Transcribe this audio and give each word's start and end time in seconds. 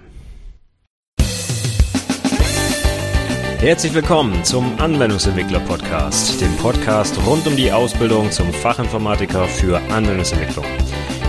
Herzlich 3.57 3.95
willkommen 3.95 4.43
zum 4.43 4.79
Anwendungsentwickler-Podcast, 4.79 6.41
dem 6.41 6.55
Podcast 6.57 7.17
rund 7.25 7.47
um 7.47 7.55
die 7.55 7.71
Ausbildung 7.71 8.29
zum 8.29 8.53
Fachinformatiker 8.53 9.45
für 9.45 9.79
Anwendungsentwicklung. 9.89 10.65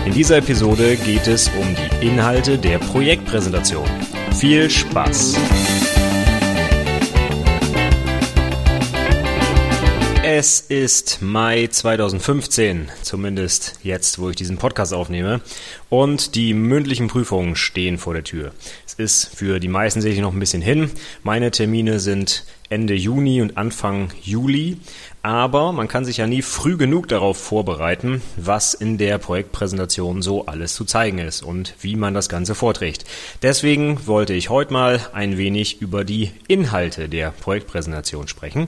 In 0.05 0.13
dieser 0.13 0.37
Episode 0.37 0.95
geht 0.95 1.25
es 1.25 1.49
um 1.59 1.65
die 1.73 2.05
Inhalte 2.05 2.59
der 2.59 2.77
Projektpräsentation. 2.77 3.89
Viel 4.35 4.69
Spaß! 4.69 5.37
Es 10.25 10.61
ist 10.61 11.21
Mai 11.21 11.67
2015, 11.67 12.89
zumindest 13.01 13.75
jetzt, 13.83 14.19
wo 14.19 14.29
ich 14.29 14.35
diesen 14.35 14.57
Podcast 14.57 14.93
aufnehme, 14.93 15.41
und 15.89 16.35
die 16.35 16.53
mündlichen 16.53 17.07
Prüfungen 17.07 17.55
stehen 17.55 17.97
vor 17.97 18.13
der 18.13 18.23
Tür. 18.23 18.51
Es 18.85 18.93
ist 18.93 19.35
für 19.35 19.59
die 19.59 19.67
meisten 19.67 20.01
sicherlich 20.01 20.21
noch 20.21 20.33
ein 20.33 20.39
bisschen 20.39 20.61
hin. 20.61 20.89
Meine 21.23 21.51
Termine 21.51 21.99
sind 21.99 22.45
Ende 22.69 22.95
Juni 22.95 23.41
und 23.41 23.57
Anfang 23.57 24.09
Juli. 24.23 24.77
Aber 25.25 25.71
man 25.71 25.87
kann 25.87 26.03
sich 26.03 26.17
ja 26.17 26.27
nie 26.27 26.41
früh 26.41 26.75
genug 26.75 27.07
darauf 27.07 27.37
vorbereiten, 27.37 28.21
was 28.35 28.73
in 28.73 28.97
der 28.97 29.17
Projektpräsentation 29.19 30.21
so 30.21 30.47
alles 30.47 30.75
zu 30.75 30.83
zeigen 30.83 31.17
ist 31.17 31.43
und 31.43 31.75
wie 31.79 31.95
man 31.95 32.13
das 32.13 32.27
Ganze 32.27 32.55
vorträgt. 32.55 33.05
Deswegen 33.41 34.05
wollte 34.05 34.33
ich 34.33 34.49
heute 34.49 34.73
mal 34.73 34.99
ein 35.13 35.37
wenig 35.37 35.81
über 35.81 36.03
die 36.03 36.31
Inhalte 36.49 37.07
der 37.07 37.31
Projektpräsentation 37.31 38.27
sprechen. 38.27 38.67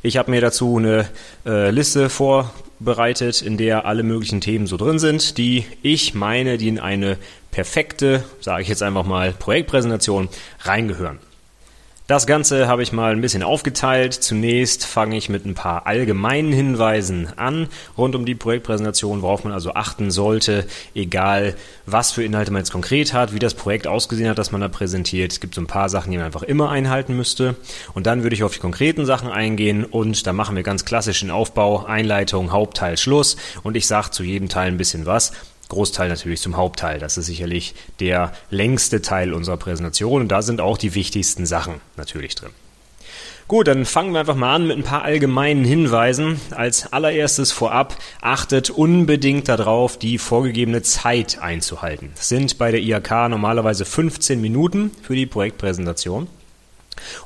Ich 0.00 0.16
habe 0.18 0.30
mir 0.30 0.40
dazu 0.40 0.76
eine 0.76 1.08
äh, 1.44 1.70
Liste 1.70 2.10
vorbereitet, 2.10 3.42
in 3.42 3.56
der 3.56 3.84
alle 3.84 4.04
möglichen 4.04 4.40
Themen 4.40 4.68
so 4.68 4.76
drin 4.76 5.00
sind, 5.00 5.36
die 5.36 5.64
ich 5.82 6.14
meine, 6.14 6.58
die 6.58 6.68
in 6.68 6.78
eine 6.78 7.18
perfekte, 7.50 8.22
sage 8.40 8.62
ich 8.62 8.68
jetzt 8.68 8.84
einfach 8.84 9.04
mal, 9.04 9.32
Projektpräsentation 9.32 10.28
reingehören. 10.60 11.18
Das 12.08 12.26
Ganze 12.26 12.68
habe 12.68 12.82
ich 12.82 12.94
mal 12.94 13.12
ein 13.12 13.20
bisschen 13.20 13.42
aufgeteilt. 13.42 14.14
Zunächst 14.14 14.86
fange 14.86 15.18
ich 15.18 15.28
mit 15.28 15.44
ein 15.44 15.52
paar 15.52 15.86
allgemeinen 15.86 16.54
Hinweisen 16.54 17.28
an 17.36 17.68
rund 17.98 18.16
um 18.16 18.24
die 18.24 18.34
Projektpräsentation, 18.34 19.20
worauf 19.20 19.44
man 19.44 19.52
also 19.52 19.74
achten 19.74 20.10
sollte, 20.10 20.66
egal 20.94 21.54
was 21.84 22.10
für 22.10 22.24
Inhalte 22.24 22.50
man 22.50 22.60
jetzt 22.60 22.72
konkret 22.72 23.12
hat, 23.12 23.34
wie 23.34 23.38
das 23.38 23.52
Projekt 23.52 23.86
ausgesehen 23.86 24.30
hat, 24.30 24.38
das 24.38 24.52
man 24.52 24.62
da 24.62 24.68
präsentiert. 24.68 25.32
Es 25.32 25.40
gibt 25.40 25.54
so 25.54 25.60
ein 25.60 25.66
paar 25.66 25.90
Sachen, 25.90 26.10
die 26.10 26.16
man 26.16 26.24
einfach 26.24 26.44
immer 26.44 26.70
einhalten 26.70 27.14
müsste. 27.14 27.56
Und 27.92 28.06
dann 28.06 28.22
würde 28.22 28.34
ich 28.34 28.42
auf 28.42 28.54
die 28.54 28.60
konkreten 28.60 29.04
Sachen 29.04 29.30
eingehen 29.30 29.84
und 29.84 30.26
da 30.26 30.32
machen 30.32 30.56
wir 30.56 30.62
ganz 30.62 30.86
klassischen 30.86 31.30
Aufbau, 31.30 31.84
Einleitung, 31.84 32.52
Hauptteil, 32.52 32.96
Schluss 32.96 33.36
und 33.62 33.76
ich 33.76 33.86
sage 33.86 34.12
zu 34.12 34.22
jedem 34.22 34.48
Teil 34.48 34.68
ein 34.68 34.78
bisschen 34.78 35.04
was. 35.04 35.32
Großteil 35.68 36.08
natürlich 36.08 36.40
zum 36.40 36.56
Hauptteil. 36.56 36.98
Das 36.98 37.18
ist 37.18 37.26
sicherlich 37.26 37.74
der 38.00 38.32
längste 38.50 39.02
Teil 39.02 39.32
unserer 39.32 39.56
Präsentation 39.56 40.22
und 40.22 40.28
da 40.28 40.42
sind 40.42 40.60
auch 40.60 40.78
die 40.78 40.94
wichtigsten 40.94 41.46
Sachen 41.46 41.80
natürlich 41.96 42.34
drin. 42.34 42.50
Gut, 43.48 43.66
dann 43.66 43.86
fangen 43.86 44.12
wir 44.12 44.20
einfach 44.20 44.34
mal 44.34 44.54
an 44.54 44.66
mit 44.66 44.76
ein 44.76 44.82
paar 44.82 45.04
allgemeinen 45.04 45.64
Hinweisen. 45.64 46.38
Als 46.50 46.92
allererstes 46.92 47.50
vorab, 47.50 47.96
achtet 48.20 48.68
unbedingt 48.68 49.48
darauf, 49.48 49.98
die 49.98 50.18
vorgegebene 50.18 50.82
Zeit 50.82 51.38
einzuhalten. 51.40 52.10
Das 52.14 52.28
sind 52.28 52.58
bei 52.58 52.70
der 52.70 52.82
IHK 52.82 53.30
normalerweise 53.30 53.86
15 53.86 54.38
Minuten 54.42 54.90
für 55.00 55.16
die 55.16 55.24
Projektpräsentation. 55.24 56.28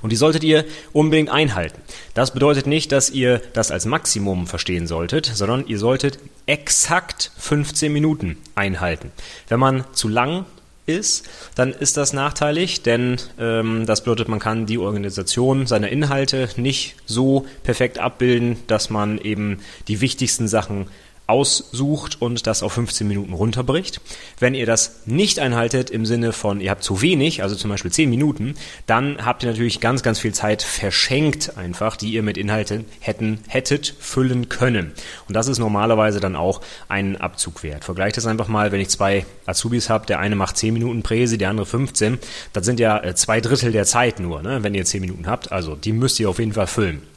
Und 0.01 0.11
die 0.11 0.17
solltet 0.17 0.45
ihr 0.45 0.65
unbedingt 0.93 1.31
einhalten. 1.31 1.81
Das 2.15 2.33
bedeutet 2.33 2.67
nicht, 2.67 2.93
dass 2.93 3.11
ihr 3.11 3.41
das 3.53 3.71
als 3.71 3.87
Maximum 3.87 4.47
verstehen 4.47 4.87
solltet, 4.87 5.27
sondern 5.27 5.67
ihr 5.67 5.79
solltet 5.79 6.19
exakt 6.47 7.31
15 7.39 7.93
Minuten 7.93 8.37
einhalten. 8.55 9.13
Wenn 9.49 9.61
man 9.61 9.85
zu 9.93 10.09
lang 10.09 10.47
ist, 10.87 11.29
dann 11.55 11.73
ist 11.73 11.97
das 11.97 12.13
nachteilig, 12.13 12.83
denn 12.83 13.17
ähm, 13.39 13.87
das 13.87 14.03
bedeutet, 14.03 14.29
man 14.29 14.41
kann 14.41 14.67
die 14.67 14.79
Organisation 14.79 15.67
seiner 15.67 15.89
Inhalte 15.89 16.49
nicht 16.57 16.97
so 17.07 17.47
perfekt 17.63 17.99
abbilden, 17.99 18.57
dass 18.67 18.91
man 18.91 19.19
eben 19.19 19.61
die 19.89 20.01
wichtigsten 20.01 20.49
Sachen 20.49 20.89
aussucht 21.27 22.21
und 22.21 22.47
das 22.47 22.63
auf 22.63 22.73
15 22.73 23.07
Minuten 23.07 23.33
runterbricht. 23.33 24.01
Wenn 24.39 24.55
ihr 24.55 24.67
das 24.67 25.03
nicht 25.07 25.39
einhaltet 25.39 25.91
im 25.91 26.05
Sinne 26.05 26.33
von, 26.33 26.61
ihr 26.61 26.71
habt 26.71 26.83
zu 26.83 27.01
wenig, 27.01 27.43
also 27.43 27.55
zum 27.55 27.71
Beispiel 27.71 27.93
10 27.93 28.11
Minuten, 28.11 28.55
dann 28.87 29.25
habt 29.25 29.43
ihr 29.43 29.51
natürlich 29.51 29.81
ganz, 29.81 30.03
ganz 30.03 30.19
viel 30.19 30.35
Zeit 30.35 30.63
verschenkt 30.63 31.57
einfach, 31.57 31.97
die 31.97 32.13
ihr 32.13 32.23
mit 32.23 32.37
Inhalten 32.37 32.85
hätten, 33.01 33.39
hättet 33.49 33.95
füllen 33.99 34.49
können. 34.49 34.93
Und 35.29 35.35
das 35.35 35.49
ist 35.49 35.59
normalerweise 35.59 36.21
dann 36.21 36.37
auch 36.37 36.61
ein 36.89 37.17
Abzug 37.17 37.63
wert. 37.63 37.85
Vergleicht 37.85 38.17
das 38.17 38.27
einfach 38.27 38.49
mal, 38.49 38.73
wenn 38.73 38.81
ich 38.81 38.89
zwei 38.89 39.25
Azubis 39.47 39.89
habe, 39.89 40.07
der 40.07 40.19
eine 40.19 40.37
macht 40.37 40.57
10 40.57 40.75
Minuten 40.75 41.03
Präse, 41.03 41.39
der 41.39 41.51
andere 41.51 41.67
15, 41.67 42.19
das 42.53 42.65
sind 42.65 42.81
ja 42.81 43.03
äh, 43.03 43.15
zwei 43.15 43.41
Drittel 43.41 43.73
der 43.73 43.85
Zeit 43.85 44.21
nur, 44.21 44.43
ne, 44.43 44.63
wenn 44.63 44.75
ihr 44.75 44.85
10 44.85 45.01
Minuten 45.01 45.27
habt. 45.27 45.53
Also 45.53 45.77
die 45.77 45.93
müsst 45.93 46.19
ihr 46.21 46.29
auf 46.29 46.39
jeden 46.39 46.53
Fall 46.53 46.67
füllen. 46.67 47.12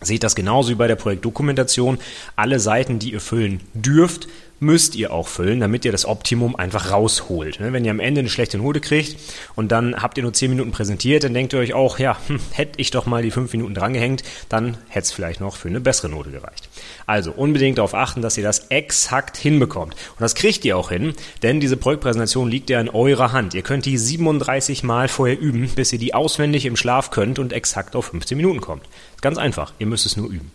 Seht 0.00 0.22
das 0.22 0.36
genauso 0.36 0.70
wie 0.70 0.76
bei 0.76 0.86
der 0.86 0.96
Projektdokumentation. 0.96 1.98
Alle 2.36 2.60
Seiten, 2.60 2.98
die 2.98 3.12
ihr 3.12 3.20
füllen 3.20 3.60
dürft, 3.74 4.28
müsst 4.60 4.96
ihr 4.96 5.12
auch 5.12 5.28
füllen, 5.28 5.60
damit 5.60 5.84
ihr 5.84 5.92
das 5.92 6.04
Optimum 6.04 6.56
einfach 6.56 6.90
rausholt. 6.90 7.60
Ne, 7.60 7.72
wenn 7.72 7.84
ihr 7.84 7.90
am 7.90 8.00
Ende 8.00 8.20
eine 8.20 8.28
schlechte 8.28 8.58
Note 8.58 8.80
kriegt 8.80 9.16
und 9.54 9.70
dann 9.70 10.02
habt 10.02 10.16
ihr 10.18 10.22
nur 10.22 10.32
10 10.32 10.50
Minuten 10.50 10.72
präsentiert, 10.72 11.24
dann 11.24 11.34
denkt 11.34 11.52
ihr 11.52 11.58
euch 11.58 11.74
auch, 11.74 11.98
ja, 11.98 12.16
hm, 12.26 12.40
hätte 12.52 12.80
ich 12.80 12.90
doch 12.90 13.06
mal 13.06 13.22
die 13.22 13.30
5 13.30 13.52
Minuten 13.52 13.74
drangehängt, 13.74 14.22
dann 14.48 14.76
hätte 14.88 15.04
es 15.04 15.12
vielleicht 15.12 15.40
noch 15.40 15.56
für 15.56 15.68
eine 15.68 15.80
bessere 15.80 16.08
Note 16.08 16.30
gereicht. 16.30 16.68
Also 17.06 17.32
unbedingt 17.32 17.78
darauf 17.78 17.94
achten, 17.94 18.22
dass 18.22 18.36
ihr 18.36 18.44
das 18.44 18.66
exakt 18.70 19.36
hinbekommt. 19.36 19.94
Und 19.94 20.20
das 20.20 20.34
kriegt 20.34 20.64
ihr 20.64 20.76
auch 20.76 20.90
hin, 20.90 21.14
denn 21.42 21.60
diese 21.60 21.76
Projektpräsentation 21.76 22.50
liegt 22.50 22.70
ja 22.70 22.80
in 22.80 22.88
eurer 22.88 23.32
Hand. 23.32 23.54
Ihr 23.54 23.62
könnt 23.62 23.86
die 23.86 23.98
37 23.98 24.82
Mal 24.82 25.08
vorher 25.08 25.38
üben, 25.38 25.70
bis 25.74 25.92
ihr 25.92 25.98
die 25.98 26.14
auswendig 26.14 26.66
im 26.66 26.76
Schlaf 26.76 27.10
könnt 27.10 27.38
und 27.38 27.52
exakt 27.52 27.96
auf 27.96 28.06
15 28.06 28.36
Minuten 28.36 28.60
kommt. 28.60 28.82
Ganz 29.20 29.38
einfach, 29.38 29.72
ihr 29.78 29.86
müsst 29.86 30.06
es 30.06 30.16
nur 30.16 30.28
üben. 30.28 30.50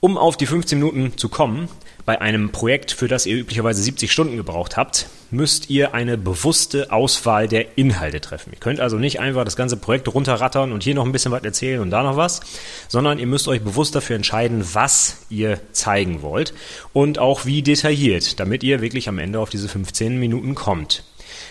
Um 0.00 0.18
auf 0.18 0.36
die 0.36 0.46
15 0.46 0.78
Minuten 0.78 1.16
zu 1.16 1.30
kommen, 1.30 1.68
bei 2.04 2.20
einem 2.20 2.50
Projekt, 2.50 2.92
für 2.92 3.08
das 3.08 3.26
ihr 3.26 3.36
üblicherweise 3.36 3.82
70 3.82 4.12
Stunden 4.12 4.36
gebraucht 4.36 4.76
habt, 4.76 5.06
müsst 5.30 5.70
ihr 5.70 5.94
eine 5.94 6.18
bewusste 6.18 6.92
Auswahl 6.92 7.48
der 7.48 7.78
Inhalte 7.78 8.20
treffen. 8.20 8.52
Ihr 8.52 8.60
könnt 8.60 8.78
also 8.80 8.98
nicht 8.98 9.20
einfach 9.20 9.44
das 9.44 9.56
ganze 9.56 9.76
Projekt 9.76 10.12
runterrattern 10.12 10.72
und 10.72 10.82
hier 10.82 10.94
noch 10.94 11.06
ein 11.06 11.12
bisschen 11.12 11.32
was 11.32 11.42
erzählen 11.42 11.80
und 11.80 11.90
da 11.90 12.02
noch 12.02 12.16
was, 12.16 12.40
sondern 12.88 13.18
ihr 13.18 13.26
müsst 13.26 13.48
euch 13.48 13.62
bewusst 13.62 13.94
dafür 13.94 14.16
entscheiden, 14.16 14.64
was 14.74 15.26
ihr 15.30 15.60
zeigen 15.72 16.22
wollt 16.22 16.54
und 16.92 17.18
auch 17.18 17.46
wie 17.46 17.62
detailliert, 17.62 18.38
damit 18.38 18.62
ihr 18.62 18.80
wirklich 18.80 19.08
am 19.08 19.18
Ende 19.18 19.40
auf 19.40 19.50
diese 19.50 19.68
15 19.68 20.18
Minuten 20.18 20.54
kommt. 20.54 21.04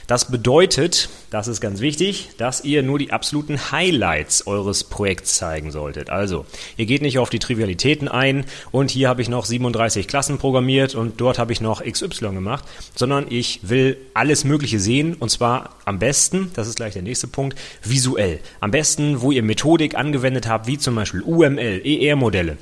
Das 0.08 0.30
bedeutet, 0.30 1.10
das 1.30 1.48
ist 1.48 1.62
ganz 1.62 1.80
wichtig, 1.80 2.30
dass 2.38 2.64
ihr 2.64 2.84
nur 2.84 3.00
die 3.00 3.12
absoluten 3.12 3.72
Highlights 3.72 4.48
eures 4.48 4.84
Projekts 4.84 5.36
zeigen 5.36 5.72
solltet. 5.72 6.10
Also, 6.10 6.46
ihr 6.78 6.86
geht 6.86 7.02
nicht 7.02 7.20
auf 7.20 7.30
die 7.30 7.40
Trivialitäten 7.40 8.08
ein 8.08 8.46
und 8.72 8.92
hier 8.92 9.10
habe 9.10 9.22
ich 9.22 9.30
noch 9.30 9.46
37 9.46 10.08
Klassen 10.08 10.38
programmiert 10.38 10.96
und 10.96 11.20
dort 11.22 11.40
habe 11.40 11.54
ich 11.54 11.62
noch 11.62 11.84
XY 11.84 12.30
gemacht, 12.34 12.66
sondern 12.96 13.26
ich 13.30 13.60
will 13.64 13.98
alles 14.14 14.44
Mögliche 14.44 14.80
sehen 14.80 15.16
und 15.16 15.30
zwar 15.30 15.78
am 15.86 16.00
besten, 16.00 16.52
das 16.56 16.68
ist 16.68 16.76
gleich 16.76 16.94
der 16.94 17.02
nächste 17.02 17.28
Punkt, 17.28 17.58
visuell. 17.84 18.40
Am 18.60 18.72
besten, 18.72 19.22
wo 19.22 19.32
ihr 19.32 19.44
Methodik 19.44 19.96
angewendet 19.96 20.48
habt, 20.48 20.68
wie 20.68 20.78
zum 20.78 20.96
Beispiel 20.96 21.22
UML, 21.22 21.82
ER-Modelle. 21.84 22.58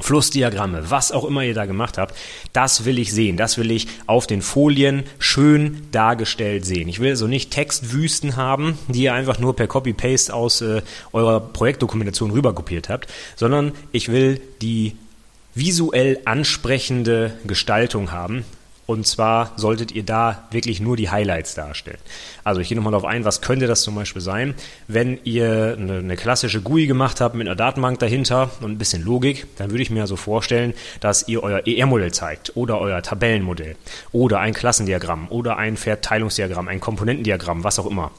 Flussdiagramme, 0.00 0.90
was 0.90 1.10
auch 1.10 1.24
immer 1.24 1.42
ihr 1.42 1.54
da 1.54 1.66
gemacht 1.66 1.98
habt, 1.98 2.14
das 2.52 2.84
will 2.84 2.98
ich 2.98 3.12
sehen. 3.12 3.36
Das 3.36 3.58
will 3.58 3.70
ich 3.70 3.88
auf 4.06 4.26
den 4.26 4.42
Folien 4.42 5.02
schön 5.18 5.82
dargestellt 5.90 6.64
sehen. 6.64 6.88
Ich 6.88 7.00
will 7.00 7.10
also 7.10 7.26
nicht 7.26 7.50
Textwüsten 7.50 8.36
haben, 8.36 8.78
die 8.88 9.02
ihr 9.02 9.14
einfach 9.14 9.38
nur 9.38 9.56
per 9.56 9.66
Copy-Paste 9.66 10.32
aus 10.32 10.60
äh, 10.60 10.82
eurer 11.12 11.40
Projektdokumentation 11.40 12.30
rüberkopiert 12.30 12.88
habt, 12.88 13.08
sondern 13.34 13.72
ich 13.90 14.10
will 14.10 14.40
die 14.62 14.94
visuell 15.54 16.20
ansprechende 16.24 17.32
Gestaltung 17.46 18.12
haben, 18.12 18.44
und 18.88 19.06
zwar 19.06 19.52
solltet 19.56 19.92
ihr 19.92 20.02
da 20.02 20.48
wirklich 20.50 20.80
nur 20.80 20.96
die 20.96 21.10
Highlights 21.10 21.54
darstellen. 21.54 21.98
Also 22.42 22.62
ich 22.62 22.68
gehe 22.68 22.76
nochmal 22.76 22.92
darauf 22.92 23.04
ein, 23.04 23.22
was 23.26 23.42
könnte 23.42 23.66
das 23.66 23.82
zum 23.82 23.94
Beispiel 23.94 24.22
sein, 24.22 24.54
wenn 24.86 25.20
ihr 25.24 25.76
eine, 25.78 25.98
eine, 25.98 26.16
klassische 26.16 26.62
GUI 26.62 26.86
gemacht 26.86 27.20
habt 27.20 27.34
mit 27.34 27.46
einer 27.46 27.54
Datenbank 27.54 27.98
dahinter 27.98 28.50
und 28.62 28.70
ein 28.70 28.78
bisschen 28.78 29.04
Logik, 29.04 29.46
dann 29.58 29.70
würde 29.70 29.82
ich 29.82 29.90
mir 29.90 30.00
also 30.00 30.16
vorstellen, 30.16 30.72
dass 31.00 31.28
ihr 31.28 31.42
euer 31.42 31.66
ER-Modell 31.66 32.12
zeigt 32.12 32.56
oder 32.56 32.80
euer 32.80 33.02
Tabellenmodell 33.02 33.76
oder 34.12 34.40
ein 34.40 34.54
Klassendiagramm 34.54 35.28
oder 35.28 35.58
ein 35.58 35.76
Verteilungsdiagramm, 35.76 36.66
ein 36.68 36.80
Komponentendiagramm, 36.80 37.64
was 37.64 37.78
auch 37.78 37.86
immer. 37.86 38.10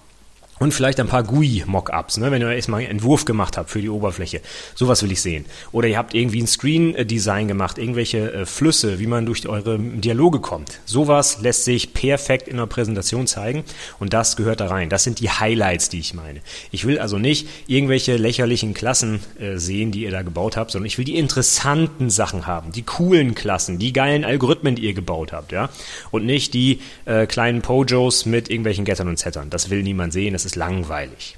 Und 0.59 0.73
vielleicht 0.73 0.99
ein 0.99 1.07
paar 1.07 1.23
GUI-Mockups, 1.23 2.17
ne? 2.17 2.31
wenn 2.31 2.41
ihr 2.41 2.51
erstmal 2.51 2.81
einen 2.81 2.91
Entwurf 2.91 3.23
gemacht 3.23 3.57
habt 3.57 3.69
für 3.69 3.81
die 3.81 3.89
Oberfläche. 3.89 4.41
Sowas 4.75 5.01
will 5.01 5.11
ich 5.11 5.21
sehen. 5.21 5.45
Oder 5.71 5.87
ihr 5.87 5.97
habt 5.97 6.13
irgendwie 6.13 6.41
ein 6.41 6.47
Screen-Design 6.47 7.47
gemacht, 7.47 7.77
irgendwelche 7.77 8.33
äh, 8.33 8.45
Flüsse, 8.45 8.99
wie 8.99 9.07
man 9.07 9.25
durch 9.25 9.47
eure 9.47 9.79
Dialoge 9.79 10.39
kommt. 10.39 10.79
Sowas 10.85 11.41
lässt 11.41 11.63
sich 11.63 11.93
perfekt 11.93 12.49
in 12.49 12.55
einer 12.55 12.67
Präsentation 12.67 13.25
zeigen 13.25 13.63
und 13.99 14.13
das 14.13 14.35
gehört 14.35 14.59
da 14.59 14.67
rein. 14.67 14.89
Das 14.89 15.05
sind 15.05 15.21
die 15.21 15.29
Highlights, 15.29 15.87
die 15.87 15.99
ich 15.99 16.13
meine. 16.13 16.41
Ich 16.71 16.85
will 16.85 16.99
also 16.99 17.17
nicht 17.17 17.47
irgendwelche 17.67 18.17
lächerlichen 18.17 18.73
Klassen 18.73 19.21
äh, 19.39 19.55
sehen, 19.57 19.91
die 19.91 20.03
ihr 20.03 20.11
da 20.11 20.23
gebaut 20.23 20.57
habt, 20.57 20.71
sondern 20.71 20.87
ich 20.87 20.97
will 20.97 21.05
die 21.05 21.17
interessanten 21.17 22.09
Sachen 22.09 22.47
haben, 22.47 22.73
die 22.73 22.83
coolen 22.83 23.33
Klassen, 23.33 23.79
die 23.79 23.93
geilen 23.93 24.25
Algorithmen, 24.25 24.75
die 24.75 24.83
ihr 24.83 24.93
gebaut 24.93 25.31
habt, 25.31 25.53
ja. 25.53 25.69
Und 26.11 26.25
nicht 26.25 26.53
die 26.53 26.81
äh, 27.05 27.27
kleinen 27.27 27.61
Pojos 27.61 28.25
mit 28.25 28.49
irgendwelchen 28.49 28.83
Gettern 28.83 29.07
und 29.07 29.17
Zettern. 29.17 29.49
Das 29.49 29.69
will 29.69 29.83
niemand 29.83 30.11
sehen. 30.11 30.33
Das 30.33 30.48
ist 30.49 30.55
langweilig. 30.55 31.37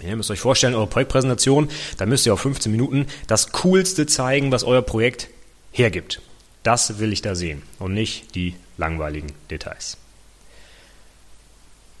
ihr 0.00 0.16
müsst 0.16 0.30
euch 0.30 0.40
vorstellen, 0.40 0.74
eure 0.74 0.86
Projektpräsentation, 0.86 1.68
da 1.98 2.06
müsst 2.06 2.26
ihr 2.26 2.32
auf 2.32 2.40
15 2.40 2.72
Minuten 2.72 3.06
das 3.26 3.52
Coolste 3.52 4.06
zeigen, 4.06 4.52
was 4.52 4.64
euer 4.64 4.82
Projekt 4.82 5.28
hergibt. 5.70 6.22
Das 6.62 6.98
will 6.98 7.12
ich 7.12 7.22
da 7.22 7.34
sehen 7.34 7.62
und 7.78 7.92
nicht 7.92 8.34
die 8.34 8.56
langweiligen 8.78 9.32
Details. 9.50 9.98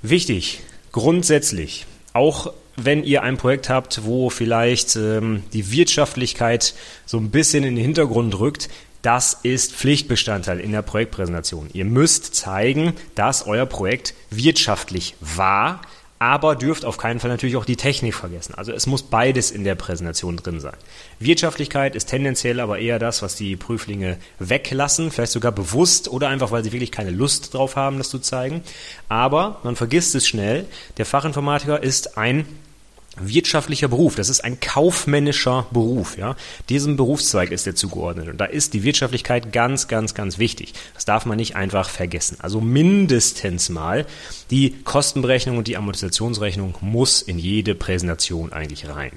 Wichtig, 0.02 0.62
grundsätzlich, 0.92 1.86
auch 2.12 2.52
wenn 2.76 3.04
ihr 3.04 3.22
ein 3.22 3.36
Projekt 3.36 3.68
habt, 3.68 4.04
wo 4.04 4.30
vielleicht 4.30 4.96
ähm, 4.96 5.42
die 5.52 5.70
Wirtschaftlichkeit 5.70 6.74
so 7.06 7.18
ein 7.18 7.30
bisschen 7.30 7.64
in 7.64 7.76
den 7.76 7.84
Hintergrund 7.84 8.38
rückt, 8.38 8.68
das 9.02 9.38
ist 9.42 9.72
Pflichtbestandteil 9.72 10.58
in 10.58 10.72
der 10.72 10.82
Projektpräsentation. 10.82 11.70
Ihr 11.72 11.84
müsst 11.84 12.34
zeigen, 12.34 12.94
dass 13.14 13.46
euer 13.46 13.66
Projekt 13.66 14.14
wirtschaftlich 14.30 15.14
war, 15.20 15.80
aber 16.18 16.56
dürft 16.56 16.84
auf 16.84 16.96
keinen 16.96 17.20
Fall 17.20 17.30
natürlich 17.30 17.56
auch 17.56 17.64
die 17.64 17.76
Technik 17.76 18.14
vergessen. 18.14 18.54
Also 18.54 18.72
es 18.72 18.86
muss 18.86 19.02
beides 19.02 19.50
in 19.50 19.64
der 19.64 19.74
Präsentation 19.74 20.36
drin 20.36 20.60
sein. 20.60 20.76
Wirtschaftlichkeit 21.18 21.94
ist 21.94 22.06
tendenziell 22.06 22.60
aber 22.60 22.78
eher 22.78 22.98
das, 22.98 23.22
was 23.22 23.36
die 23.36 23.56
Prüflinge 23.56 24.16
weglassen, 24.38 25.10
vielleicht 25.10 25.32
sogar 25.32 25.52
bewusst 25.52 26.08
oder 26.08 26.28
einfach, 26.28 26.50
weil 26.50 26.64
sie 26.64 26.72
wirklich 26.72 26.92
keine 26.92 27.10
Lust 27.10 27.54
drauf 27.54 27.76
haben, 27.76 27.98
das 27.98 28.08
zu 28.08 28.18
zeigen. 28.18 28.62
Aber 29.08 29.60
man 29.62 29.76
vergisst 29.76 30.14
es 30.14 30.26
schnell, 30.26 30.66
der 30.96 31.06
Fachinformatiker 31.06 31.82
ist 31.82 32.16
ein 32.16 32.46
wirtschaftlicher 33.16 33.88
Beruf, 33.88 34.14
das 34.14 34.28
ist 34.28 34.44
ein 34.44 34.60
kaufmännischer 34.60 35.66
Beruf, 35.70 36.18
ja. 36.18 36.36
Diesem 36.68 36.96
Berufszweig 36.96 37.50
ist 37.50 37.66
er 37.66 37.74
zugeordnet 37.74 38.28
und 38.28 38.38
da 38.38 38.44
ist 38.44 38.74
die 38.74 38.82
Wirtschaftlichkeit 38.82 39.52
ganz, 39.52 39.88
ganz, 39.88 40.14
ganz 40.14 40.38
wichtig. 40.38 40.74
Das 40.94 41.04
darf 41.04 41.26
man 41.26 41.36
nicht 41.36 41.56
einfach 41.56 41.88
vergessen. 41.88 42.38
Also 42.40 42.60
mindestens 42.60 43.68
mal 43.68 44.06
die 44.50 44.74
Kostenberechnung 44.84 45.58
und 45.58 45.68
die 45.68 45.76
Amortisationsrechnung 45.76 46.74
muss 46.80 47.22
in 47.22 47.38
jede 47.38 47.74
Präsentation 47.74 48.52
eigentlich 48.52 48.88
rein. 48.88 49.12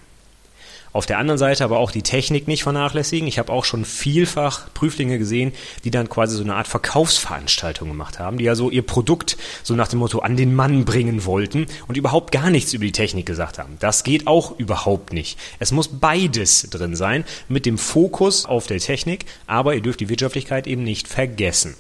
Auf 0.92 1.06
der 1.06 1.20
anderen 1.20 1.38
Seite 1.38 1.64
aber 1.64 1.78
auch 1.78 1.92
die 1.92 2.02
Technik 2.02 2.48
nicht 2.48 2.64
vernachlässigen. 2.64 3.28
Ich 3.28 3.38
habe 3.38 3.52
auch 3.52 3.64
schon 3.64 3.86
vielfach 3.86 4.74
Prüflinge 4.74 5.20
gesehen, 5.20 5.54
die 5.84 5.92
dann 5.92 6.10
quasi 6.10 6.36
so 6.36 6.44
eine 6.44 6.56
Art 6.56 6.68
Verkaufsveranstaltung 6.68 7.88
gemacht 7.88 8.20
haben, 8.20 8.38
die 8.38 8.46
ja 8.46 8.56
so 8.56 8.70
ihr 8.72 8.82
Produkt 8.82 9.38
so 9.64 9.76
nach 9.76 9.88
dem 9.88 10.00
Motto 10.00 10.20
an 10.20 10.36
den 10.36 10.56
Mann 10.56 10.86
bringen 10.86 11.26
wollten 11.26 11.68
und 11.88 11.98
überhaupt 11.98 12.32
gar 12.32 12.50
nichts 12.50 12.74
über 12.74 12.86
die 12.86 12.92
Technik 12.92 13.26
gesagt 13.26 13.60
haben. 13.60 13.78
Das 13.80 14.04
geht 14.04 14.26
auch 14.26 14.58
überhaupt 14.58 15.14
nicht. 15.14 15.38
Es 15.60 15.72
muss 15.72 15.88
beides 15.88 16.68
drin 16.72 16.96
sein, 16.96 17.24
mit 17.48 17.66
dem 17.66 17.78
Fokus 17.78 18.46
auf 18.46 18.66
der 18.66 18.80
Technik, 18.80 19.26
aber 19.46 19.76
ihr 19.76 19.82
dürft 19.82 20.00
die 20.00 20.10
Wirtschaftlichkeit 20.10 20.66
eben 20.66 20.84
nicht 20.84 21.08
vergessen. 21.08 21.76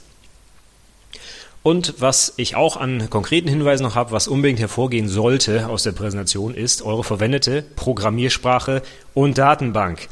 Und 1.61 1.95
was 1.99 2.33
ich 2.37 2.55
auch 2.55 2.77
an 2.77 3.09
konkreten 3.09 3.49
Hinweisen 3.49 3.83
noch 3.83 3.95
habe, 3.95 4.11
was 4.11 4.29
unbedingt 4.29 4.61
hervorgehen 4.61 5.09
sollte 5.09 5.67
aus 5.67 5.83
der 5.83 5.91
Präsentation, 5.91 6.53
ist 6.53 6.81
eure 6.81 7.03
verwendete 7.03 7.63
Programmiersprache 7.75 8.81
und 9.13 9.37
Datenbank. 9.37 10.07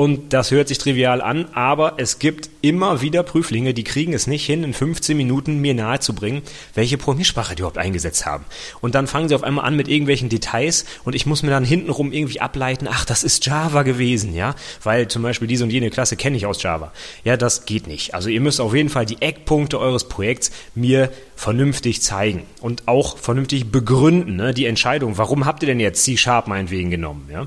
Und 0.00 0.32
das 0.32 0.50
hört 0.50 0.68
sich 0.68 0.78
trivial 0.78 1.20
an, 1.20 1.44
aber 1.52 1.96
es 1.98 2.18
gibt 2.18 2.48
immer 2.62 3.02
wieder 3.02 3.22
Prüflinge, 3.22 3.74
die 3.74 3.84
kriegen 3.84 4.14
es 4.14 4.26
nicht 4.26 4.46
hin, 4.46 4.64
in 4.64 4.72
15 4.72 5.14
Minuten 5.14 5.58
mir 5.58 5.74
nahezubringen, 5.74 6.40
welche 6.72 6.96
Programmiersprache 6.96 7.54
die 7.54 7.60
überhaupt 7.60 7.76
eingesetzt 7.76 8.24
haben. 8.24 8.46
Und 8.80 8.94
dann 8.94 9.06
fangen 9.06 9.28
sie 9.28 9.34
auf 9.34 9.42
einmal 9.42 9.66
an 9.66 9.76
mit 9.76 9.88
irgendwelchen 9.88 10.30
Details 10.30 10.86
und 11.04 11.14
ich 11.14 11.26
muss 11.26 11.42
mir 11.42 11.50
dann 11.50 11.66
hintenrum 11.66 12.12
irgendwie 12.12 12.40
ableiten, 12.40 12.88
ach, 12.90 13.04
das 13.04 13.22
ist 13.22 13.44
Java 13.44 13.82
gewesen, 13.82 14.34
ja, 14.34 14.54
weil 14.82 15.06
zum 15.08 15.20
Beispiel 15.20 15.48
diese 15.48 15.64
und 15.64 15.70
jene 15.70 15.90
Klasse 15.90 16.16
kenne 16.16 16.38
ich 16.38 16.46
aus 16.46 16.62
Java. 16.62 16.94
Ja, 17.24 17.36
das 17.36 17.66
geht 17.66 17.86
nicht. 17.86 18.14
Also 18.14 18.30
ihr 18.30 18.40
müsst 18.40 18.62
auf 18.62 18.74
jeden 18.74 18.88
Fall 18.88 19.04
die 19.04 19.20
Eckpunkte 19.20 19.78
eures 19.78 20.08
Projekts 20.08 20.50
mir 20.74 21.12
vernünftig 21.36 22.00
zeigen 22.00 22.44
und 22.62 22.88
auch 22.88 23.18
vernünftig 23.18 23.70
begründen, 23.70 24.36
ne, 24.36 24.54
die 24.54 24.64
Entscheidung, 24.64 25.18
warum 25.18 25.44
habt 25.44 25.62
ihr 25.62 25.66
denn 25.66 25.78
jetzt 25.78 26.04
C-Sharp 26.04 26.48
meinetwegen 26.48 26.88
genommen, 26.88 27.28
ja. 27.30 27.46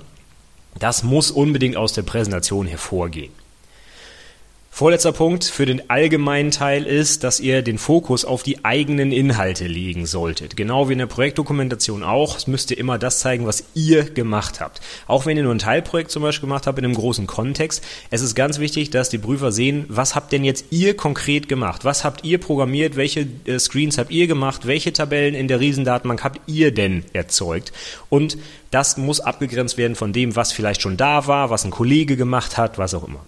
Das 0.80 1.04
muss 1.04 1.32
unbedingt 1.32 1.78
aus 1.78 1.94
der 1.94 2.02
Präsentation 2.04 2.68
hervorgehen. 2.68 3.32
Vorletzter 4.76 5.12
Punkt 5.12 5.44
für 5.44 5.68
den 5.68 5.88
allgemeinen 5.92 6.50
Teil 6.50 6.88
ist, 6.88 7.24
dass 7.24 7.40
ihr 7.40 7.62
den 7.62 7.78
Fokus 7.78 8.26
auf 8.26 8.42
die 8.42 8.66
eigenen 8.66 9.12
Inhalte 9.12 9.68
legen 9.68 10.08
solltet. 10.08 10.58
Genau 10.58 10.90
wie 10.90 10.94
in 10.94 10.98
der 10.98 11.06
Projektdokumentation 11.06 12.02
auch. 12.02 12.36
Es 12.38 12.48
müsst 12.48 12.72
ihr 12.72 12.80
immer 12.80 12.98
das 12.98 13.20
zeigen, 13.20 13.46
was 13.46 13.66
ihr 13.76 14.04
gemacht 14.04 14.62
habt. 14.62 14.82
Auch 15.06 15.28
wenn 15.28 15.38
ihr 15.38 15.44
nur 15.44 15.54
ein 15.54 15.60
Teilprojekt 15.60 16.10
zum 16.10 16.24
Beispiel 16.24 16.48
gemacht 16.48 16.66
habt 16.66 16.80
in 16.80 16.86
einem 16.86 16.96
großen 16.96 17.28
Kontext. 17.28 17.84
Es 18.10 18.24
ist 18.24 18.34
ganz 18.34 18.58
wichtig, 18.58 18.90
dass 18.90 19.10
die 19.10 19.20
Prüfer 19.20 19.52
sehen, 19.52 19.86
was 19.90 20.16
habt 20.16 20.32
denn 20.32 20.44
jetzt 20.44 20.66
ihr 20.72 20.98
konkret 20.98 21.48
gemacht? 21.48 21.86
Was 21.86 22.04
habt 22.04 22.26
ihr 22.26 22.40
programmiert? 22.40 22.96
Welche 22.96 23.28
äh, 23.46 23.60
Screens 23.60 24.00
habt 24.00 24.10
ihr 24.10 24.26
gemacht? 24.26 24.66
Welche 24.66 24.92
Tabellen 24.92 25.36
in 25.36 25.48
der 25.48 25.60
Riesendatenbank 25.60 26.24
habt 26.24 26.42
ihr 26.48 26.74
denn 26.74 27.06
erzeugt? 27.14 27.74
Und 28.10 28.40
das 28.72 28.98
muss 28.98 29.20
abgegrenzt 29.20 29.78
werden 29.78 29.96
von 29.96 30.14
dem, 30.14 30.36
was 30.36 30.52
vielleicht 30.52 30.82
schon 30.82 30.98
da 30.98 31.28
war, 31.28 31.52
was 31.52 31.64
ein 31.64 31.70
Kollege 31.70 32.18
gemacht 32.18 32.58
hat, 32.58 32.80
was 32.80 32.96
auch 32.96 33.08
immer. 33.08 33.24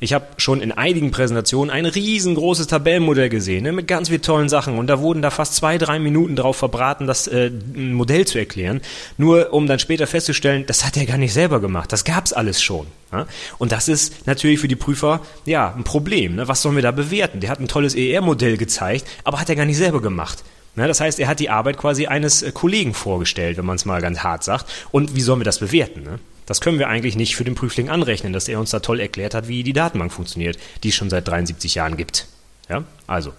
Ich 0.00 0.12
habe 0.12 0.26
schon 0.36 0.60
in 0.60 0.72
einigen 0.72 1.10
Präsentationen 1.10 1.70
ein 1.70 1.86
riesengroßes 1.86 2.66
Tabellenmodell 2.66 3.28
gesehen, 3.28 3.64
ne, 3.64 3.72
mit 3.72 3.86
ganz 3.86 4.08
vielen 4.08 4.22
tollen 4.22 4.48
Sachen. 4.48 4.78
Und 4.78 4.88
da 4.88 5.00
wurden 5.00 5.22
da 5.22 5.30
fast 5.30 5.56
zwei, 5.56 5.78
drei 5.78 5.98
Minuten 5.98 6.36
drauf 6.36 6.56
verbraten, 6.56 7.06
das 7.06 7.26
äh, 7.26 7.50
Modell 7.74 8.26
zu 8.26 8.38
erklären. 8.38 8.80
Nur 9.16 9.52
um 9.52 9.66
dann 9.66 9.78
später 9.78 10.06
festzustellen, 10.06 10.64
das 10.66 10.84
hat 10.84 10.96
er 10.96 11.06
gar 11.06 11.18
nicht 11.18 11.32
selber 11.32 11.60
gemacht. 11.60 11.92
Das 11.92 12.04
gab's 12.04 12.32
alles 12.32 12.62
schon. 12.62 12.86
Ja? 13.12 13.26
Und 13.58 13.72
das 13.72 13.88
ist 13.88 14.26
natürlich 14.26 14.60
für 14.60 14.68
die 14.68 14.76
Prüfer 14.76 15.20
ja 15.46 15.74
ein 15.74 15.84
Problem. 15.84 16.36
Ne? 16.36 16.48
Was 16.48 16.62
sollen 16.62 16.76
wir 16.76 16.82
da 16.82 16.90
bewerten? 16.90 17.40
Der 17.40 17.50
hat 17.50 17.60
ein 17.60 17.68
tolles 17.68 17.94
ER-Modell 17.94 18.56
gezeigt, 18.56 19.06
aber 19.24 19.40
hat 19.40 19.48
er 19.48 19.56
gar 19.56 19.66
nicht 19.66 19.78
selber 19.78 20.02
gemacht. 20.02 20.44
Ne, 20.76 20.88
das 20.88 21.00
heißt, 21.00 21.20
er 21.20 21.28
hat 21.28 21.38
die 21.38 21.50
Arbeit 21.50 21.76
quasi 21.76 22.06
eines 22.06 22.42
äh, 22.42 22.50
Kollegen 22.50 22.94
vorgestellt, 22.94 23.56
wenn 23.56 23.66
man 23.66 23.76
es 23.76 23.84
mal 23.84 24.00
ganz 24.00 24.20
hart 24.20 24.42
sagt. 24.42 24.66
Und 24.90 25.14
wie 25.14 25.20
sollen 25.20 25.40
wir 25.40 25.44
das 25.44 25.60
bewerten? 25.60 26.02
Ne? 26.02 26.18
Das 26.46 26.60
können 26.60 26.78
wir 26.78 26.88
eigentlich 26.88 27.16
nicht 27.16 27.36
für 27.36 27.44
den 27.44 27.54
Prüfling 27.54 27.88
anrechnen, 27.88 28.32
dass 28.32 28.48
er 28.48 28.60
uns 28.60 28.70
da 28.70 28.80
toll 28.80 29.00
erklärt 29.00 29.34
hat, 29.34 29.48
wie 29.48 29.62
die 29.62 29.72
Datenbank 29.72 30.12
funktioniert, 30.12 30.58
die 30.82 30.88
es 30.88 30.94
schon 30.94 31.10
seit 31.10 31.26
73 31.26 31.74
Jahren 31.74 31.96
gibt. 31.96 32.26
Ja? 32.68 32.84
Also, 33.06 33.32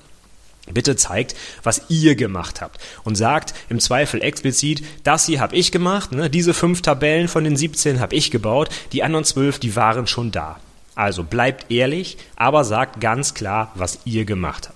Bitte 0.73 0.95
zeigt, 0.95 1.35
was 1.61 1.83
ihr 1.89 2.15
gemacht 2.15 2.59
habt 2.59 2.79
und 3.03 3.15
sagt 3.15 3.53
im 3.69 3.79
Zweifel 3.79 4.23
explizit, 4.23 4.83
das 5.03 5.27
hier 5.27 5.39
habe 5.39 5.55
ich 5.55 5.71
gemacht, 5.71 6.11
ne? 6.11 6.29
diese 6.29 6.55
fünf 6.55 6.81
Tabellen 6.81 7.27
von 7.27 7.43
den 7.43 7.55
17 7.55 7.99
habe 7.99 8.15
ich 8.15 8.31
gebaut, 8.31 8.69
die 8.91 9.03
anderen 9.03 9.25
zwölf, 9.25 9.59
die 9.59 9.75
waren 9.75 10.07
schon 10.07 10.31
da. 10.31 10.59
Also 10.95 11.23
bleibt 11.23 11.71
ehrlich, 11.71 12.17
aber 12.35 12.63
sagt 12.63 12.99
ganz 12.99 13.33
klar, 13.35 13.71
was 13.75 13.99
ihr 14.05 14.25
gemacht 14.25 14.69
habt. 14.69 14.74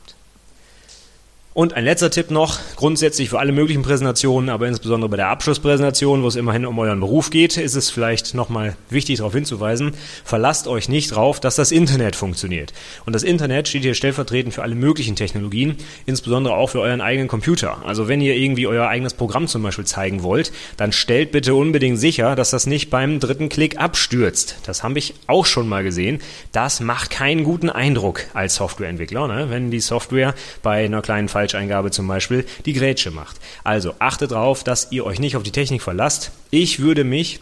Und 1.56 1.74
ein 1.74 1.84
letzter 1.84 2.12
Tipp 2.12 2.30
noch, 2.30 2.60
grundsätzlich 2.76 3.32
für 3.32 3.40
alle 3.40 3.52
möglichen 3.52 3.82
Präsentationen, 3.82 4.52
aber 4.52 4.68
insbesondere 4.68 5.10
bei 5.10 5.18
der 5.18 5.30
Abschlusspräsentation, 5.30 6.22
wo 6.22 6.28
es 6.28 6.36
immerhin 6.36 6.64
um 6.64 6.78
euren 6.78 7.00
Beruf 7.00 7.32
geht, 7.32 7.58
ist 7.58 7.76
es 7.76 7.90
vielleicht 7.90 8.36
nochmal 8.36 8.76
wichtig 8.92 9.18
darauf 9.18 9.34
hinzuweisen, 9.34 9.94
verlasst 10.24 10.68
euch 10.68 10.90
nicht 10.90 11.16
drauf, 11.16 11.40
dass 11.40 11.56
das 11.56 11.72
Internet 11.72 12.16
funktioniert. 12.16 12.72
Und 13.08 13.14
das 13.14 13.24
Internet 13.24 13.68
steht 13.68 13.82
hier 13.82 13.96
stellvertretend 13.96 14.54
für 14.54 14.62
alle 14.62 14.76
möglichen 14.76 15.16
Technologien, 15.16 15.78
insbesondere 16.06 16.54
auch 16.54 16.70
für 16.70 16.82
euren 16.82 17.02
eigenen 17.02 17.28
Computer. 17.28 17.84
Also 17.84 18.08
wenn 18.08 18.22
ihr 18.22 18.36
irgendwie 18.36 18.68
euer 18.68 18.88
eigenes 18.88 19.16
Programm 19.16 19.48
zum 19.48 19.64
Beispiel 19.64 19.86
zeigen 19.86 20.22
wollt, 20.22 20.52
dann 20.78 20.92
stellt 20.92 21.32
bitte 21.32 21.56
unbedingt 21.56 21.98
sicher, 21.98 22.36
dass 22.36 22.52
das 22.52 22.68
nicht 22.68 22.92
beim 22.92 23.20
dritten 23.20 23.50
Klick 23.50 23.80
abstürzt. 23.80 24.58
Das 24.68 24.84
habe 24.84 25.00
ich 25.00 25.16
auch 25.26 25.48
schon 25.48 25.68
mal 25.68 25.84
gesehen. 25.84 26.22
Das 26.52 26.80
macht 26.80 27.10
keinen 27.10 27.44
guten 27.44 27.72
Eindruck 27.72 28.26
als 28.36 28.54
Softwareentwickler, 28.54 29.28
ne? 29.28 29.48
wenn 29.50 29.72
die 29.72 29.80
Software 29.80 30.36
bei 30.62 30.86
einer 30.86 31.02
kleinen 31.02 31.28
Falscheingabe 31.40 31.90
zum 31.92 32.06
Beispiel 32.06 32.46
die 32.66 32.74
Grätsche 32.74 33.12
macht. 33.12 33.38
Also 33.64 33.94
achtet 34.00 34.32
darauf, 34.32 34.66
dass 34.66 34.92
ihr 34.92 35.06
euch 35.06 35.20
nicht 35.20 35.38
auf 35.38 35.44
die 35.44 35.52
Technik 35.52 35.82
verlasst. 35.82 36.32
Ich 36.52 36.80
würde 36.80 37.06
mich 37.06 37.40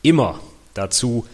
immer 0.00 0.40
dazu 0.72 1.26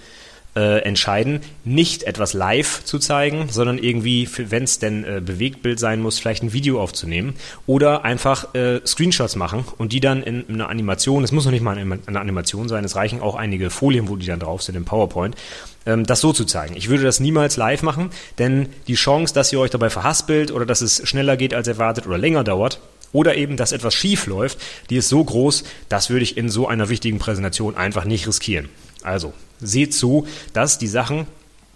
entscheiden, 0.60 1.40
nicht 1.64 2.04
etwas 2.04 2.32
live 2.32 2.82
zu 2.84 2.98
zeigen, 2.98 3.48
sondern 3.50 3.78
irgendwie, 3.78 4.28
wenn 4.36 4.64
es 4.64 4.78
denn 4.78 5.04
äh, 5.04 5.20
Bewegtbild 5.24 5.78
sein 5.78 6.00
muss, 6.00 6.18
vielleicht 6.18 6.42
ein 6.42 6.52
Video 6.52 6.80
aufzunehmen 6.80 7.34
oder 7.66 8.04
einfach 8.04 8.54
äh, 8.54 8.80
Screenshots 8.86 9.36
machen 9.36 9.64
und 9.78 9.92
die 9.92 10.00
dann 10.00 10.22
in, 10.22 10.44
in 10.48 10.54
einer 10.54 10.68
Animation, 10.68 11.24
es 11.24 11.32
muss 11.32 11.44
noch 11.44 11.52
nicht 11.52 11.62
mal 11.62 11.76
eine, 11.76 11.98
eine 12.06 12.20
Animation 12.20 12.68
sein, 12.68 12.84
es 12.84 12.96
reichen 12.96 13.20
auch 13.20 13.34
einige 13.34 13.70
Folien, 13.70 14.08
wo 14.08 14.16
die 14.16 14.26
dann 14.26 14.40
drauf 14.40 14.62
sind 14.62 14.76
im 14.76 14.84
PowerPoint, 14.84 15.36
ähm, 15.84 16.06
das 16.06 16.20
so 16.20 16.32
zu 16.32 16.44
zeigen. 16.44 16.76
Ich 16.76 16.88
würde 16.88 17.04
das 17.04 17.20
niemals 17.20 17.56
live 17.56 17.82
machen, 17.82 18.10
denn 18.38 18.68
die 18.86 18.94
Chance, 18.94 19.34
dass 19.34 19.52
ihr 19.52 19.60
euch 19.60 19.70
dabei 19.70 19.90
verhaspelt 19.90 20.50
oder 20.50 20.64
dass 20.64 20.80
es 20.80 21.06
schneller 21.06 21.36
geht 21.36 21.54
als 21.54 21.68
erwartet 21.68 22.06
oder 22.06 22.18
länger 22.18 22.44
dauert, 22.44 22.80
Oder 23.12 23.36
eben, 23.36 23.56
dass 23.56 23.72
etwas 23.72 23.94
schief 23.94 24.26
läuft, 24.26 24.58
die 24.90 24.96
ist 24.96 25.08
so 25.08 25.24
groß, 25.24 25.64
das 25.88 26.10
würde 26.10 26.24
ich 26.24 26.36
in 26.36 26.48
so 26.48 26.66
einer 26.66 26.88
wichtigen 26.88 27.18
Präsentation 27.18 27.76
einfach 27.76 28.04
nicht 28.04 28.26
riskieren. 28.26 28.68
Also, 29.02 29.32
seht 29.60 29.94
zu, 29.94 30.26
dass 30.52 30.78
die 30.78 30.86
Sachen, 30.86 31.26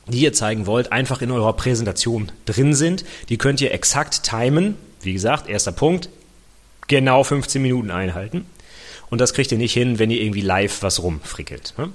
die 0.08 0.20
ihr 0.20 0.32
zeigen 0.32 0.66
wollt, 0.66 0.92
einfach 0.92 1.22
in 1.22 1.30
eurer 1.30 1.52
Präsentation 1.52 2.32
drin 2.46 2.74
sind. 2.74 3.04
Die 3.28 3.38
könnt 3.38 3.60
ihr 3.60 3.72
exakt 3.72 4.22
timen. 4.22 4.76
Wie 5.02 5.12
gesagt, 5.12 5.48
erster 5.48 5.72
Punkt, 5.72 6.08
genau 6.88 7.24
15 7.24 7.62
Minuten 7.62 7.90
einhalten. 7.90 8.46
Und 9.08 9.20
das 9.20 9.34
kriegt 9.34 9.52
ihr 9.52 9.58
nicht 9.58 9.72
hin, 9.72 9.98
wenn 9.98 10.10
ihr 10.10 10.20
irgendwie 10.20 10.40
live 10.40 10.82
was 10.82 11.02
rumfrickelt. 11.02 11.74
Ne? 11.78 11.90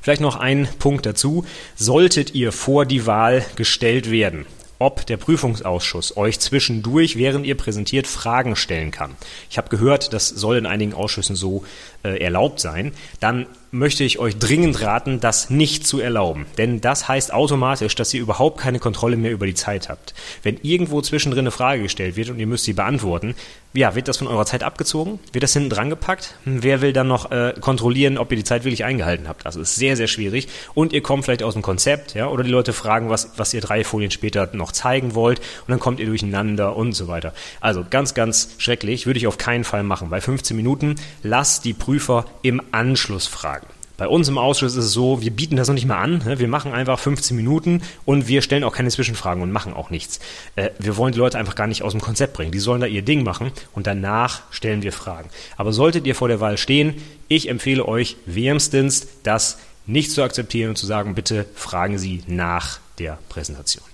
Vielleicht 0.00 0.20
noch 0.20 0.36
ein 0.36 0.68
Punkt 0.78 1.06
dazu. 1.06 1.44
Solltet 1.76 2.34
ihr 2.34 2.52
vor 2.52 2.86
die 2.86 3.06
Wahl 3.06 3.44
gestellt 3.56 4.10
werden, 4.10 4.46
ob 4.78 5.06
der 5.06 5.16
Prüfungsausschuss 5.16 6.16
euch 6.16 6.40
zwischendurch, 6.40 7.16
während 7.16 7.46
ihr 7.46 7.56
präsentiert, 7.56 8.08
Fragen 8.08 8.56
stellen 8.56 8.90
kann. 8.90 9.16
Ich 9.48 9.58
habe 9.58 9.68
gehört, 9.68 10.12
das 10.12 10.28
soll 10.28 10.56
in 10.56 10.66
einigen 10.66 10.92
Ausschüssen 10.92 11.36
so 11.36 11.64
äh, 12.04 12.20
erlaubt 12.20 12.58
sein. 12.58 12.92
Dann 13.20 13.46
möchte 13.72 14.04
ich 14.04 14.18
euch 14.18 14.36
dringend 14.36 14.82
raten, 14.82 15.18
das 15.18 15.48
nicht 15.48 15.86
zu 15.86 15.98
erlauben. 15.98 16.44
Denn 16.58 16.82
das 16.82 17.08
heißt 17.08 17.32
automatisch, 17.32 17.94
dass 17.94 18.12
ihr 18.12 18.20
überhaupt 18.20 18.60
keine 18.60 18.78
Kontrolle 18.78 19.16
mehr 19.16 19.32
über 19.32 19.46
die 19.46 19.54
Zeit 19.54 19.88
habt. 19.88 20.12
Wenn 20.42 20.58
irgendwo 20.62 21.00
zwischendrin 21.00 21.40
eine 21.40 21.50
Frage 21.50 21.82
gestellt 21.82 22.16
wird 22.16 22.28
und 22.28 22.38
ihr 22.38 22.46
müsst 22.46 22.64
sie 22.64 22.74
beantworten, 22.74 23.34
ja, 23.74 23.94
wird 23.94 24.08
das 24.08 24.18
von 24.18 24.26
eurer 24.26 24.44
Zeit 24.44 24.62
abgezogen? 24.62 25.18
Wird 25.32 25.42
das 25.42 25.54
hinten 25.54 25.70
dran 25.70 25.88
gepackt? 25.88 26.34
Hm, 26.44 26.62
wer 26.62 26.82
will 26.82 26.92
dann 26.92 27.08
noch 27.08 27.30
äh, 27.30 27.54
kontrollieren, 27.58 28.18
ob 28.18 28.30
ihr 28.30 28.36
die 28.36 28.44
Zeit 28.44 28.64
wirklich 28.64 28.84
eingehalten 28.84 29.28
habt? 29.28 29.46
Also 29.46 29.62
ist 29.62 29.76
sehr, 29.76 29.96
sehr 29.96 30.08
schwierig. 30.08 30.48
Und 30.74 30.92
ihr 30.92 31.00
kommt 31.00 31.24
vielleicht 31.24 31.42
aus 31.42 31.54
dem 31.54 31.62
Konzept, 31.62 32.12
ja, 32.12 32.28
oder 32.28 32.44
die 32.44 32.50
Leute 32.50 32.74
fragen, 32.74 33.08
was, 33.08 33.32
was 33.38 33.54
ihr 33.54 33.62
drei 33.62 33.84
Folien 33.84 34.10
später 34.10 34.50
noch 34.52 34.72
zeigen 34.72 35.14
wollt 35.14 35.38
und 35.38 35.70
dann 35.70 35.80
kommt 35.80 36.00
ihr 36.00 36.06
durcheinander 36.06 36.76
und 36.76 36.92
so 36.92 37.08
weiter. 37.08 37.32
Also 37.60 37.84
ganz, 37.88 38.12
ganz 38.12 38.50
schrecklich. 38.58 39.06
Würde 39.06 39.18
ich 39.18 39.26
auf 39.26 39.38
keinen 39.38 39.64
Fall 39.64 39.82
machen. 39.82 40.10
Bei 40.10 40.20
15 40.20 40.54
Minuten 40.54 40.96
lasst 41.22 41.64
die 41.64 41.72
Prüfer 41.72 42.26
im 42.42 42.60
Anschluss 42.72 43.26
fragen. 43.26 43.61
Bei 44.02 44.08
uns 44.08 44.26
im 44.26 44.36
Ausschuss 44.36 44.74
ist 44.74 44.84
es 44.86 44.92
so, 44.92 45.22
wir 45.22 45.30
bieten 45.30 45.54
das 45.54 45.68
noch 45.68 45.76
nicht 45.76 45.86
mal 45.86 46.00
an. 46.00 46.24
Ne? 46.24 46.40
Wir 46.40 46.48
machen 46.48 46.72
einfach 46.72 46.98
15 46.98 47.36
Minuten 47.36 47.82
und 48.04 48.26
wir 48.26 48.42
stellen 48.42 48.64
auch 48.64 48.74
keine 48.74 48.90
Zwischenfragen 48.90 49.44
und 49.44 49.52
machen 49.52 49.74
auch 49.74 49.90
nichts. 49.90 50.18
Äh, 50.56 50.70
wir 50.80 50.96
wollen 50.96 51.12
die 51.12 51.20
Leute 51.20 51.38
einfach 51.38 51.54
gar 51.54 51.68
nicht 51.68 51.84
aus 51.84 51.92
dem 51.92 52.00
Konzept 52.00 52.32
bringen. 52.32 52.50
Die 52.50 52.58
sollen 52.58 52.80
da 52.80 52.88
ihr 52.88 53.02
Ding 53.02 53.22
machen 53.22 53.52
und 53.74 53.86
danach 53.86 54.42
stellen 54.50 54.82
wir 54.82 54.92
Fragen. 54.92 55.30
Aber 55.56 55.72
solltet 55.72 56.04
ihr 56.04 56.16
vor 56.16 56.26
der 56.26 56.40
Wahl 56.40 56.58
stehen, 56.58 56.94
ich 57.28 57.48
empfehle 57.48 57.86
euch 57.86 58.16
wärmstens, 58.26 59.06
das 59.22 59.58
nicht 59.86 60.10
zu 60.10 60.24
akzeptieren 60.24 60.70
und 60.70 60.76
zu 60.76 60.86
sagen, 60.86 61.14
bitte 61.14 61.46
fragen 61.54 61.96
Sie 61.96 62.24
nach 62.26 62.80
der 62.98 63.20
Präsentation. 63.28 63.91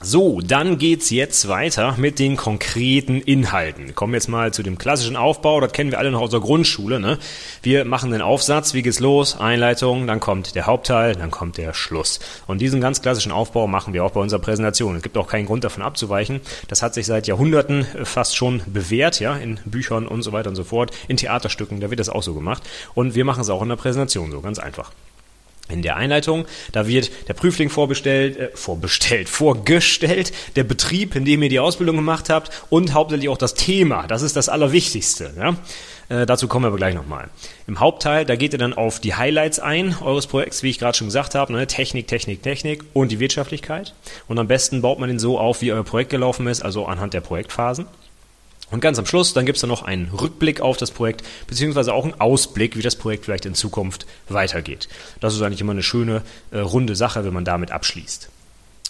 So, 0.00 0.40
dann 0.42 0.76
geht's 0.76 1.08
jetzt 1.08 1.48
weiter 1.48 1.94
mit 1.96 2.18
den 2.18 2.36
konkreten 2.36 3.22
Inhalten. 3.22 3.94
Kommen 3.94 4.12
wir 4.12 4.18
jetzt 4.18 4.28
mal 4.28 4.52
zu 4.52 4.62
dem 4.62 4.76
klassischen 4.76 5.16
Aufbau, 5.16 5.60
das 5.60 5.72
kennen 5.72 5.90
wir 5.90 5.98
alle 5.98 6.10
noch 6.10 6.20
aus 6.20 6.30
der 6.30 6.40
Grundschule. 6.40 7.00
Ne? 7.00 7.18
Wir 7.62 7.86
machen 7.86 8.10
den 8.10 8.20
Aufsatz, 8.20 8.74
wie 8.74 8.82
geht's 8.82 9.00
los, 9.00 9.38
Einleitung, 9.40 10.06
dann 10.06 10.20
kommt 10.20 10.56
der 10.56 10.66
Hauptteil, 10.66 11.14
dann 11.14 11.30
kommt 11.30 11.56
der 11.56 11.72
Schluss. 11.72 12.20
Und 12.46 12.60
diesen 12.60 12.82
ganz 12.82 13.00
klassischen 13.00 13.32
Aufbau 13.32 13.66
machen 13.66 13.94
wir 13.94 14.04
auch 14.04 14.10
bei 14.10 14.20
unserer 14.20 14.40
Präsentation. 14.40 14.96
Es 14.96 15.02
gibt 15.02 15.16
auch 15.16 15.28
keinen 15.28 15.46
Grund 15.46 15.64
davon 15.64 15.82
abzuweichen. 15.82 16.42
Das 16.68 16.82
hat 16.82 16.92
sich 16.92 17.06
seit 17.06 17.26
Jahrhunderten 17.26 17.86
fast 18.02 18.36
schon 18.36 18.60
bewährt, 18.66 19.20
ja, 19.20 19.36
in 19.36 19.58
Büchern 19.64 20.06
und 20.06 20.22
so 20.22 20.32
weiter 20.32 20.50
und 20.50 20.56
so 20.56 20.64
fort, 20.64 20.90
in 21.08 21.16
Theaterstücken, 21.16 21.80
da 21.80 21.88
wird 21.88 22.00
das 22.00 22.10
auch 22.10 22.22
so 22.22 22.34
gemacht. 22.34 22.62
Und 22.94 23.14
wir 23.14 23.24
machen 23.24 23.40
es 23.40 23.48
auch 23.48 23.62
in 23.62 23.70
der 23.70 23.76
Präsentation 23.76 24.30
so, 24.32 24.42
ganz 24.42 24.58
einfach 24.58 24.90
in 25.68 25.82
der 25.82 25.96
Einleitung. 25.96 26.44
Da 26.72 26.86
wird 26.86 27.10
der 27.28 27.34
Prüfling 27.34 27.70
vorbestellt, 27.70 28.36
äh, 28.36 28.50
vorbestellt, 28.54 29.28
vorgestellt, 29.28 30.32
der 30.56 30.64
Betrieb, 30.64 31.16
in 31.16 31.24
dem 31.24 31.42
ihr 31.42 31.48
die 31.48 31.60
Ausbildung 31.60 31.96
gemacht 31.96 32.28
habt 32.28 32.50
und 32.70 32.92
hauptsächlich 32.92 33.28
auch 33.28 33.38
das 33.38 33.54
Thema. 33.54 34.06
Das 34.06 34.22
ist 34.22 34.36
das 34.36 34.48
Allerwichtigste. 34.48 35.32
Ja? 35.38 35.56
Äh, 36.08 36.26
dazu 36.26 36.48
kommen 36.48 36.64
wir 36.64 36.68
aber 36.68 36.76
gleich 36.76 36.94
nochmal. 36.94 37.28
Im 37.66 37.80
Hauptteil, 37.80 38.26
da 38.26 38.36
geht 38.36 38.52
ihr 38.52 38.58
dann 38.58 38.74
auf 38.74 39.00
die 39.00 39.14
Highlights 39.14 39.58
ein 39.58 39.96
eures 40.02 40.26
Projekts, 40.26 40.62
wie 40.62 40.70
ich 40.70 40.78
gerade 40.78 40.96
schon 40.96 41.06
gesagt 41.06 41.34
habe, 41.34 41.52
ne? 41.52 41.66
Technik, 41.66 42.08
Technik, 42.08 42.42
Technik 42.42 42.84
und 42.92 43.10
die 43.10 43.20
Wirtschaftlichkeit. 43.20 43.94
Und 44.28 44.38
am 44.38 44.46
besten 44.46 44.82
baut 44.82 44.98
man 44.98 45.08
den 45.08 45.18
so 45.18 45.38
auf, 45.38 45.62
wie 45.62 45.72
euer 45.72 45.84
Projekt 45.84 46.10
gelaufen 46.10 46.46
ist, 46.46 46.62
also 46.62 46.84
anhand 46.86 47.14
der 47.14 47.22
Projektphasen. 47.22 47.86
Und 48.74 48.80
ganz 48.80 48.98
am 48.98 49.06
Schluss, 49.06 49.32
dann 49.32 49.46
gibt 49.46 49.54
es 49.54 49.60
dann 49.60 49.70
noch 49.70 49.82
einen 49.84 50.08
Rückblick 50.08 50.60
auf 50.60 50.76
das 50.76 50.90
Projekt, 50.90 51.22
beziehungsweise 51.46 51.94
auch 51.94 52.02
einen 52.02 52.20
Ausblick, 52.20 52.76
wie 52.76 52.82
das 52.82 52.96
Projekt 52.96 53.24
vielleicht 53.24 53.46
in 53.46 53.54
Zukunft 53.54 54.04
weitergeht. 54.28 54.88
Das 55.20 55.32
ist 55.32 55.42
eigentlich 55.42 55.60
immer 55.60 55.70
eine 55.70 55.84
schöne, 55.84 56.22
äh, 56.50 56.58
runde 56.58 56.96
Sache, 56.96 57.24
wenn 57.24 57.32
man 57.32 57.44
damit 57.44 57.70
abschließt. 57.70 58.30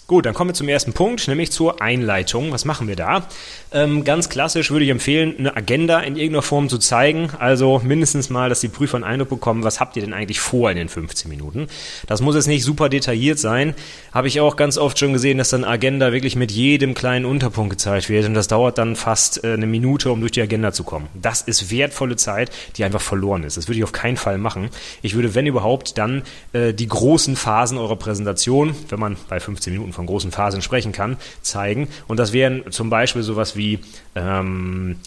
Gut, 0.07 0.27
dann 0.27 0.35
kommen 0.35 0.51
wir 0.51 0.53
zum 0.53 0.69
ersten 0.69 0.93
Punkt, 0.93 1.27
nämlich 1.27 1.51
zur 1.51 1.81
Einleitung. 1.81 2.51
Was 2.51 2.63
machen 2.63 2.87
wir 2.87 2.95
da? 2.95 3.27
Ähm, 3.71 4.03
ganz 4.03 4.29
klassisch 4.29 4.69
würde 4.69 4.85
ich 4.85 4.91
empfehlen, 4.91 5.33
eine 5.35 5.57
Agenda 5.57 5.99
in 5.99 6.15
irgendeiner 6.15 6.43
Form 6.43 6.69
zu 6.69 6.77
zeigen. 6.77 7.31
Also 7.39 7.81
mindestens 7.83 8.29
mal, 8.29 8.47
dass 8.47 8.59
die 8.59 8.67
Prüfer 8.67 8.97
einen 8.97 9.03
Eindruck 9.03 9.29
bekommen, 9.29 9.63
was 9.63 9.79
habt 9.79 9.95
ihr 9.95 10.03
denn 10.03 10.13
eigentlich 10.13 10.39
vor 10.39 10.69
in 10.69 10.77
den 10.77 10.89
15 10.89 11.27
Minuten. 11.27 11.65
Das 12.05 12.21
muss 12.21 12.35
jetzt 12.35 12.45
nicht 12.45 12.63
super 12.63 12.87
detailliert 12.87 13.39
sein. 13.39 13.73
Habe 14.11 14.27
ich 14.27 14.39
auch 14.39 14.57
ganz 14.57 14.77
oft 14.77 14.99
schon 14.99 15.11
gesehen, 15.11 15.39
dass 15.39 15.49
dann 15.49 15.63
Agenda 15.63 16.11
wirklich 16.13 16.35
mit 16.35 16.51
jedem 16.51 16.93
kleinen 16.93 17.25
Unterpunkt 17.25 17.71
gezeigt 17.71 18.07
wird. 18.07 18.27
Und 18.27 18.35
das 18.35 18.47
dauert 18.47 18.77
dann 18.77 18.95
fast 18.95 19.43
äh, 19.43 19.53
eine 19.53 19.65
Minute, 19.65 20.11
um 20.11 20.19
durch 20.19 20.33
die 20.33 20.41
Agenda 20.43 20.71
zu 20.71 20.83
kommen. 20.83 21.07
Das 21.19 21.41
ist 21.41 21.71
wertvolle 21.71 22.15
Zeit, 22.15 22.51
die 22.77 22.83
einfach 22.83 23.01
verloren 23.01 23.43
ist. 23.43 23.57
Das 23.57 23.67
würde 23.67 23.79
ich 23.79 23.83
auf 23.83 23.91
keinen 23.91 24.17
Fall 24.17 24.37
machen. 24.37 24.69
Ich 25.01 25.15
würde, 25.15 25.33
wenn 25.33 25.47
überhaupt, 25.47 25.97
dann 25.97 26.21
äh, 26.53 26.75
die 26.75 26.87
großen 26.87 27.35
Phasen 27.35 27.79
eurer 27.79 27.95
Präsentation, 27.95 28.75
wenn 28.89 28.99
man 28.99 29.17
bei 29.29 29.39
15 29.39 29.73
Minuten 29.73 29.94
von 29.95 30.05
großen 30.05 30.31
Phasen 30.31 30.61
sprechen 30.61 30.91
kann, 30.91 31.17
zeigen. 31.41 31.87
Und 32.07 32.17
das 32.17 32.33
wären 32.33 32.71
zum 32.71 32.89
Beispiel 32.89 33.23
sowas 33.23 33.55
wie 33.55 33.79
ähm, 34.15 34.97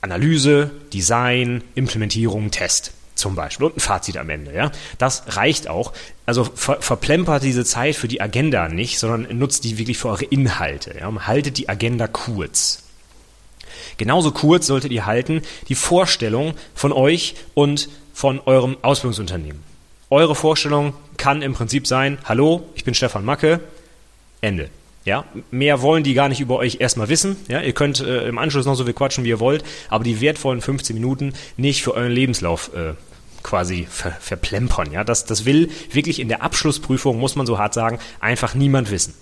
Analyse, 0.00 0.70
Design, 0.92 1.62
Implementierung, 1.74 2.50
Test 2.50 2.92
zum 3.14 3.34
Beispiel 3.34 3.66
und 3.66 3.76
ein 3.76 3.80
Fazit 3.80 4.16
am 4.16 4.30
Ende. 4.30 4.54
Ja, 4.54 4.70
das 4.98 5.24
reicht 5.36 5.68
auch. 5.68 5.92
Also 6.24 6.44
ver 6.44 6.80
verplempert 6.80 7.42
diese 7.42 7.64
Zeit 7.64 7.96
für 7.96 8.08
die 8.08 8.20
Agenda 8.20 8.68
nicht, 8.68 8.98
sondern 8.98 9.38
nutzt 9.38 9.64
die 9.64 9.76
wirklich 9.76 9.98
für 9.98 10.08
eure 10.08 10.24
Inhalte. 10.24 10.96
Ja? 10.98 11.12
Haltet 11.26 11.58
die 11.58 11.68
Agenda 11.68 12.06
kurz. 12.06 12.84
Genauso 13.96 14.30
kurz 14.30 14.66
solltet 14.68 14.92
ihr 14.92 15.06
halten 15.06 15.42
die 15.68 15.74
Vorstellung 15.74 16.54
von 16.74 16.92
euch 16.92 17.34
und 17.54 17.88
von 18.14 18.40
eurem 18.40 18.76
Ausbildungsunternehmen. 18.82 19.62
Eure 20.10 20.34
Vorstellung 20.34 20.94
kann 21.16 21.42
im 21.42 21.52
Prinzip 21.52 21.86
sein, 21.86 22.18
hallo, 22.24 22.62
ich 22.74 22.84
bin 22.84 22.94
Stefan 22.94 23.24
Macke, 23.24 23.60
Ende. 24.40 24.70
Ja, 25.04 25.24
mehr 25.50 25.80
wollen 25.80 26.04
die 26.04 26.12
gar 26.14 26.28
nicht 26.28 26.40
über 26.40 26.56
euch 26.56 26.80
erstmal 26.80 27.08
wissen. 27.08 27.36
Ja, 27.48 27.62
ihr 27.62 27.72
könnt 27.72 28.00
äh, 28.00 28.28
im 28.28 28.36
Anschluss 28.36 28.66
noch 28.66 28.74
so 28.74 28.84
viel 28.84 28.92
quatschen, 28.92 29.24
wie 29.24 29.30
ihr 29.30 29.40
wollt, 29.40 29.64
aber 29.88 30.04
die 30.04 30.20
wertvollen 30.20 30.60
15 30.60 30.94
Minuten 30.94 31.32
nicht 31.56 31.82
für 31.82 31.94
euren 31.94 32.12
Lebenslauf 32.12 32.70
äh, 32.74 32.92
quasi 33.42 33.86
ver 33.90 34.10
verplempern. 34.20 34.92
Ja, 34.92 35.04
das, 35.04 35.24
das 35.24 35.46
will 35.46 35.70
wirklich 35.92 36.20
in 36.20 36.28
der 36.28 36.42
Abschlussprüfung, 36.42 37.18
muss 37.18 37.36
man 37.36 37.46
so 37.46 37.58
hart 37.58 37.72
sagen, 37.72 37.98
einfach 38.20 38.54
niemand 38.54 38.90
wissen. 38.90 39.14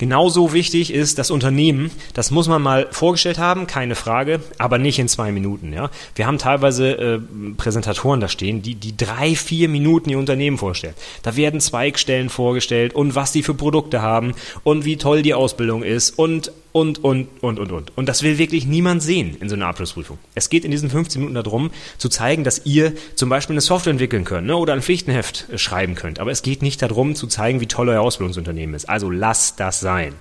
Genauso 0.00 0.54
wichtig 0.54 0.94
ist 0.94 1.18
das 1.18 1.30
Unternehmen. 1.30 1.90
Das 2.14 2.30
muss 2.30 2.48
man 2.48 2.62
mal 2.62 2.86
vorgestellt 2.90 3.38
haben, 3.38 3.66
keine 3.66 3.94
Frage, 3.94 4.40
aber 4.56 4.78
nicht 4.78 4.98
in 4.98 5.08
zwei 5.08 5.30
Minuten. 5.30 5.74
Ja? 5.74 5.90
Wir 6.14 6.26
haben 6.26 6.38
teilweise 6.38 6.92
äh, 6.92 7.18
Präsentatoren 7.58 8.18
da 8.18 8.28
stehen, 8.28 8.62
die, 8.62 8.76
die 8.76 8.96
drei, 8.96 9.36
vier 9.36 9.68
Minuten 9.68 10.08
ihr 10.08 10.18
Unternehmen 10.18 10.56
vorstellen. 10.56 10.94
Da 11.22 11.36
werden 11.36 11.60
Zweigstellen 11.60 12.30
vorgestellt 12.30 12.94
und 12.94 13.14
was 13.14 13.32
die 13.32 13.42
für 13.42 13.52
Produkte 13.52 14.00
haben 14.00 14.32
und 14.64 14.86
wie 14.86 14.96
toll 14.96 15.20
die 15.20 15.34
Ausbildung 15.34 15.82
ist 15.82 16.18
und 16.18 16.50
und, 16.72 17.02
und, 17.02 17.28
und, 17.40 17.58
und, 17.58 17.72
und. 17.72 17.96
Und 17.96 18.08
das 18.08 18.22
will 18.22 18.38
wirklich 18.38 18.66
niemand 18.66 19.02
sehen 19.02 19.36
in 19.40 19.48
so 19.48 19.54
einer 19.54 19.66
Abschlussprüfung. 19.66 20.18
Es 20.34 20.50
geht 20.50 20.64
in 20.64 20.70
diesen 20.70 20.90
15 20.90 21.20
Minuten 21.20 21.34
darum, 21.34 21.70
zu 21.98 22.08
zeigen, 22.08 22.44
dass 22.44 22.64
ihr 22.64 22.92
zum 23.16 23.28
Beispiel 23.28 23.54
eine 23.54 23.60
Software 23.60 23.90
entwickeln 23.92 24.24
könnt 24.24 24.46
ne, 24.46 24.56
oder 24.56 24.72
ein 24.72 24.82
Pflichtenheft 24.82 25.46
äh, 25.50 25.58
schreiben 25.58 25.94
könnt. 25.94 26.20
Aber 26.20 26.30
es 26.30 26.42
geht 26.42 26.62
nicht 26.62 26.80
darum, 26.82 27.14
zu 27.14 27.26
zeigen, 27.26 27.60
wie 27.60 27.66
toll 27.66 27.88
euer 27.88 28.02
Ausbildungsunternehmen 28.02 28.74
ist. 28.74 28.88
Also 28.88 29.10
lasst 29.10 29.60
das 29.60 29.80
sein. 29.80 30.14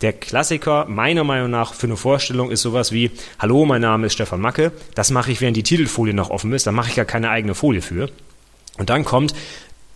Der 0.00 0.12
Klassiker 0.12 0.86
meiner 0.86 1.22
Meinung 1.22 1.50
nach 1.50 1.74
für 1.74 1.86
eine 1.86 1.96
Vorstellung 1.96 2.50
ist 2.50 2.62
sowas 2.62 2.90
wie, 2.90 3.12
hallo, 3.38 3.64
mein 3.64 3.82
Name 3.82 4.06
ist 4.06 4.14
Stefan 4.14 4.40
Macke, 4.40 4.72
das 4.96 5.12
mache 5.12 5.30
ich, 5.30 5.40
während 5.40 5.56
die 5.56 5.62
Titelfolie 5.62 6.12
noch 6.12 6.30
offen 6.30 6.52
ist, 6.52 6.66
da 6.66 6.72
mache 6.72 6.90
ich 6.90 6.96
ja 6.96 7.04
keine 7.04 7.30
eigene 7.30 7.54
Folie 7.54 7.82
für. 7.82 8.10
Und 8.78 8.90
dann 8.90 9.04
kommt, 9.04 9.32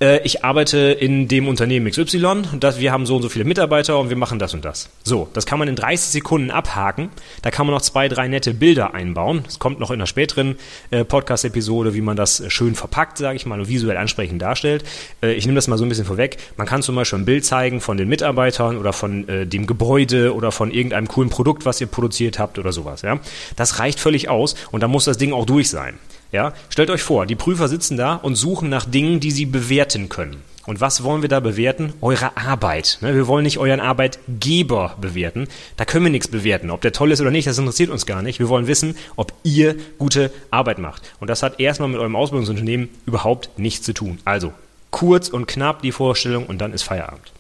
äh, 0.00 0.20
ich 0.24 0.44
arbeite 0.44 0.78
in 0.78 1.28
dem 1.28 1.48
Unternehmen 1.48 1.90
XY 1.90 2.26
und 2.52 2.64
das, 2.64 2.78
wir 2.78 2.92
haben 2.92 3.06
so 3.06 3.16
und 3.16 3.22
so 3.22 3.28
viele 3.28 3.44
Mitarbeiter 3.44 3.98
und 3.98 4.08
wir 4.08 4.16
machen 4.16 4.38
das 4.38 4.54
und 4.54 4.64
das. 4.64 4.90
So, 5.04 5.28
das 5.32 5.46
kann 5.46 5.58
man 5.58 5.68
in 5.68 5.76
30 5.76 6.10
Sekunden 6.10 6.50
abhaken. 6.50 7.10
Da 7.42 7.50
kann 7.50 7.66
man 7.66 7.74
noch 7.74 7.82
zwei, 7.82 8.08
drei 8.08 8.28
nette 8.28 8.54
Bilder 8.54 8.94
einbauen. 8.94 9.42
Das 9.44 9.58
kommt 9.58 9.80
noch 9.80 9.90
in 9.90 9.96
einer 9.96 10.06
späteren 10.06 10.56
äh, 10.90 11.04
Podcast-Episode, 11.04 11.94
wie 11.94 12.00
man 12.00 12.16
das 12.16 12.42
schön 12.48 12.74
verpackt, 12.74 13.18
sage 13.18 13.36
ich 13.36 13.46
mal, 13.46 13.60
und 13.60 13.68
visuell 13.68 13.96
ansprechend 13.96 14.42
darstellt. 14.42 14.84
Äh, 15.22 15.32
ich 15.32 15.46
nehme 15.46 15.56
das 15.56 15.68
mal 15.68 15.78
so 15.78 15.84
ein 15.84 15.88
bisschen 15.88 16.04
vorweg. 16.04 16.36
Man 16.56 16.66
kann 16.66 16.82
zum 16.82 16.94
Beispiel 16.94 17.18
ein 17.18 17.24
Bild 17.24 17.44
zeigen 17.44 17.80
von 17.80 17.96
den 17.96 18.08
Mitarbeitern 18.08 18.76
oder 18.76 18.92
von 18.92 19.28
äh, 19.28 19.46
dem 19.46 19.66
Gebäude 19.66 20.34
oder 20.34 20.52
von 20.52 20.70
irgendeinem 20.70 21.08
coolen 21.08 21.30
Produkt, 21.30 21.64
was 21.64 21.80
ihr 21.80 21.86
produziert 21.86 22.38
habt 22.38 22.58
oder 22.58 22.72
sowas. 22.72 23.02
Ja? 23.02 23.18
Das 23.56 23.78
reicht 23.78 24.00
völlig 24.00 24.28
aus 24.28 24.54
und 24.70 24.82
da 24.82 24.88
muss 24.88 25.04
das 25.04 25.18
Ding 25.18 25.32
auch 25.32 25.46
durch 25.46 25.70
sein. 25.70 25.98
Ja, 26.33 26.52
stellt 26.68 26.90
euch 26.90 27.02
vor, 27.02 27.26
die 27.26 27.37
Prüfer 27.37 27.68
sitzen 27.68 27.97
da 27.97 28.14
und 28.14 28.35
suchen 28.35 28.68
nach 28.68 28.85
Dingen, 28.85 29.21
die 29.21 29.30
sie 29.30 29.47
bewerten 29.47 30.09
können. 30.09 30.42
Und 30.66 30.80
was 30.80 31.04
wollen 31.04 31.23
wir 31.23 31.28
da 31.28 31.38
bewerten? 31.38 31.92
Eure 32.00 32.37
Arbeit. 32.37 32.99
Ne? 33.00 33.14
Wir 33.14 33.28
wollen 33.28 33.45
nicht 33.45 33.59
euren 33.59 33.78
Arbeitgeber 33.78 34.97
bewerten. 35.00 35.47
Da 35.76 35.85
können 35.85 36.04
wir 36.04 36.11
nichts 36.11 36.26
bewerten. 36.26 36.71
Ob 36.71 36.80
der 36.80 36.92
toll 36.92 37.12
ist 37.12 37.21
oder 37.21 37.30
nicht, 37.30 37.47
das 37.47 37.59
interessiert 37.59 37.88
uns 37.88 38.04
gar 38.04 38.21
nicht. 38.21 38.40
Wir 38.40 38.49
wollen 38.49 38.66
wissen, 38.66 38.97
ob 39.14 39.33
ihr 39.45 39.76
gute 39.99 40.33
Arbeit 40.50 40.78
macht. 40.78 41.02
Und 41.21 41.30
das 41.30 41.45
hat 41.45 41.61
erstmal 41.61 41.88
mit 41.88 42.00
eurem 42.00 42.16
Ausbildungsunternehmen 42.16 42.88
überhaupt 43.06 43.50
nichts 43.59 43.87
zu 43.87 43.95
tun. 43.95 44.18
Also 44.25 44.52
kurz 44.90 45.28
und 45.28 45.47
knapp 45.47 45.83
die 45.83 45.92
Vorstellung 45.92 46.47
und 46.47 46.59
dann 46.59 46.73
ist 46.73 46.83
Feierabend. 46.83 47.33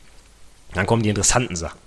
Dann 0.74 0.86
kommen 0.86 1.02
die 1.02 1.08
interessanten 1.08 1.56
Sachen. 1.56 1.78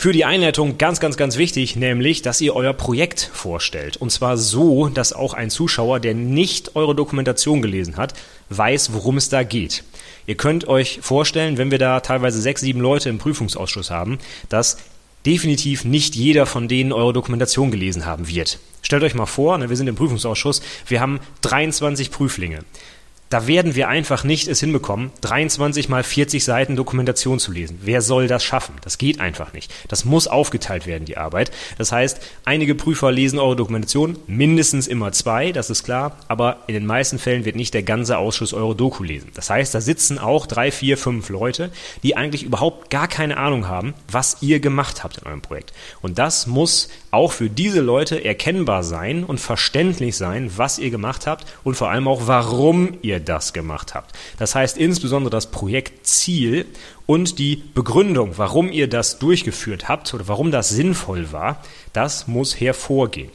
Für 0.00 0.12
die 0.12 0.24
Einleitung 0.24 0.78
ganz, 0.78 1.00
ganz, 1.00 1.16
ganz 1.16 1.38
wichtig, 1.38 1.74
nämlich, 1.74 2.22
dass 2.22 2.40
ihr 2.40 2.54
euer 2.54 2.72
Projekt 2.72 3.32
vorstellt. 3.34 3.96
Und 3.96 4.12
zwar 4.12 4.36
so, 4.36 4.88
dass 4.88 5.12
auch 5.12 5.34
ein 5.34 5.50
Zuschauer, 5.50 5.98
der 5.98 6.14
nicht 6.14 6.76
eure 6.76 6.94
Dokumentation 6.94 7.62
gelesen 7.62 7.96
hat, 7.96 8.14
weiß, 8.48 8.92
worum 8.92 9.16
es 9.16 9.28
da 9.28 9.42
geht. 9.42 9.82
Ihr 10.28 10.36
könnt 10.36 10.68
euch 10.68 11.00
vorstellen, 11.02 11.58
wenn 11.58 11.72
wir 11.72 11.80
da 11.80 11.98
teilweise 11.98 12.40
sechs, 12.40 12.60
sieben 12.60 12.80
Leute 12.80 13.08
im 13.08 13.18
Prüfungsausschuss 13.18 13.90
haben, 13.90 14.20
dass 14.48 14.76
definitiv 15.26 15.84
nicht 15.84 16.14
jeder 16.14 16.46
von 16.46 16.68
denen 16.68 16.92
eure 16.92 17.12
Dokumentation 17.12 17.72
gelesen 17.72 18.06
haben 18.06 18.28
wird. 18.28 18.60
Stellt 18.82 19.02
euch 19.02 19.16
mal 19.16 19.26
vor, 19.26 19.58
ne, 19.58 19.68
wir 19.68 19.76
sind 19.76 19.88
im 19.88 19.96
Prüfungsausschuss, 19.96 20.62
wir 20.86 21.00
haben 21.00 21.18
23 21.40 22.12
Prüflinge. 22.12 22.60
Da 23.30 23.46
werden 23.46 23.74
wir 23.74 23.88
einfach 23.88 24.24
nicht 24.24 24.48
es 24.48 24.60
hinbekommen, 24.60 25.10
23 25.20 25.88
mal 25.88 26.02
40 26.02 26.44
Seiten 26.44 26.76
Dokumentation 26.76 27.38
zu 27.38 27.52
lesen. 27.52 27.78
Wer 27.82 28.00
soll 28.00 28.26
das 28.26 28.42
schaffen? 28.42 28.74
Das 28.82 28.96
geht 28.96 29.20
einfach 29.20 29.52
nicht. 29.52 29.72
Das 29.88 30.04
muss 30.04 30.28
aufgeteilt 30.28 30.86
werden, 30.86 31.04
die 31.04 31.18
Arbeit. 31.18 31.50
Das 31.76 31.92
heißt, 31.92 32.20
einige 32.44 32.74
Prüfer 32.74 33.12
lesen 33.12 33.38
eure 33.38 33.56
Dokumentation, 33.56 34.16
mindestens 34.26 34.86
immer 34.86 35.12
zwei, 35.12 35.52
das 35.52 35.68
ist 35.68 35.84
klar, 35.84 36.16
aber 36.28 36.58
in 36.68 36.74
den 36.74 36.86
meisten 36.86 37.18
Fällen 37.18 37.44
wird 37.44 37.56
nicht 37.56 37.74
der 37.74 37.82
ganze 37.82 38.16
Ausschuss 38.16 38.54
eure 38.54 38.74
Doku 38.74 39.04
lesen. 39.04 39.30
Das 39.34 39.50
heißt, 39.50 39.74
da 39.74 39.80
sitzen 39.80 40.18
auch 40.18 40.46
drei, 40.46 40.70
vier, 40.70 40.96
fünf 40.96 41.28
Leute, 41.28 41.70
die 42.02 42.16
eigentlich 42.16 42.44
überhaupt 42.44 42.88
gar 42.90 43.08
keine 43.08 43.36
Ahnung 43.36 43.68
haben, 43.68 43.94
was 44.10 44.38
ihr 44.40 44.60
gemacht 44.60 45.04
habt 45.04 45.18
in 45.18 45.26
eurem 45.26 45.42
Projekt. 45.42 45.72
Und 46.00 46.18
das 46.18 46.46
muss 46.46 46.88
auch 47.10 47.32
für 47.32 47.50
diese 47.50 47.80
Leute 47.80 48.24
erkennbar 48.24 48.82
sein 48.82 49.24
und 49.24 49.38
verständlich 49.38 50.16
sein, 50.16 50.50
was 50.56 50.78
ihr 50.78 50.90
gemacht 50.90 51.26
habt 51.26 51.46
und 51.64 51.74
vor 51.74 51.90
allem 51.90 52.08
auch, 52.08 52.22
warum 52.26 52.98
ihr 53.02 53.17
ihr 53.18 53.24
das 53.24 53.52
gemacht 53.52 53.94
habt. 53.94 54.16
Das 54.38 54.54
heißt 54.54 54.78
insbesondere 54.78 55.30
das 55.30 55.50
Projektziel 55.50 56.66
und 57.06 57.38
die 57.38 57.56
Begründung, 57.56 58.32
warum 58.36 58.70
ihr 58.70 58.88
das 58.88 59.18
durchgeführt 59.18 59.88
habt 59.88 60.12
oder 60.14 60.28
warum 60.28 60.50
das 60.50 60.68
sinnvoll 60.68 61.32
war, 61.32 61.62
das 61.92 62.26
muss 62.26 62.60
hervorgehen. 62.60 63.30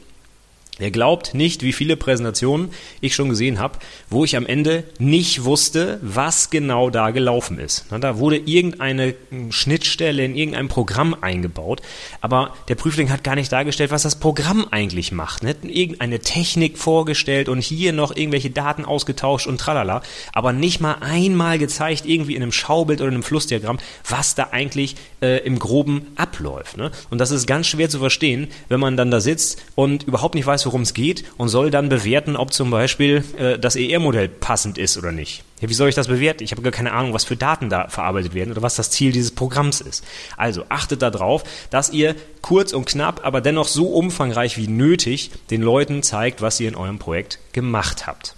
Ihr 0.80 0.90
glaubt 0.90 1.34
nicht, 1.34 1.62
wie 1.62 1.72
viele 1.72 1.96
Präsentationen 1.96 2.70
ich 3.00 3.14
schon 3.14 3.28
gesehen 3.28 3.60
habe, 3.60 3.78
wo 4.10 4.24
ich 4.24 4.36
am 4.36 4.44
Ende 4.44 4.82
nicht 4.98 5.44
wusste, 5.44 6.00
was 6.02 6.50
genau 6.50 6.90
da 6.90 7.10
gelaufen 7.10 7.60
ist. 7.60 7.86
Da 7.90 8.18
wurde 8.18 8.38
irgendeine 8.38 9.14
Schnittstelle 9.50 10.24
in 10.24 10.34
irgendeinem 10.34 10.66
Programm 10.66 11.14
eingebaut, 11.20 11.80
aber 12.20 12.54
der 12.66 12.74
Prüfling 12.74 13.10
hat 13.10 13.22
gar 13.22 13.36
nicht 13.36 13.52
dargestellt, 13.52 13.92
was 13.92 14.02
das 14.02 14.16
Programm 14.18 14.66
eigentlich 14.72 15.12
macht. 15.12 15.44
Ne? 15.44 15.54
Irgendeine 15.62 16.18
Technik 16.18 16.76
vorgestellt 16.76 17.48
und 17.48 17.62
hier 17.62 17.92
noch 17.92 18.16
irgendwelche 18.16 18.50
Daten 18.50 18.84
ausgetauscht 18.84 19.46
und 19.46 19.58
tralala, 19.58 20.02
aber 20.32 20.52
nicht 20.52 20.80
mal 20.80 20.96
einmal 21.00 21.58
gezeigt, 21.58 22.04
irgendwie 22.04 22.34
in 22.34 22.42
einem 22.42 22.50
Schaubild 22.52 23.00
oder 23.00 23.12
einem 23.12 23.22
Flussdiagramm, 23.22 23.78
was 24.08 24.34
da 24.34 24.48
eigentlich 24.50 24.96
äh, 25.22 25.38
im 25.46 25.60
Groben 25.60 26.08
abläuft. 26.16 26.76
Ne? 26.76 26.90
Und 27.10 27.18
das 27.18 27.30
ist 27.30 27.46
ganz 27.46 27.68
schwer 27.68 27.88
zu 27.88 28.00
verstehen, 28.00 28.48
wenn 28.68 28.80
man 28.80 28.96
dann 28.96 29.12
da 29.12 29.20
sitzt 29.20 29.62
und 29.76 30.02
überhaupt 30.02 30.34
nicht 30.34 30.46
worum 30.66 30.82
es 30.82 30.94
geht 30.94 31.24
und 31.36 31.48
soll 31.48 31.70
dann 31.70 31.88
bewerten, 31.88 32.36
ob 32.36 32.52
zum 32.52 32.70
Beispiel 32.70 33.24
äh, 33.38 33.58
das 33.58 33.76
ER-Modell 33.76 34.28
passend 34.28 34.78
ist 34.78 34.96
oder 34.96 35.12
nicht. 35.12 35.44
Ja, 35.60 35.68
wie 35.68 35.74
soll 35.74 35.88
ich 35.88 35.94
das 35.94 36.08
bewerten? 36.08 36.42
Ich 36.42 36.50
habe 36.50 36.62
gar 36.62 36.72
keine 36.72 36.92
Ahnung, 36.92 37.12
was 37.12 37.24
für 37.24 37.36
Daten 37.36 37.70
da 37.70 37.88
verarbeitet 37.88 38.34
werden 38.34 38.50
oder 38.50 38.62
was 38.62 38.74
das 38.74 38.90
Ziel 38.90 39.12
dieses 39.12 39.30
Programms 39.30 39.80
ist. 39.80 40.04
Also 40.36 40.64
achtet 40.68 41.02
darauf, 41.02 41.44
dass 41.70 41.90
ihr 41.90 42.16
kurz 42.42 42.72
und 42.72 42.86
knapp, 42.86 43.24
aber 43.24 43.40
dennoch 43.40 43.68
so 43.68 43.88
umfangreich 43.88 44.58
wie 44.58 44.68
nötig 44.68 45.30
den 45.50 45.62
Leuten 45.62 46.02
zeigt, 46.02 46.42
was 46.42 46.60
ihr 46.60 46.68
in 46.68 46.76
eurem 46.76 46.98
Projekt 46.98 47.38
gemacht 47.52 48.06
habt. 48.06 48.34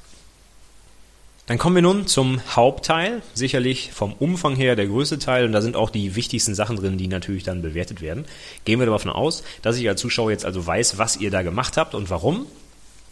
Dann 1.47 1.59
kommen 1.59 1.77
wir 1.77 1.83
nun 1.83 2.09
zum 2.09 2.41
Hauptteil, 2.57 3.23
sicherlich 3.33 3.93
vom 3.93 4.15
Umfang 4.15 4.57
her 4.57 4.75
der 4.75 4.89
größte 4.89 5.21
Teil 5.21 5.45
und 5.45 5.53
da 5.53 5.63
sind 5.63 5.77
auch 5.77 5.91
die 5.91 6.17
wichtigsten 6.17 6.57
Sachen 6.57 6.77
drin, 6.77 6.99
die 6.99 7.07
natürlich 7.07 7.45
dann 7.45 7.63
bewertet 7.63 8.01
werden. 8.01 8.25
Gehen 8.65 8.81
wir 8.81 8.87
davon 8.87 9.13
aus, 9.13 9.45
dass 9.63 9.77
ich 9.77 9.89
als 9.89 10.01
Zuschauer 10.01 10.33
jetzt 10.33 10.45
also 10.45 10.67
weiß, 10.67 10.99
was 10.99 11.17
ihr 11.19 11.31
da 11.31 11.43
gemacht 11.43 11.77
habt 11.77 11.95
und 11.95 12.11
warum. 12.11 12.47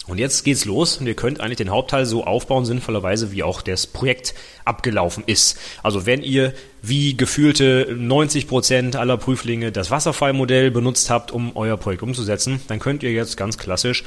Und 0.06 0.18
jetzt 0.18 0.44
geht's 0.44 0.66
los 0.66 0.98
und 0.98 1.06
ihr 1.06 1.14
könnt 1.14 1.40
eigentlich 1.40 1.56
den 1.56 1.70
Hauptteil 1.70 2.04
so 2.04 2.24
aufbauen, 2.24 2.66
sinnvollerweise, 2.66 3.32
wie 3.32 3.42
auch 3.42 3.62
das 3.62 3.86
Projekt 3.86 4.34
abgelaufen 4.66 5.24
ist. 5.26 5.56
Also 5.82 6.04
wenn 6.04 6.22
ihr 6.22 6.52
wie 6.82 7.16
gefühlte 7.16 7.96
90 7.96 8.46
Prozent 8.46 8.96
aller 8.96 9.16
Prüflinge 9.16 9.72
das 9.72 9.90
Wasserfallmodell 9.90 10.70
benutzt 10.70 11.08
habt, 11.08 11.30
um 11.30 11.56
euer 11.56 11.78
Projekt 11.78 12.02
umzusetzen, 12.02 12.60
dann 12.68 12.80
könnt 12.80 13.02
ihr 13.02 13.12
jetzt 13.12 13.38
ganz 13.38 13.56
klassisch 13.56 14.04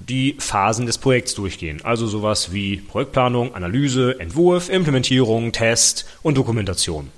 die 0.00 0.36
Phasen 0.38 0.86
des 0.86 0.98
Projekts 0.98 1.34
durchgehen. 1.34 1.80
Also 1.84 2.06
sowas 2.06 2.52
wie 2.52 2.76
Projektplanung, 2.76 3.54
Analyse, 3.54 4.18
Entwurf, 4.20 4.68
Implementierung, 4.68 5.52
Test 5.52 6.06
und 6.22 6.36
Dokumentation. 6.36 7.10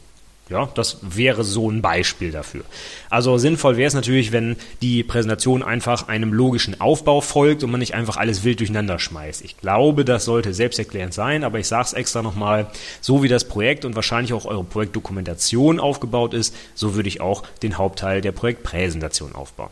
Ja, 0.50 0.68
das 0.74 0.98
wäre 1.02 1.44
so 1.44 1.70
ein 1.70 1.80
Beispiel 1.80 2.32
dafür. 2.32 2.64
Also 3.08 3.38
sinnvoll 3.38 3.76
wäre 3.76 3.86
es 3.86 3.94
natürlich, 3.94 4.32
wenn 4.32 4.56
die 4.82 5.04
Präsentation 5.04 5.62
einfach 5.62 6.08
einem 6.08 6.32
logischen 6.32 6.80
Aufbau 6.80 7.20
folgt 7.20 7.62
und 7.62 7.70
man 7.70 7.78
nicht 7.78 7.94
einfach 7.94 8.16
alles 8.16 8.42
wild 8.42 8.58
durcheinander 8.58 8.98
schmeißt. 8.98 9.44
Ich 9.44 9.58
glaube, 9.58 10.04
das 10.04 10.24
sollte 10.24 10.52
selbsterklärend 10.52 11.14
sein, 11.14 11.44
aber 11.44 11.60
ich 11.60 11.68
sage 11.68 11.84
es 11.84 11.92
extra 11.92 12.20
nochmal, 12.22 12.66
so 13.00 13.22
wie 13.22 13.28
das 13.28 13.44
Projekt 13.44 13.84
und 13.84 13.94
wahrscheinlich 13.94 14.32
auch 14.32 14.44
eure 14.44 14.64
Projektdokumentation 14.64 15.78
aufgebaut 15.78 16.34
ist, 16.34 16.52
so 16.74 16.96
würde 16.96 17.08
ich 17.08 17.20
auch 17.20 17.44
den 17.62 17.78
Hauptteil 17.78 18.20
der 18.20 18.32
Projektpräsentation 18.32 19.36
aufbauen. 19.36 19.70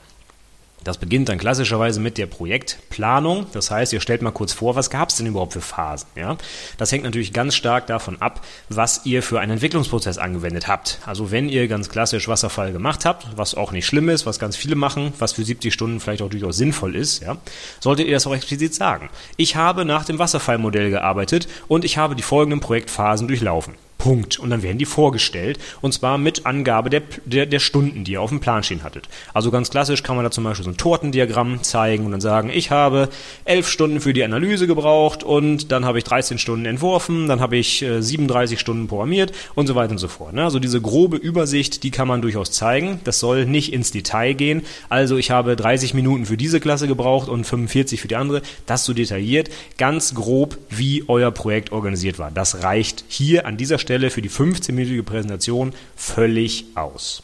Das 0.85 0.99
beginnt 0.99 1.29
dann 1.29 1.39
klassischerweise 1.39 2.01
mit 2.01 2.19
der 2.19 2.27
Projektplanung. 2.27 3.47
Das 3.53 3.71
heißt, 3.71 3.93
ihr 3.93 4.01
stellt 4.01 4.23
mal 4.23 4.31
kurz 4.31 4.53
vor, 4.53 4.77
was 4.77 4.91
gab 4.91 5.09
es 5.09 5.17
denn 5.17 5.27
überhaupt 5.27 5.53
für 5.53 5.61
Phasen? 5.61 6.09
Ja? 6.15 6.37
Das 6.77 6.93
hängt 6.93 7.05
natürlich 7.05 7.33
ganz 7.33 7.55
stark 7.55 7.87
davon 7.87 8.21
ab, 8.23 8.45
was 8.69 9.05
ihr 9.05 9.23
für 9.23 9.41
einen 9.41 9.53
Entwicklungsprozess 9.53 10.19
angewendet 10.19 10.69
habt. 10.69 11.01
Also 11.05 11.31
wenn 11.31 11.49
ihr 11.49 11.69
ganz 11.69 11.89
klassisch 11.89 12.29
Wasserfall 12.29 12.73
gemacht 12.73 13.05
habt, 13.05 13.27
was 13.37 13.55
auch 13.55 13.73
nicht 13.73 13.87
schlimm 13.87 14.09
ist, 14.09 14.27
was 14.27 14.39
ganz 14.39 14.57
viele 14.57 14.77
machen, 14.77 15.13
was 15.19 15.33
für 15.33 15.45
70 15.45 15.73
Stunden 15.73 16.01
vielleicht 16.01 16.23
auch 16.23 16.31
durchaus 16.31 16.57
sinnvoll 16.57 16.95
ist, 16.95 17.23
ja, 17.23 17.37
solltet 17.81 18.07
ihr 18.07 18.15
das 18.15 18.27
auch 18.27 18.35
explizit 18.35 18.75
sagen. 18.75 19.11
Ich 19.37 19.57
habe 19.57 19.85
nach 19.85 20.05
dem 20.05 20.19
Wasserfallmodell 20.19 20.91
gearbeitet 20.91 21.49
und 21.67 21.85
ich 21.85 21.99
habe 21.99 22.15
die 22.15 22.23
folgenden 22.23 22.61
Projektphasen 22.61 23.29
durchlaufen. 23.29 23.75
Punkt. 23.99 24.39
Und 24.39 24.51
dann 24.51 24.63
werden 24.63 24.79
die 24.79 24.85
vorgestellt 24.85 25.59
und 25.81 25.93
zwar 25.93 26.19
mit 26.19 26.47
Angabe 26.47 26.89
der, 26.89 27.03
der, 27.25 27.47
der 27.47 27.59
Stunden, 27.59 28.05
die 28.05 28.13
ihr 28.13 28.23
auf 28.23 28.31
dem 28.31 28.41
Plan 28.41 28.63
stehen 28.63 28.85
hattet. 28.85 29.09
Also 29.35 29.51
ganz 29.51 29.71
klassisch 29.71 30.05
kann 30.05 30.15
man 30.15 30.25
da 30.25 30.31
zum 30.31 30.45
Beispiel 30.45 30.65
so 30.65 30.71
ein 30.71 30.77
Tortendiagramm 30.77 31.63
zeigen 31.65 32.07
und 32.07 32.13
dann 32.13 32.21
sagen, 32.21 32.51
ich 32.53 32.71
habe 32.71 33.09
elf 33.45 33.69
Stunden 33.69 34.01
für 34.01 34.13
die 34.13 34.23
Analyse 34.23 34.69
gebraucht 34.69 35.25
und 35.25 35.73
dann 35.73 35.85
habe 35.85 35.99
ich 35.99 36.05
13 36.05 36.39
Stunden 36.39 36.65
entworfen, 36.65 37.27
dann 37.27 37.41
habe 37.41 37.57
ich 37.57 37.83
äh, 37.83 38.01
37 38.01 38.61
Stunden 38.61 38.87
programmiert 38.87 39.33
und 39.57 39.67
so 39.67 39.75
weiter 39.75 39.91
und 39.91 39.99
so 39.99 40.09
fort. 40.09 40.33
Ne? 40.33 40.45
Also 40.45 40.61
diese 40.61 40.81
grobe 40.81 41.17
Übersicht, 41.17 41.83
die 41.83 41.91
kann 41.91 42.07
man 42.07 42.23
durchaus 42.23 42.53
zeigen. 42.53 43.01
Das 43.03 43.19
soll 43.19 43.47
nicht 43.47 43.73
ins 43.73 43.91
Detail 43.91 44.35
gehen. 44.35 44.63
Also 44.89 45.17
ich 45.17 45.33
habe 45.33 45.57
30 45.57 45.93
Minuten 45.95 46.25
für 46.25 46.37
diese 46.37 46.61
Klasse 46.61 46.87
gebraucht 46.87 47.29
und 47.29 47.45
45 47.45 48.01
für 48.01 48.09
die 48.09 48.17
andere. 48.17 48.43
Das 48.67 48.85
so 48.85 48.93
detailliert. 48.93 49.51
Ganz 49.77 50.15
grob, 50.15 50.57
wie 50.71 51.05
euer 51.09 51.33
Projekt 51.33 51.73
organisiert 51.73 52.21
war. 52.21 52.31
Das 52.31 52.63
reicht 52.63 53.05
hier 53.09 53.45
an 53.45 53.57
dieser 53.57 53.79
Stelle 53.79 53.88
Stelle 53.89 54.11
für 54.11 54.21
die 54.21 54.29
15-minütige 54.29 55.03
Präsentation 55.03 55.73
völlig 55.97 56.67
aus. 56.75 57.23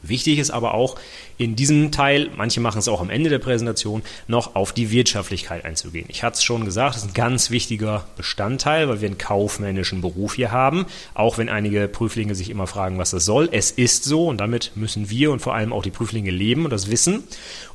Wichtig 0.00 0.38
ist 0.38 0.50
aber 0.50 0.72
auch 0.72 0.96
in 1.36 1.56
diesem 1.56 1.92
Teil, 1.92 2.30
manche 2.34 2.60
machen 2.60 2.78
es 2.78 2.88
auch 2.88 3.02
am 3.02 3.10
Ende 3.10 3.28
der 3.28 3.38
Präsentation, 3.38 4.02
noch 4.28 4.54
auf 4.54 4.72
die 4.72 4.90
Wirtschaftlichkeit 4.90 5.66
einzugehen. 5.66 6.06
Ich 6.08 6.22
hatte 6.22 6.36
es 6.36 6.42
schon 6.42 6.64
gesagt, 6.64 6.96
das 6.96 7.02
ist 7.02 7.10
ein 7.10 7.14
ganz 7.14 7.50
wichtiger 7.50 8.06
Bestandteil, 8.16 8.88
weil 8.88 9.02
wir 9.02 9.08
einen 9.08 9.18
kaufmännischen 9.18 10.00
Beruf 10.00 10.36
hier 10.36 10.52
haben, 10.52 10.86
auch 11.12 11.36
wenn 11.36 11.50
einige 11.50 11.86
Prüflinge 11.86 12.34
sich 12.34 12.48
immer 12.48 12.66
fragen, 12.66 12.96
was 12.96 13.10
das 13.10 13.26
soll. 13.26 13.50
Es 13.52 13.70
ist 13.70 14.04
so 14.04 14.28
und 14.28 14.38
damit 14.38 14.72
müssen 14.74 15.10
wir 15.10 15.32
und 15.32 15.40
vor 15.40 15.54
allem 15.54 15.74
auch 15.74 15.82
die 15.82 15.90
Prüflinge 15.90 16.30
leben 16.30 16.64
und 16.64 16.70
das 16.70 16.90
wissen 16.90 17.24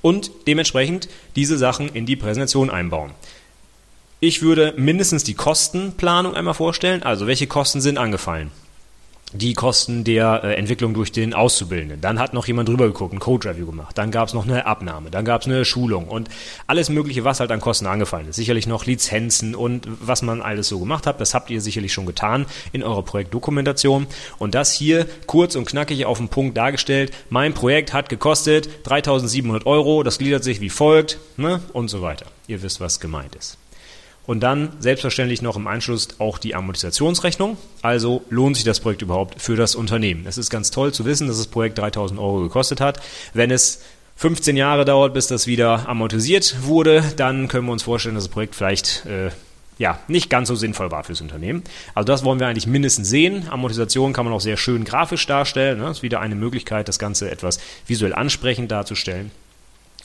und 0.01 0.31
dementsprechend 0.47 1.09
diese 1.35 1.59
Sachen 1.59 1.89
in 1.89 2.07
die 2.07 2.15
Präsentation 2.15 2.71
einbauen. 2.71 3.11
Ich 4.19 4.41
würde 4.41 4.73
mindestens 4.77 5.23
die 5.23 5.35
Kostenplanung 5.35 6.33
einmal 6.33 6.55
vorstellen. 6.55 7.03
Also 7.03 7.27
welche 7.27 7.45
Kosten 7.45 7.81
sind 7.81 7.99
angefallen? 7.99 8.49
Die 9.31 9.53
Kosten 9.53 10.03
der 10.03 10.43
äh, 10.43 10.55
Entwicklung 10.55 10.95
durch 10.95 11.11
den 11.11 11.35
Auszubildenden. 11.35 12.01
Dann 12.01 12.17
hat 12.17 12.33
noch 12.33 12.47
jemand 12.47 12.67
drüber 12.67 12.87
geguckt, 12.87 13.13
ein 13.13 13.19
Code-Review 13.19 13.67
gemacht. 13.67 13.95
Dann 13.95 14.09
gab 14.09 14.27
es 14.27 14.33
noch 14.33 14.47
eine 14.47 14.65
Abnahme. 14.65 15.11
Dann 15.11 15.23
gab 15.23 15.41
es 15.41 15.47
eine 15.47 15.65
Schulung 15.65 16.07
und 16.07 16.29
alles 16.65 16.89
Mögliche, 16.89 17.25
was 17.25 17.39
halt 17.39 17.51
an 17.51 17.61
Kosten 17.61 17.85
angefallen 17.85 18.27
ist. 18.27 18.37
Sicherlich 18.37 18.65
noch 18.65 18.87
Lizenzen 18.87 19.53
und 19.53 19.87
was 20.01 20.23
man 20.23 20.41
alles 20.41 20.67
so 20.67 20.79
gemacht 20.79 21.05
hat. 21.05 21.21
Das 21.21 21.35
habt 21.35 21.51
ihr 21.51 21.61
sicherlich 21.61 21.93
schon 21.93 22.07
getan 22.07 22.47
in 22.71 22.81
eurer 22.81 23.03
Projektdokumentation. 23.03 24.07
Und 24.39 24.55
das 24.55 24.73
hier 24.73 25.05
kurz 25.27 25.55
und 25.55 25.65
knackig 25.65 26.07
auf 26.07 26.17
den 26.17 26.29
Punkt 26.29 26.57
dargestellt. 26.57 27.13
Mein 27.29 27.53
Projekt 27.53 27.93
hat 27.93 28.09
gekostet 28.09 28.67
3700 28.85 29.67
Euro. 29.67 30.01
Das 30.01 30.17
gliedert 30.17 30.43
sich 30.43 30.59
wie 30.59 30.71
folgt 30.71 31.19
ne? 31.35 31.61
und 31.73 31.89
so 31.89 32.01
weiter. 32.01 32.25
Ihr 32.47 32.63
wisst, 32.63 32.79
was 32.79 32.99
gemeint 32.99 33.35
ist. 33.35 33.59
Und 34.27 34.41
dann 34.41 34.73
selbstverständlich 34.79 35.41
noch 35.41 35.55
im 35.55 35.65
Anschluss 35.67 36.09
auch 36.19 36.37
die 36.37 36.53
Amortisationsrechnung. 36.53 37.57
Also 37.81 38.23
lohnt 38.29 38.57
sich 38.57 38.65
das 38.65 38.81
Projekt 38.81 39.01
überhaupt 39.01 39.41
für 39.41 39.55
das 39.55 39.73
Unternehmen. 39.73 40.25
Es 40.27 40.37
ist 40.37 40.49
ganz 40.49 40.69
toll 40.69 40.93
zu 40.93 41.05
wissen, 41.05 41.27
dass 41.27 41.37
das 41.37 41.47
Projekt 41.47 41.79
3000 41.79 42.19
Euro 42.19 42.41
gekostet 42.41 42.81
hat. 42.81 42.99
Wenn 43.33 43.49
es 43.49 43.81
15 44.17 44.57
Jahre 44.57 44.83
dauert, 44.83 45.13
bis 45.13 45.27
das 45.27 45.47
wieder 45.47 45.87
amortisiert 45.87 46.57
wurde, 46.63 47.03
dann 47.15 47.47
können 47.47 47.65
wir 47.67 47.71
uns 47.71 47.83
vorstellen, 47.83 48.15
dass 48.15 48.25
das 48.25 48.33
Projekt 48.33 48.55
vielleicht 48.55 49.05
äh, 49.05 49.29
ja, 49.77 49.99
nicht 50.07 50.29
ganz 50.29 50.49
so 50.49 50.55
sinnvoll 50.55 50.91
war 50.91 51.03
fürs 51.03 51.21
Unternehmen. 51.21 51.63
Also 51.95 52.05
das 52.07 52.23
wollen 52.25 52.39
wir 52.39 52.47
eigentlich 52.47 52.67
mindestens 52.67 53.09
sehen. 53.09 53.47
Amortisation 53.49 54.11
kann 54.11 54.25
man 54.25 54.33
auch 54.33 54.41
sehr 54.41 54.57
schön 54.57 54.83
grafisch 54.83 55.25
darstellen. 55.25 55.77
Ne? 55.77 55.85
Das 55.85 55.97
ist 55.97 56.03
wieder 56.03 56.19
eine 56.19 56.35
Möglichkeit, 56.35 56.87
das 56.89 56.99
Ganze 56.99 57.31
etwas 57.31 57.59
visuell 57.85 58.13
ansprechend 58.13 58.71
darzustellen. 58.71 59.31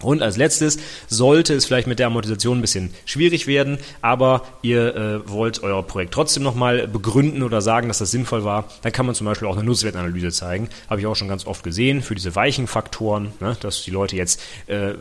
Und 0.03 0.23
als 0.23 0.37
letztes 0.37 0.79
sollte 1.09 1.55
es 1.55 1.67
vielleicht 1.67 1.87
mit 1.87 1.99
der 1.99 2.09
Amortisation 2.09 2.59
ein 2.59 2.61
bisschen 2.61 2.93
schwierig 3.05 3.47
werden, 3.47 3.79
aber 4.01 4.43
ihr 4.63 4.95
äh, 4.95 5.29
wollt 5.29 5.63
euer 5.63 5.83
Projekt 5.83 6.15
trotzdem 6.15 6.43
nochmal 6.43 6.89
begründen 6.89 7.43
oder 7.43 7.61
sagen, 7.61 7.89
dass 7.89 7.99
das 7.99 8.11
sinnvoll 8.11 8.45
war, 8.45 8.65
dann 8.83 8.93
kann 8.93 9.07
man 9.07 9.15
zum 9.15 9.27
Beispiel 9.27 9.49
auch 9.49 9.57
eine 9.57 9.65
Nutzwertanalyse 9.65 10.31
zeigen. 10.31 10.69
Habe 10.89 11.01
ich 11.01 11.07
auch 11.07 11.17
schon 11.17 11.29
ganz 11.29 11.47
oft 11.47 11.63
gesehen 11.63 12.03
für 12.03 12.15
diese 12.15 12.35
weichen 12.35 12.67
Faktoren, 12.67 13.33
ne, 13.41 13.57
dass 13.61 13.83
die 13.83 13.91
Leute 13.91 14.17
jetzt 14.17 14.41
äh, 14.67 14.95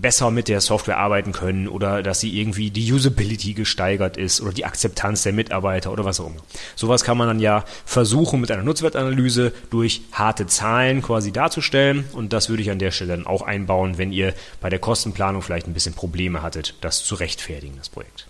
besser 0.00 0.30
mit 0.30 0.48
der 0.48 0.60
Software 0.60 0.98
arbeiten 0.98 1.32
können 1.32 1.68
oder 1.68 2.02
dass 2.02 2.20
sie 2.20 2.38
irgendwie 2.38 2.70
die 2.70 2.92
Usability 2.92 3.54
gesteigert 3.54 4.16
ist 4.16 4.40
oder 4.40 4.52
die 4.52 4.64
Akzeptanz 4.64 5.22
der 5.22 5.32
Mitarbeiter 5.32 5.92
oder 5.92 6.04
was 6.04 6.20
auch 6.20 6.26
immer. 6.26 6.40
Sowas 6.76 7.04
kann 7.04 7.18
man 7.18 7.28
dann 7.28 7.40
ja 7.40 7.64
versuchen 7.84 8.40
mit 8.40 8.50
einer 8.50 8.62
Nutzwertanalyse 8.62 9.52
durch 9.70 10.02
harte 10.12 10.46
Zahlen 10.46 11.02
quasi 11.02 11.32
darzustellen 11.32 12.04
und 12.12 12.32
das 12.32 12.48
würde 12.48 12.62
ich 12.62 12.70
an 12.70 12.78
der 12.78 12.90
Stelle 12.90 13.16
dann 13.16 13.26
auch 13.26 13.42
einbauen, 13.42 13.98
wenn 13.98 14.12
ihr 14.12 14.34
bei 14.60 14.68
der 14.68 14.78
Kostenplanung 14.78 15.42
vielleicht 15.42 15.66
ein 15.66 15.74
bisschen 15.74 15.94
Probleme 15.94 16.42
hattet, 16.42 16.74
das 16.80 17.04
zu 17.04 17.16
rechtfertigen, 17.16 17.74
das 17.78 17.88
Projekt. 17.88 18.27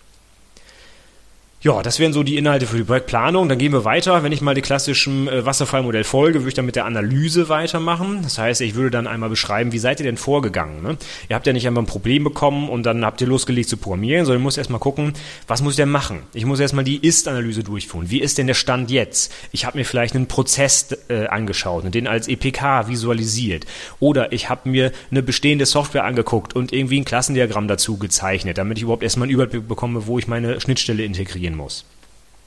Ja, 1.61 1.81
das 1.83 1.99
wären 1.99 2.13
so 2.13 2.23
die 2.23 2.37
Inhalte 2.37 2.65
für 2.65 2.77
die 2.77 2.85
Projektplanung. 2.85 3.49
Dann 3.49 3.57
gehen 3.57 3.73
wir 3.73 3.83
weiter. 3.83 4.23
Wenn 4.23 4.31
ich 4.31 4.39
mal 4.39 4.55
die 4.55 4.61
klassischen 4.61 5.27
äh, 5.27 5.45
Wasserfallmodell 5.45 6.05
folge, 6.05 6.39
würde 6.39 6.47
ich 6.47 6.53
dann 6.53 6.65
mit 6.65 6.77
der 6.77 6.85
Analyse 6.85 7.49
weitermachen. 7.49 8.21
Das 8.23 8.37
heißt, 8.37 8.61
ich 8.61 8.75
würde 8.75 8.91
dann 8.91 9.07
einmal 9.07 9.27
beschreiben, 9.27 9.73
wie 9.73 9.77
seid 9.77 9.99
ihr 9.99 10.05
denn 10.05 10.15
vorgegangen? 10.15 10.81
Ne? 10.81 10.95
Ihr 11.27 11.35
habt 11.35 11.45
ja 11.45 11.51
nicht 11.51 11.67
einmal 11.67 11.83
ein 11.83 11.85
Problem 11.85 12.23
bekommen 12.23 12.69
und 12.69 12.83
dann 12.83 13.03
habt 13.03 13.19
ihr 13.19 13.27
losgelegt 13.27 13.67
zu 13.67 13.75
programmieren, 13.75 14.25
sondern 14.25 14.41
ihr 14.41 14.45
müsst 14.45 14.57
erstmal 14.57 14.79
gucken, 14.79 15.11
was 15.47 15.61
muss 15.61 15.73
ich 15.73 15.77
denn 15.77 15.89
machen? 15.89 16.21
Ich 16.33 16.45
muss 16.45 16.61
erstmal 16.61 16.85
die 16.85 17.05
Ist-Analyse 17.05 17.61
durchführen. 17.61 18.09
Wie 18.09 18.21
ist 18.21 18.37
denn 18.37 18.47
der 18.47 18.53
Stand 18.53 18.89
jetzt? 18.89 19.29
Ich 19.51 19.65
habe 19.65 19.77
mir 19.77 19.83
vielleicht 19.83 20.15
einen 20.15 20.27
Prozess 20.27 20.95
äh, 21.09 21.27
angeschaut 21.27 21.83
und 21.83 21.93
den 21.93 22.07
als 22.07 22.29
EPK 22.29 22.87
visualisiert. 22.87 23.65
Oder 23.99 24.31
ich 24.31 24.47
habe 24.47 24.69
mir 24.69 24.93
eine 25.11 25.23
bestehende 25.23 25.65
Software 25.65 26.05
angeguckt 26.05 26.55
und 26.55 26.71
irgendwie 26.71 27.01
ein 27.01 27.05
Klassendiagramm 27.05 27.67
dazu 27.67 27.97
gezeichnet, 27.97 28.57
damit 28.57 28.77
ich 28.77 28.83
überhaupt 28.83 29.03
erstmal 29.03 29.25
einen 29.25 29.33
Überblick 29.33 29.67
bekomme, 29.67 30.07
wo 30.07 30.17
ich 30.17 30.29
meine 30.29 30.61
Schnittstelle 30.61 31.03
integriere 31.03 31.48
muss. 31.55 31.85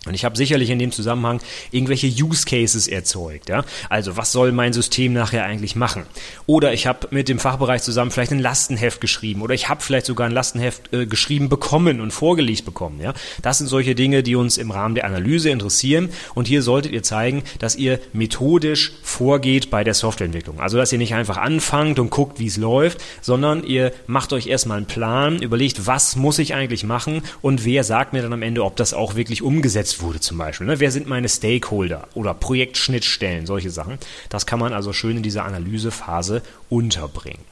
Und 0.05 0.15
ich 0.15 0.25
habe 0.25 0.37
sicherlich 0.37 0.71
in 0.71 0.81
dem 0.81 0.91
Zusammenhang 0.91 1.41
irgendwelche 1.71 2.09
Use 2.09 2.45
Cases 2.45 2.89
erzeugt. 2.89 3.49
Ja? 3.49 3.65
Also 3.89 4.17
was 4.17 4.33
soll 4.33 4.51
mein 4.51 4.73
System 4.73 5.13
nachher 5.13 5.45
eigentlich 5.45 5.77
machen? 5.77 6.03
Oder 6.47 6.73
ich 6.73 6.89
habe 6.89 7.07
mit 7.13 7.29
dem 7.29 7.39
Fachbereich 7.39 7.83
zusammen 7.83 8.11
vielleicht 8.11 8.33
ein 8.33 8.41
Lastenheft 8.41 9.01
geschrieben 9.01 9.43
oder 9.43 9.55
ich 9.55 9.69
habe 9.69 9.81
vielleicht 9.81 10.07
sogar 10.07 10.27
ein 10.27 10.33
Lastenheft 10.33 10.93
äh, 10.93 11.07
geschrieben 11.07 11.49
bekommen 11.49 12.01
und 12.01 12.11
vorgelegt 12.11 12.65
bekommen. 12.65 13.01
Ja? 13.01 13.15
Das 13.43 13.59
sind 13.59 13.69
solche 13.69 13.95
Dinge, 13.95 14.25
die 14.25 14.35
uns 14.35 14.59
im 14.59 14.73
Rahmen 14.73 14.97
der 14.97 15.05
Analyse 15.05 15.51
interessieren. 15.51 16.09
Und 16.35 16.49
hier 16.49 16.63
solltet 16.63 16.91
ihr 16.91 17.05
zeigen, 17.05 17.45
dass 17.61 17.77
ihr 17.77 18.01
methodisch 18.13 18.93
vorgeht 19.05 19.71
bei 19.71 19.85
der 19.85 19.95
Softwareentwicklung. 19.95 20.59
Also 20.59 20.79
dass 20.79 20.91
ihr 20.91 20.99
nicht 20.99 21.15
einfach 21.15 21.37
anfangt 21.37 22.01
und 22.01 22.11
guckt, 22.11 22.41
wie 22.41 22.47
es 22.49 22.57
läuft, 22.57 23.01
sondern 23.21 23.63
ihr 23.63 23.93
macht 24.09 24.33
euch 24.33 24.49
erstmal 24.49 24.79
einen 24.79 24.87
Plan, 24.87 25.41
überlegt, 25.41 25.87
was 25.87 26.17
muss 26.17 26.41
ich 26.41 26.55
eigentlich 26.55 26.83
machen 26.83 27.23
und 27.41 27.65
wer 27.65 27.85
sagt 27.85 28.13
mir 28.13 28.23
dann 28.23 28.33
am 28.33 28.43
Ende, 28.43 28.65
ob 28.65 28.75
das 28.75 28.95
auch 28.95 29.15
wirklich 29.15 29.43
umgesetzt 29.43 29.92
umgesetzt 29.93 30.03
wurde 30.03 30.21
zum 30.21 30.39
Beispiel. 30.39 30.67
Ne? 30.67 30.81
Wer 30.81 30.91
sind 30.91 31.07
meine 31.07 31.29
Stakeholder 31.29 32.09
oder 32.15 32.35
Projektschnittstellen, 32.35 33.47
solche 33.47 33.71
Sachen. 33.71 33.99
Das 34.29 34.47
kann 34.47 34.59
man 34.59 34.73
also 34.73 34.93
schön 34.93 35.19
in 35.19 35.23
dieser 35.23 35.45
Analysephase 35.45 36.43
unterbringen. 36.69 37.45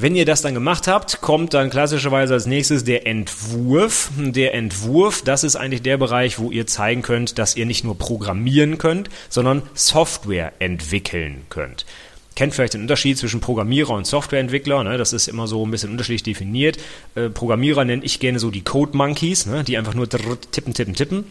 Wenn 0.00 0.14
ihr 0.14 0.24
das 0.24 0.42
dann 0.42 0.54
gemacht 0.54 0.86
habt, 0.86 1.20
kommt 1.20 1.54
dann 1.54 1.70
klassischerweise 1.70 2.34
als 2.34 2.46
nächstes 2.46 2.84
der 2.84 3.04
Entwurf. 3.04 4.10
Der 4.16 4.54
Entwurf, 4.54 5.22
das 5.22 5.42
ist 5.42 5.56
eigentlich 5.56 5.82
der 5.82 5.96
Bereich, 5.96 6.38
wo 6.38 6.52
ihr 6.52 6.68
zeigen 6.68 7.02
könnt, 7.02 7.36
dass 7.38 7.56
ihr 7.56 7.66
nicht 7.66 7.82
nur 7.82 7.98
programmieren 7.98 8.78
könnt, 8.78 9.10
sondern 9.28 9.62
Software 9.74 10.52
entwickeln 10.60 11.42
könnt 11.48 11.84
kennt 12.38 12.54
vielleicht 12.54 12.74
den 12.74 12.82
Unterschied 12.82 13.18
zwischen 13.18 13.40
Programmierer 13.40 13.90
und 13.90 14.06
Softwareentwickler. 14.06 14.84
Ne? 14.84 14.96
Das 14.96 15.12
ist 15.12 15.26
immer 15.26 15.48
so 15.48 15.66
ein 15.66 15.72
bisschen 15.72 15.90
unterschiedlich 15.90 16.22
definiert. 16.22 16.78
Äh, 17.16 17.30
Programmierer 17.30 17.84
nenne 17.84 18.04
ich 18.04 18.20
gerne 18.20 18.38
so 18.38 18.52
die 18.52 18.62
Code 18.62 18.96
Monkeys, 18.96 19.46
ne? 19.46 19.64
die 19.64 19.76
einfach 19.76 19.94
nur 19.94 20.08
tippen, 20.08 20.72
tippen, 20.72 20.94
tippen 20.94 21.24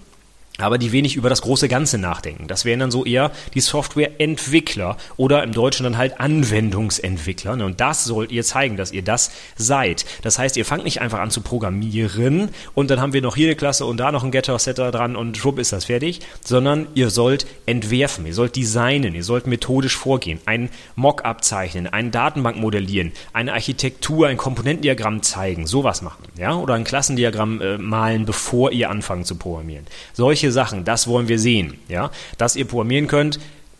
aber 0.57 0.77
die 0.77 0.91
wenig 0.91 1.15
über 1.15 1.29
das 1.29 1.41
große 1.41 1.67
Ganze 1.67 1.97
nachdenken. 1.97 2.47
Das 2.47 2.65
wären 2.65 2.79
dann 2.79 2.91
so 2.91 3.05
eher 3.05 3.31
die 3.53 3.61
Softwareentwickler 3.61 4.97
oder 5.17 5.43
im 5.43 5.51
Deutschen 5.51 5.83
dann 5.83 5.97
halt 5.97 6.19
Anwendungsentwickler. 6.19 7.55
Ne? 7.55 7.65
Und 7.65 7.79
das 7.81 8.05
sollt 8.05 8.31
ihr 8.31 8.43
zeigen, 8.43 8.77
dass 8.77 8.91
ihr 8.91 9.03
das 9.03 9.31
seid. 9.55 10.05
Das 10.21 10.39
heißt, 10.39 10.57
ihr 10.57 10.65
fangt 10.65 10.83
nicht 10.83 11.01
einfach 11.01 11.19
an 11.19 11.31
zu 11.31 11.41
programmieren 11.41 12.49
und 12.73 12.89
dann 12.89 13.01
haben 13.01 13.13
wir 13.13 13.21
noch 13.21 13.35
hier 13.35 13.47
eine 13.47 13.55
Klasse 13.55 13.85
und 13.85 13.97
da 13.97 14.11
noch 14.11 14.23
ein 14.23 14.31
Getter-Setter 14.31 14.91
dran 14.91 15.15
und 15.15 15.37
schwupp 15.37 15.59
ist 15.59 15.73
das 15.73 15.85
fertig, 15.85 16.21
sondern 16.43 16.87
ihr 16.95 17.09
sollt 17.09 17.45
entwerfen, 17.65 18.25
ihr 18.25 18.33
sollt 18.33 18.55
designen, 18.55 19.15
ihr 19.15 19.23
sollt 19.23 19.47
methodisch 19.47 19.95
vorgehen, 19.95 20.39
ein 20.45 20.69
Mock-up 20.95 21.43
zeichnen, 21.43 21.87
eine 21.87 22.09
Datenbank 22.09 22.57
modellieren, 22.57 23.11
eine 23.33 23.53
Architektur, 23.53 24.27
ein 24.27 24.37
Komponentendiagramm 24.37 25.21
zeigen, 25.21 25.67
sowas 25.67 26.01
machen, 26.01 26.23
ja, 26.37 26.55
oder 26.55 26.73
ein 26.73 26.83
Klassendiagramm 26.83 27.61
äh, 27.61 27.77
malen, 27.77 28.25
bevor 28.25 28.71
ihr 28.71 28.89
anfangt 28.89 29.27
zu 29.27 29.35
programmieren. 29.35 29.85
Solche 30.13 30.46
solche 30.47 30.51
Sachen, 30.51 30.86
das 30.86 31.07
wollen 31.07 31.27
wir 31.27 31.39
sehen, 31.39 31.77
ja, 31.88 32.12
dass 32.38 32.55
ihr 32.55 32.65
programmieren 32.65 33.07
könnt, 33.07 33.39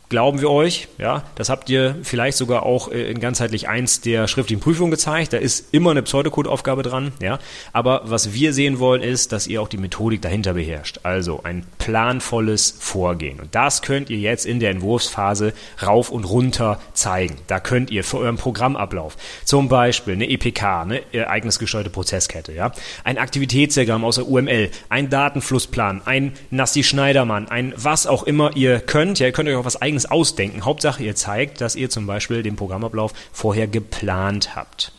glauben 0.10 0.40
wir 0.40 0.50
euch, 0.50 0.88
ja, 0.98 1.24
das 1.36 1.50
habt 1.50 1.70
ihr 1.70 1.98
vielleicht 2.04 2.38
sogar 2.38 2.64
auch 2.64 2.90
äh, 2.92 3.12
in 3.12 3.20
ganzheitlich 3.20 3.68
eins 3.68 4.00
der 4.00 4.28
schriftlichen 4.28 4.62
Prüfungen 4.62 4.92
gezeigt, 4.92 5.34
da 5.34 5.38
ist 5.38 5.74
immer 5.74 5.92
eine 5.92 6.02
Pseudocode-Aufgabe 6.02 6.82
dran, 6.82 7.12
ja, 7.22 7.40
aber 7.74 8.02
was 8.06 8.34
wir 8.34 8.54
sehen 8.54 8.80
wollen 8.80 9.02
ist, 9.02 9.34
dass 9.34 9.48
ihr 9.48 9.62
auch 9.62 9.68
die 9.68 9.78
Methodik 9.78 10.22
dahinter 10.22 10.54
beherrscht, 10.54 11.02
also 11.04 11.42
ein 11.44 11.66
planvolles 11.78 12.76
Vorgehen. 12.80 13.40
Und 13.40 13.54
das 13.54 13.82
könnt 13.82 14.10
ihr 14.10 14.18
jetzt 14.18 14.46
in 14.46 14.60
der 14.60 14.72
Entwurfsphase 14.72 15.54
rauf 15.86 16.10
und 16.10 16.24
runter 16.24 16.80
zeigen, 16.94 17.36
da 17.48 17.60
könnt 17.60 17.92
ihr 17.92 18.04
für 18.04 18.20
euren 18.20 18.38
Programmablauf 18.38 19.18
zum 19.44 19.68
Beispiel 19.68 20.14
eine 20.14 20.30
EPK, 20.30 20.84
eine 20.84 21.14
ereignisgesteuerte 21.14 21.90
Prozesskette, 21.90 22.54
ja, 22.54 22.72
ein 23.04 23.18
Aktivitätsdiagramm 23.18 24.06
aus 24.06 24.16
der 24.16 24.28
UML, 24.28 24.70
ein 24.88 25.10
Datenflussplan, 25.10 26.02
ein 26.06 26.32
Nassi-Schneidermann, 26.50 27.50
ein 27.50 27.74
was 27.76 28.08
auch 28.08 28.24
immer 28.24 28.56
ihr 28.56 28.80
könnt, 28.80 29.20
ja, 29.20 29.26
ihr 29.26 29.34
könnt 29.34 29.50
euch 29.50 29.56
auch 29.56 29.66
was 29.66 29.82
eigenes 29.82 29.97
eigenes 29.98 30.12
Ausdenken. 30.12 30.66
Hauptsache, 30.66 31.04
ihr 31.04 31.16
zeigt, 31.16 31.62
dass 31.62 31.76
ihr 31.76 31.90
zum 31.90 32.06
Beispiel 32.06 32.44
den 32.44 32.56
Programmablauf 32.56 33.14
vorher 33.32 33.68
geplant 33.68 34.56
habt. 34.56 34.92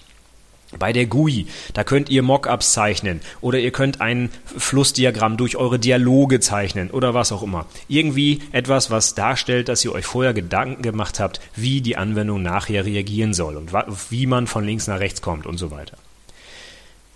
Bei 0.79 0.93
der 0.93 1.07
GUI, 1.07 1.47
da 1.73 1.83
könnt 1.83 2.11
ihr 2.11 2.23
Mockups 2.23 2.73
zeichnen 2.73 3.23
oder 3.41 3.59
ihr 3.59 3.71
könnt 3.71 4.03
ein 4.03 4.31
Flussdiagramm 4.45 5.39
durch 5.39 5.57
eure 5.57 5.79
Dialoge 5.79 6.41
zeichnen 6.41 6.91
oder 6.91 7.15
was 7.15 7.33
auch 7.33 7.43
immer. 7.43 7.65
Irgendwie 7.89 8.43
etwas, 8.53 8.91
was 8.91 9.15
darstellt, 9.15 9.71
dass 9.71 9.83
ihr 9.83 9.93
euch 9.93 10.05
vorher 10.05 10.35
Gedanken 10.35 10.83
gemacht 10.83 11.21
habt, 11.21 11.41
wie 11.57 11.81
die 11.81 11.97
Anwendung 11.97 12.43
nachher 12.43 12.85
reagieren 12.85 13.33
soll 13.33 13.57
und 13.57 13.73
wie 14.11 14.27
man 14.27 14.47
von 14.47 14.65
links 14.65 14.89
nach 14.89 15.01
rechts 15.01 15.23
kommt 15.23 15.47
und 15.47 15.57
so 15.57 15.71
weiter. 15.71 15.97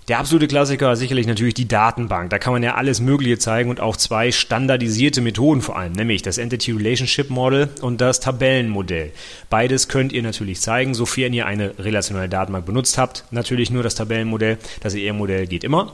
Der 0.09 0.19
absolute 0.19 0.49
Klassiker 0.49 0.93
ist 0.93 0.99
sicherlich 0.99 1.29
natürlich 1.29 1.55
die 1.55 1.69
Datenbank. 1.69 2.31
Da 2.31 2.41
kann 2.41 2.53
man 2.53 2.65
ja 2.65 2.75
alles 2.75 3.01
Mögliche 3.01 3.38
zeigen 3.38 3.71
und 3.71 3.79
auch 3.79 3.97
zwei 3.97 4.33
standardisierte 4.33 5.21
Methoden 5.21 5.62
vor 5.62 5.79
allem, 5.79 5.93
nämlich 5.93 6.23
das 6.23 6.38
Entity 6.38 6.73
Relationship 6.73 7.31
Model 7.31 7.69
und 7.83 8.01
das 8.01 8.19
Tabellenmodell. 8.19 9.12
Beides 9.49 9.87
könnt 9.87 10.12
ihr 10.12 10.25
natürlich 10.25 10.61
zeigen, 10.61 10.95
sofern 10.95 11.33
ihr 11.33 11.47
eine 11.47 11.79
relationale 11.79 12.29
Datenbank 12.29 12.67
benutzt 12.67 12.99
habt. 12.99 13.27
Natürlich 13.31 13.71
nur 13.71 13.85
das 13.85 13.95
Tabellenmodell. 13.95 14.59
Das 14.81 14.97
ER-Modell 14.97 15.47
geht 15.47 15.62
immer. 15.62 15.93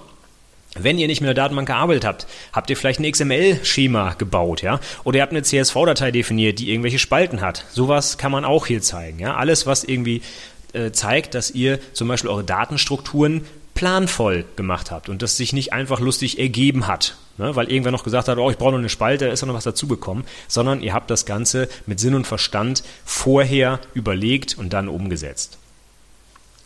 Wenn 0.78 0.98
ihr 0.98 1.06
nicht 1.06 1.20
mit 1.20 1.28
der 1.28 1.34
Datenbank 1.34 1.68
gearbeitet 1.68 2.06
habt, 2.06 2.26
habt 2.52 2.70
ihr 2.70 2.78
vielleicht 2.78 3.00
ein 3.00 3.10
XML-Schema 3.10 4.14
gebaut, 4.14 4.62
ja? 4.62 4.80
Oder 5.04 5.18
ihr 5.18 5.22
habt 5.22 5.32
eine 5.32 5.42
CSV-Datei 5.42 6.12
definiert, 6.12 6.60
die 6.60 6.70
irgendwelche 6.70 6.98
Spalten 6.98 7.42
hat. 7.42 7.66
Sowas 7.70 8.16
kann 8.16 8.32
man 8.32 8.46
auch 8.46 8.66
hier 8.66 8.80
zeigen, 8.80 9.18
ja? 9.18 9.36
Alles, 9.36 9.66
was 9.66 9.84
irgendwie 9.84 10.22
äh, 10.72 10.92
zeigt, 10.92 11.34
dass 11.34 11.50
ihr 11.50 11.78
zum 11.94 12.08
Beispiel 12.08 12.30
eure 12.30 12.44
Datenstrukturen 12.44 13.46
planvoll 13.78 14.44
gemacht 14.56 14.90
habt 14.90 15.08
und 15.08 15.22
das 15.22 15.36
sich 15.36 15.52
nicht 15.52 15.72
einfach 15.72 16.00
lustig 16.00 16.40
ergeben 16.40 16.88
hat, 16.88 17.16
ne, 17.36 17.54
weil 17.54 17.70
irgendwer 17.70 17.92
noch 17.92 18.02
gesagt 18.02 18.26
hat, 18.26 18.36
oh, 18.36 18.50
ich 18.50 18.58
brauche 18.58 18.72
noch 18.72 18.78
eine 18.80 18.88
Spalte, 18.88 19.26
da 19.26 19.32
ist 19.32 19.46
noch 19.46 19.54
was 19.54 19.62
dazugekommen, 19.62 20.24
sondern 20.48 20.82
ihr 20.82 20.94
habt 20.94 21.12
das 21.12 21.26
Ganze 21.26 21.68
mit 21.86 22.00
Sinn 22.00 22.16
und 22.16 22.26
Verstand 22.26 22.82
vorher 23.04 23.78
überlegt 23.94 24.58
und 24.58 24.72
dann 24.72 24.88
umgesetzt. 24.88 25.58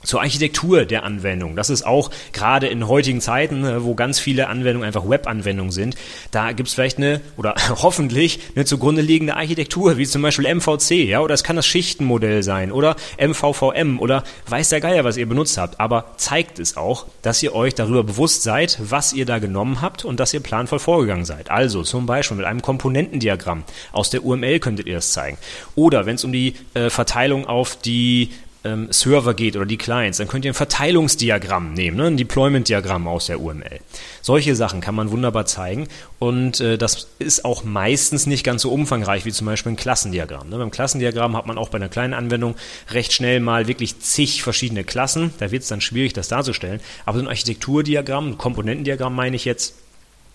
Zur 0.03 0.21
Architektur 0.21 0.85
der 0.85 1.05
Anwendung. 1.05 1.57
Das 1.57 1.71
ist 1.71 1.85
auch 1.85 2.11
gerade 2.33 2.67
in 2.67 2.89
heutigen 2.89 3.21
Zeiten, 3.21 3.61
ne, 3.61 3.85
wo 3.85 3.95
ganz 3.95 4.19
viele 4.19 4.49
Anwendungen 4.49 4.87
einfach 4.87 5.09
Web-Anwendungen 5.09 5.73
sind, 5.73 5.97
da 6.31 6.53
gibt 6.53 6.69
es 6.69 6.75
vielleicht 6.75 6.99
eine 6.99 7.21
oder 7.37 7.55
hoffentlich 7.83 8.41
eine 8.55 8.65
zugrunde 8.65 9.03
liegende 9.03 9.37
Architektur, 9.37 9.97
wie 9.99 10.07
zum 10.07 10.23
Beispiel 10.23 10.53
MVC, 10.53 10.91
ja, 11.09 11.21
oder 11.21 11.35
es 11.35 11.45
kann 11.45 11.57
das 11.57 11.67
Schichtenmodell 11.67 12.43
sein 12.43 12.73
oder 12.73 12.97
MVVM 13.19 14.01
oder 14.01 14.25
weiß 14.49 14.71
der 14.71 14.81
Geier, 14.81 15.05
was 15.05 15.17
ihr 15.17 15.27
benutzt 15.27 15.59
habt. 15.59 15.81
Aber 15.81 16.13
zeigt 16.17 16.59
es 16.59 16.77
auch, 16.77 17.07
dass 17.23 17.43
ihr 17.43 17.55
euch 17.55 17.75
darüber 17.75 18.05
bewusst 18.05 18.43
seid, 18.43 18.79
was 18.81 19.13
ihr 19.13 19.27
da 19.27 19.39
genommen 19.39 19.81
habt 19.83 20.05
und 20.05 20.21
dass 20.21 20.35
ihr 20.35 20.41
planvoll 20.41 20.79
vorgegangen 20.79 21.25
seid. 21.25 21.51
Also 21.51 21.83
zum 21.83 22.07
Beispiel 22.07 22.37
mit 22.37 22.47
einem 22.47 22.63
Komponentendiagramm 22.63 23.65
aus 23.93 24.11
der 24.11 24.25
UML 24.25 24.59
könntet 24.59 24.87
ihr 24.87 24.95
das 24.95 25.13
zeigen. 25.13 25.39
Oder 25.75 26.07
wenn 26.07 26.17
es 26.17 26.25
um 26.25 26.33
die 26.33 26.55
äh, 26.75 26.91
Verteilung 26.91 27.47
auf 27.47 27.77
die 27.77 28.31
ähm, 28.65 28.89
Server 28.91 29.35
geht 29.35 29.57
oder 29.57 29.67
die 29.67 29.77
Clients, 29.77 30.19
dann 30.19 30.29
könnt 30.29 30.45
ihr 30.45 30.53
ein 30.53 30.55
Verteilungsdiagramm 30.55 31.75
nehmen, 31.75 31.97
ne? 31.97 32.07
ein 32.07 32.17
Deployment-Diagramm 32.17 33.09
aus 33.09 33.27
der 33.27 33.41
UML. 33.41 33.81
Solche 34.21 34.55
Sachen 34.55 34.81
kann 34.81 34.95
man 34.95 35.11
wunderbar 35.11 35.47
zeigen 35.47 35.89
und 36.19 36.61
äh, 36.61 36.79
das 36.79 37.09
ist 37.19 37.45
auch 37.45 37.65
meistens 37.65 38.27
nicht 38.27 38.45
ganz 38.45 38.63
so 38.63 38.73
umfangreich 38.73 39.25
wie 39.25 39.33
zum 39.33 39.47
Beispiel 39.47 39.73
ein 39.73 39.77
Klassendiagramm. 39.77 40.49
Ne? 40.49 40.59
Beim 40.59 40.71
Klassendiagramm 40.71 41.37
hat 41.37 41.47
man 41.47 41.59
auch 41.59 41.69
bei 41.69 41.77
einer 41.77 41.89
kleinen 41.89 42.15
Anwendung 42.15 42.55
recht 42.91 43.13
schnell 43.13 43.41
mal 43.41 43.69
wirklich 43.69 43.99
zig 44.01 44.43
verschiedene 44.43 44.85
Klassen. 44.85 45.33
Da 45.39 45.51
wird 45.51 45.63
es 45.63 45.69
dann 45.69 45.81
schwierig, 45.81 46.13
das 46.13 46.29
darzustellen. 46.29 46.81
Aber 47.05 47.19
so 47.19 47.25
ein 47.25 47.29
Architekturdiagramm, 47.29 48.31
ein 48.33 48.39
Komponentendiagramm 48.39 49.15
meine 49.15 49.37
ich 49.37 49.45
jetzt, 49.45 49.75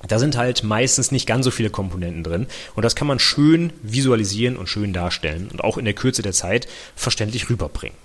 da 0.08 0.20
sind 0.20 0.38
halt 0.38 0.64
meistens 0.64 1.12
nicht 1.12 1.26
ganz 1.26 1.46
so 1.46 1.52
viele 1.52 1.72
Komponenten 1.72 2.24
drin 2.24 2.48
und 2.76 2.84
das 2.84 2.96
kann 2.96 3.08
man 3.08 3.18
schön 3.18 3.74
visualisieren 3.82 4.56
und 4.56 4.70
schön 4.70 4.94
darstellen 4.94 5.50
und 5.52 5.64
auch 5.64 5.78
in 5.78 5.86
der 5.86 5.96
Kürze 5.96 6.22
der 6.22 6.34
Zeit 6.34 6.68
verständlich 6.96 7.50
rüberbringen. 7.50 7.98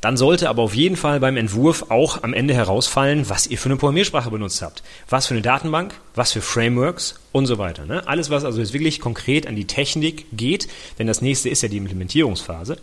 Dann 0.00 0.16
sollte 0.16 0.48
aber 0.48 0.62
auf 0.62 0.74
jeden 0.74 0.96
Fall 0.96 1.20
beim 1.20 1.36
Entwurf 1.36 1.86
auch 1.90 2.22
am 2.22 2.34
Ende 2.34 2.54
herausfallen, 2.54 3.28
was 3.28 3.46
ihr 3.46 3.58
für 3.58 3.68
eine 3.68 3.76
Programmiersprache 3.76 4.30
benutzt 4.30 4.62
habt. 4.62 4.82
Was 5.08 5.26
für 5.26 5.34
eine 5.34 5.42
Datenbank, 5.42 5.94
was 6.14 6.32
für 6.32 6.42
Frameworks 6.42 7.14
und 7.32 7.46
so 7.46 7.58
weiter. 7.58 7.86
Ne? 7.86 8.06
Alles, 8.06 8.30
was 8.30 8.44
also 8.44 8.60
jetzt 8.60 8.72
wirklich 8.72 9.00
konkret 9.00 9.46
an 9.46 9.56
die 9.56 9.66
Technik 9.66 10.26
geht, 10.32 10.68
denn 10.98 11.06
das 11.06 11.22
nächste 11.22 11.48
ist 11.48 11.62
ja 11.62 11.68
die 11.68 11.78
Implementierungsphase. 11.78 12.78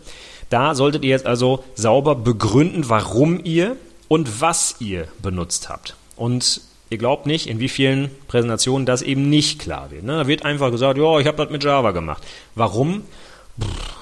Da 0.50 0.74
solltet 0.74 1.04
ihr 1.04 1.10
jetzt 1.10 1.26
also 1.26 1.64
sauber 1.74 2.14
begründen, 2.14 2.88
warum 2.88 3.42
ihr 3.44 3.76
und 4.08 4.40
was 4.40 4.76
ihr 4.80 5.08
benutzt 5.22 5.68
habt. 5.68 5.96
Und 6.16 6.60
ihr 6.90 6.98
glaubt 6.98 7.26
nicht, 7.26 7.46
in 7.48 7.58
wie 7.60 7.68
vielen 7.68 8.10
Präsentationen 8.28 8.86
das 8.86 9.02
eben 9.02 9.28
nicht 9.28 9.58
klar 9.58 9.90
wird. 9.90 10.04
Ne? 10.04 10.18
Da 10.18 10.26
wird 10.26 10.44
einfach 10.44 10.70
gesagt, 10.70 10.98
ja, 10.98 11.18
ich 11.18 11.26
habe 11.26 11.38
das 11.38 11.50
mit 11.50 11.64
Java 11.64 11.92
gemacht. 11.92 12.22
Warum? 12.54 13.02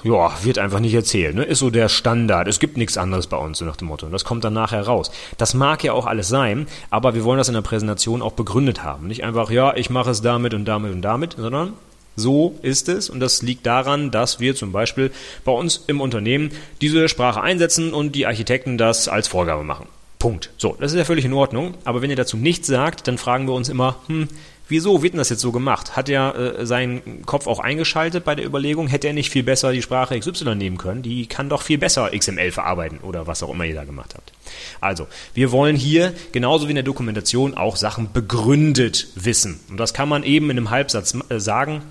Ja, 0.03 0.33
wird 0.43 0.57
einfach 0.57 0.79
nicht 0.79 0.93
erzählt. 0.93 1.35
Ne? 1.35 1.43
Ist 1.43 1.59
so 1.59 1.69
der 1.69 1.87
Standard. 1.89 2.47
Es 2.47 2.59
gibt 2.59 2.77
nichts 2.77 2.97
anderes 2.97 3.27
bei 3.27 3.37
uns, 3.37 3.59
so 3.59 3.65
nach 3.65 3.75
dem 3.75 3.87
Motto. 3.87 4.05
Und 4.05 4.11
das 4.11 4.25
kommt 4.25 4.43
dann 4.43 4.53
nachher 4.53 4.81
raus. 4.81 5.11
Das 5.37 5.53
mag 5.53 5.83
ja 5.83 5.93
auch 5.93 6.05
alles 6.05 6.27
sein, 6.27 6.67
aber 6.89 7.13
wir 7.13 7.23
wollen 7.23 7.37
das 7.37 7.47
in 7.47 7.53
der 7.53 7.61
Präsentation 7.61 8.21
auch 8.21 8.33
begründet 8.33 8.83
haben. 8.83 9.07
Nicht 9.07 9.23
einfach, 9.23 9.51
ja, 9.51 9.75
ich 9.75 9.89
mache 9.89 10.11
es 10.11 10.21
damit 10.21 10.53
und 10.53 10.65
damit 10.65 10.91
und 10.91 11.01
damit, 11.01 11.35
sondern 11.37 11.73
so 12.15 12.59
ist 12.61 12.89
es 12.89 13.09
und 13.09 13.19
das 13.19 13.41
liegt 13.41 13.65
daran, 13.65 14.11
dass 14.11 14.39
wir 14.39 14.55
zum 14.55 14.71
Beispiel 14.71 15.11
bei 15.45 15.51
uns 15.51 15.83
im 15.87 15.99
Unternehmen 15.99 16.51
diese 16.79 17.09
Sprache 17.09 17.41
einsetzen 17.41 17.93
und 17.93 18.13
die 18.13 18.27
Architekten 18.27 18.77
das 18.77 19.07
als 19.07 19.27
Vorgabe 19.27 19.63
machen. 19.63 19.87
Punkt. 20.19 20.51
So, 20.57 20.77
das 20.79 20.93
ist 20.93 20.97
ja 20.97 21.03
völlig 21.03 21.25
in 21.25 21.33
Ordnung. 21.33 21.73
Aber 21.83 22.01
wenn 22.01 22.09
ihr 22.09 22.15
dazu 22.15 22.37
nichts 22.37 22.67
sagt, 22.67 23.07
dann 23.09 23.17
fragen 23.17 23.45
wir 23.45 23.53
uns 23.53 23.67
immer, 23.67 23.97
hm, 24.07 24.29
wieso 24.73 25.03
wird 25.03 25.13
denn 25.13 25.19
das 25.19 25.29
jetzt 25.29 25.41
so 25.41 25.51
gemacht? 25.51 25.95
Hat 25.95 26.09
er 26.09 26.35
äh, 26.35 26.65
seinen 26.65 27.25
Kopf 27.25 27.45
auch 27.45 27.59
eingeschaltet 27.59 28.25
bei 28.25 28.33
der 28.33 28.45
Überlegung? 28.45 28.87
Hätte 28.87 29.07
er 29.07 29.13
nicht 29.13 29.29
viel 29.29 29.43
besser 29.43 29.71
die 29.71 29.83
Sprache 29.83 30.19
XY 30.19 30.55
nehmen 30.55 30.77
können? 30.77 31.03
Die 31.03 31.27
kann 31.27 31.47
doch 31.47 31.61
viel 31.61 31.77
besser 31.77 32.09
XML 32.09 32.51
verarbeiten 32.51 32.97
oder 32.97 33.27
was 33.27 33.43
auch 33.43 33.51
immer 33.51 33.65
ihr 33.65 33.75
da 33.75 33.83
gemacht 33.85 34.15
habt. 34.15 34.33
Also, 34.81 35.07
wir 35.35 35.51
wollen 35.51 35.75
hier 35.75 36.13
genauso 36.31 36.67
wie 36.67 36.71
in 36.71 36.75
der 36.75 36.83
Dokumentation 36.83 37.55
auch 37.55 37.75
Sachen 37.75 38.11
begründet 38.11 39.07
wissen. 39.15 39.59
Und 39.69 39.77
das 39.77 39.93
kann 39.93 40.09
man 40.09 40.23
eben 40.23 40.49
in 40.49 40.57
einem 40.57 40.71
Halbsatz 40.71 41.15
äh, 41.29 41.39
sagen, 41.39 41.83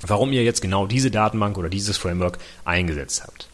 warum 0.00 0.32
ihr 0.32 0.42
jetzt 0.42 0.62
genau 0.62 0.86
diese 0.86 1.10
Datenbank 1.10 1.58
oder 1.58 1.68
dieses 1.68 1.98
Framework 1.98 2.38
eingesetzt 2.64 3.22
habt. 3.24 3.48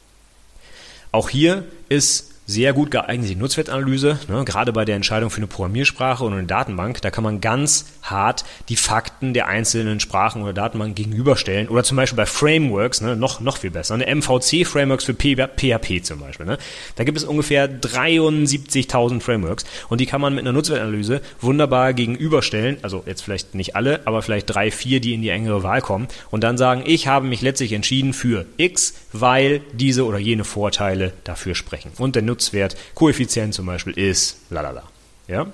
Auch 1.10 1.28
hier 1.28 1.64
ist 1.88 2.37
sehr 2.48 2.72
gut 2.72 2.90
geeignet 2.90 3.28
die 3.28 3.36
Nutzwertanalyse, 3.36 4.18
ne, 4.26 4.42
gerade 4.42 4.72
bei 4.72 4.86
der 4.86 4.96
Entscheidung 4.96 5.28
für 5.28 5.36
eine 5.36 5.46
Programmiersprache 5.46 6.24
und 6.24 6.32
eine 6.32 6.44
Datenbank. 6.44 7.02
Da 7.02 7.10
kann 7.10 7.22
man 7.22 7.42
ganz 7.42 7.84
hart 8.02 8.46
die 8.70 8.76
Fakten 8.76 9.34
der 9.34 9.48
einzelnen 9.48 10.00
Sprachen 10.00 10.42
oder 10.42 10.54
Datenbanken 10.54 10.94
gegenüberstellen. 10.94 11.68
Oder 11.68 11.84
zum 11.84 11.98
Beispiel 11.98 12.16
bei 12.16 12.24
Frameworks, 12.24 13.02
ne, 13.02 13.16
noch, 13.16 13.40
noch 13.40 13.58
viel 13.58 13.70
besser. 13.70 13.94
Eine 13.94 14.06
MVC-Frameworks 14.06 15.04
für 15.04 15.12
PHP 15.12 16.02
zum 16.02 16.20
Beispiel. 16.20 16.46
Ne. 16.46 16.56
Da 16.96 17.04
gibt 17.04 17.18
es 17.18 17.24
ungefähr 17.24 17.68
73.000 17.68 19.20
Frameworks 19.20 19.66
und 19.90 20.00
die 20.00 20.06
kann 20.06 20.22
man 20.22 20.34
mit 20.34 20.44
einer 20.44 20.52
Nutzwertanalyse 20.52 21.20
wunderbar 21.42 21.92
gegenüberstellen. 21.92 22.78
Also 22.80 23.02
jetzt 23.04 23.20
vielleicht 23.20 23.54
nicht 23.54 23.76
alle, 23.76 24.00
aber 24.06 24.22
vielleicht 24.22 24.46
drei, 24.48 24.70
vier, 24.70 25.00
die 25.00 25.12
in 25.12 25.20
die 25.20 25.28
engere 25.28 25.62
Wahl 25.62 25.82
kommen 25.82 26.08
und 26.30 26.44
dann 26.44 26.56
sagen, 26.56 26.82
ich 26.86 27.08
habe 27.08 27.26
mich 27.26 27.42
letztlich 27.42 27.74
entschieden 27.74 28.14
für 28.14 28.46
X, 28.56 28.94
weil 29.12 29.60
diese 29.74 30.06
oder 30.06 30.18
jene 30.18 30.44
Vorteile 30.44 31.12
dafür 31.24 31.54
sprechen. 31.54 31.92
Und 31.98 32.16
der 32.16 32.22
Nutzwert, 32.38 32.76
Koeffizient 32.94 33.52
zum 33.52 33.66
Beispiel 33.66 33.98
ist 33.98 34.38
lalala. 34.50 34.84
Ja? 35.26 35.46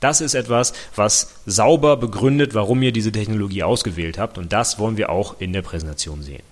Das 0.00 0.20
ist 0.20 0.34
etwas, 0.34 0.72
was 0.96 1.34
sauber 1.46 1.96
begründet, 1.96 2.54
warum 2.54 2.82
ihr 2.82 2.92
diese 2.92 3.12
Technologie 3.12 3.62
ausgewählt 3.62 4.18
habt 4.18 4.36
und 4.36 4.52
das 4.52 4.78
wollen 4.78 4.96
wir 4.96 5.10
auch 5.10 5.40
in 5.40 5.52
der 5.52 5.62
Präsentation 5.62 6.22
sehen. 6.22 6.42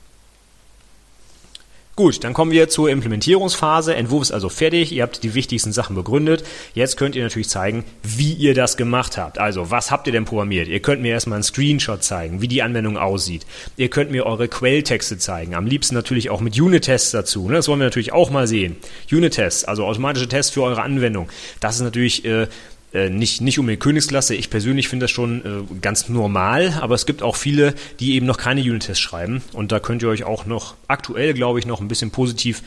Gut, 1.94 2.24
dann 2.24 2.32
kommen 2.32 2.52
wir 2.52 2.70
zur 2.70 2.88
Implementierungsphase. 2.88 3.94
Entwurf 3.94 4.22
ist 4.22 4.32
also 4.32 4.48
fertig. 4.48 4.92
Ihr 4.92 5.02
habt 5.02 5.22
die 5.22 5.34
wichtigsten 5.34 5.72
Sachen 5.72 5.94
begründet. 5.94 6.42
Jetzt 6.72 6.96
könnt 6.96 7.14
ihr 7.14 7.22
natürlich 7.22 7.50
zeigen, 7.50 7.84
wie 8.02 8.32
ihr 8.32 8.54
das 8.54 8.78
gemacht 8.78 9.18
habt. 9.18 9.38
Also, 9.38 9.70
was 9.70 9.90
habt 9.90 10.06
ihr 10.06 10.12
denn 10.14 10.24
programmiert? 10.24 10.68
Ihr 10.68 10.80
könnt 10.80 11.02
mir 11.02 11.10
erstmal 11.10 11.36
einen 11.36 11.42
Screenshot 11.42 12.02
zeigen, 12.02 12.40
wie 12.40 12.48
die 12.48 12.62
Anwendung 12.62 12.96
aussieht. 12.96 13.44
Ihr 13.76 13.90
könnt 13.90 14.10
mir 14.10 14.24
eure 14.24 14.48
Quelltexte 14.48 15.18
zeigen. 15.18 15.54
Am 15.54 15.66
liebsten 15.66 15.94
natürlich 15.94 16.30
auch 16.30 16.40
mit 16.40 16.58
Unit-Tests 16.58 17.10
dazu. 17.10 17.46
Ne? 17.46 17.56
Das 17.56 17.68
wollen 17.68 17.80
wir 17.80 17.84
natürlich 17.84 18.14
auch 18.14 18.30
mal 18.30 18.46
sehen. 18.46 18.76
Unit-Tests, 19.10 19.66
also 19.66 19.84
automatische 19.84 20.28
Tests 20.28 20.54
für 20.54 20.62
eure 20.62 20.80
Anwendung. 20.80 21.28
Das 21.60 21.74
ist 21.74 21.82
natürlich 21.82 22.24
äh, 22.24 22.46
äh, 22.94 23.08
nicht, 23.08 23.40
nicht 23.40 23.58
um 23.58 23.66
die 23.66 23.76
Königsklasse. 23.76 24.34
Ich 24.34 24.50
persönlich 24.50 24.88
finde 24.88 25.04
das 25.04 25.10
schon 25.10 25.40
äh, 25.44 25.74
ganz 25.80 26.08
normal, 26.08 26.78
aber 26.80 26.94
es 26.94 27.06
gibt 27.06 27.22
auch 27.22 27.36
viele, 27.36 27.74
die 28.00 28.14
eben 28.14 28.26
noch 28.26 28.36
keine 28.36 28.60
Unit-Tests 28.60 29.00
schreiben. 29.00 29.42
Und 29.52 29.72
da 29.72 29.80
könnt 29.80 30.02
ihr 30.02 30.08
euch 30.08 30.24
auch 30.24 30.46
noch 30.46 30.74
aktuell, 30.88 31.34
glaube 31.34 31.58
ich, 31.58 31.66
noch 31.66 31.80
ein 31.80 31.88
bisschen 31.88 32.10
positiv 32.10 32.62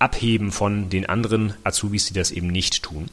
abheben 0.00 0.50
von 0.50 0.88
den 0.88 1.06
anderen 1.06 1.52
Azubis, 1.62 2.06
die 2.06 2.14
das 2.14 2.30
eben 2.30 2.46
nicht 2.46 2.82
tun. 2.82 3.08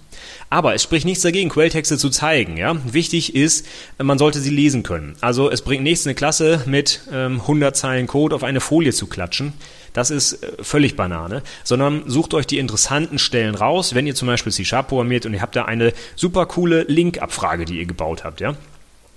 Aber 0.49 0.73
es 0.73 0.83
spricht 0.83 1.05
nichts 1.05 1.21
dagegen, 1.21 1.49
Quelltexte 1.49 1.97
zu 1.97 2.09
zeigen. 2.09 2.55
Ja? 2.55 2.77
Wichtig 2.91 3.35
ist, 3.35 3.65
man 4.01 4.17
sollte 4.17 4.39
sie 4.39 4.49
lesen 4.49 4.83
können. 4.83 5.15
Also 5.19 5.51
es 5.51 5.61
bringt 5.61 5.83
nichts, 5.83 6.07
eine 6.07 6.15
Klasse 6.15 6.63
mit 6.65 7.01
ähm, 7.11 7.41
100 7.41 7.75
Zeilen 7.75 8.07
Code 8.07 8.33
auf 8.35 8.43
eine 8.43 8.61
Folie 8.61 8.93
zu 8.93 9.07
klatschen. 9.07 9.53
Das 9.97 10.11
ist 10.11 10.43
äh, 10.43 10.51
völlig 10.61 10.95
Banane, 10.95 11.41
sondern 11.63 12.03
sucht 12.05 12.35
euch 12.35 12.45
die 12.45 12.59
interessanten 12.59 13.17
Stellen 13.17 13.55
raus, 13.55 13.95
wenn 13.95 14.05
ihr 14.05 14.13
zum 14.13 14.27
Beispiel 14.27 14.53
C-Sharp 14.53 14.89
programmiert 14.89 15.25
und 15.25 15.33
ihr 15.33 15.41
habt 15.41 15.55
da 15.55 15.65
eine 15.65 15.91
super 16.15 16.45
coole 16.45 16.83
Link-Abfrage, 16.83 17.65
die 17.65 17.79
ihr 17.79 17.87
gebaut 17.87 18.23
habt, 18.23 18.39
ja 18.39 18.53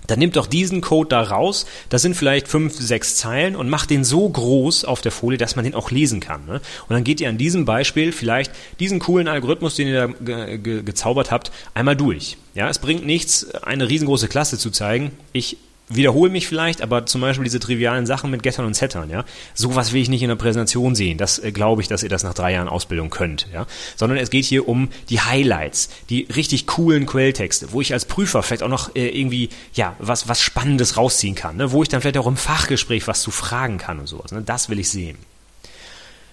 dann 0.06 0.18
nimmt 0.18 0.34
doch 0.34 0.46
diesen 0.46 0.80
Code 0.80 1.10
da 1.10 1.22
raus, 1.22 1.66
das 1.88 2.02
sind 2.02 2.16
vielleicht 2.16 2.48
fünf, 2.48 2.74
sechs 2.74 3.14
Zeilen 3.14 3.54
und 3.54 3.68
macht 3.68 3.90
den 3.90 4.02
so 4.02 4.28
groß 4.28 4.84
auf 4.84 5.02
der 5.02 5.12
Folie, 5.12 5.38
dass 5.38 5.54
man 5.54 5.64
den 5.64 5.74
auch 5.74 5.92
lesen 5.92 6.18
kann. 6.18 6.46
Ne? 6.46 6.54
Und 6.54 6.94
dann 6.94 7.04
geht 7.04 7.20
ihr 7.20 7.28
an 7.28 7.38
diesem 7.38 7.64
Beispiel 7.64 8.10
vielleicht 8.10 8.50
diesen 8.80 8.98
coolen 8.98 9.28
Algorithmus, 9.28 9.76
den 9.76 9.86
ihr 9.86 10.08
da 10.08 10.14
ge 10.24 10.58
ge 10.58 10.82
gezaubert 10.82 11.30
habt, 11.30 11.52
einmal 11.74 11.94
durch. 11.94 12.38
Ja, 12.54 12.68
es 12.68 12.80
bringt 12.80 13.06
nichts, 13.06 13.54
eine 13.62 13.88
riesengroße 13.88 14.26
Klasse 14.26 14.58
zu 14.58 14.70
zeigen. 14.70 15.12
Ich 15.32 15.58
wiederhole 15.90 16.30
mich 16.30 16.48
vielleicht, 16.48 16.82
aber 16.82 17.06
zum 17.06 17.20
Beispiel 17.20 17.44
diese 17.44 17.60
trivialen 17.60 18.06
Sachen 18.06 18.30
mit 18.30 18.42
Gettern 18.42 18.64
und 18.64 18.74
Settern, 18.74 19.10
ja, 19.10 19.24
sowas 19.54 19.92
will 19.92 20.00
ich 20.00 20.08
nicht 20.08 20.22
in 20.22 20.28
der 20.28 20.36
Präsentation 20.36 20.94
sehen. 20.94 21.18
Das 21.18 21.38
äh, 21.38 21.52
glaube 21.52 21.82
ich, 21.82 21.88
dass 21.88 22.02
ihr 22.02 22.08
das 22.08 22.22
nach 22.22 22.34
drei 22.34 22.52
Jahren 22.52 22.68
Ausbildung 22.68 23.10
könnt, 23.10 23.48
ja. 23.52 23.66
Sondern 23.96 24.18
es 24.18 24.30
geht 24.30 24.44
hier 24.44 24.68
um 24.68 24.88
die 25.08 25.20
Highlights, 25.20 25.90
die 26.08 26.26
richtig 26.34 26.66
coolen 26.66 27.06
Quelltexte, 27.06 27.72
wo 27.72 27.80
ich 27.80 27.92
als 27.92 28.04
Prüfer 28.04 28.42
vielleicht 28.42 28.62
auch 28.62 28.68
noch 28.68 28.94
äh, 28.94 29.08
irgendwie, 29.08 29.50
ja, 29.74 29.96
was, 29.98 30.28
was 30.28 30.40
Spannendes 30.40 30.96
rausziehen 30.96 31.34
kann, 31.34 31.56
ne? 31.56 31.72
wo 31.72 31.82
ich 31.82 31.88
dann 31.88 32.00
vielleicht 32.00 32.18
auch 32.18 32.26
im 32.26 32.36
Fachgespräch 32.36 33.06
was 33.06 33.22
zu 33.22 33.30
fragen 33.30 33.78
kann 33.78 33.98
und 33.98 34.06
sowas. 34.06 34.32
Ne? 34.32 34.42
Das 34.42 34.68
will 34.68 34.78
ich 34.78 34.90
sehen. 34.90 35.18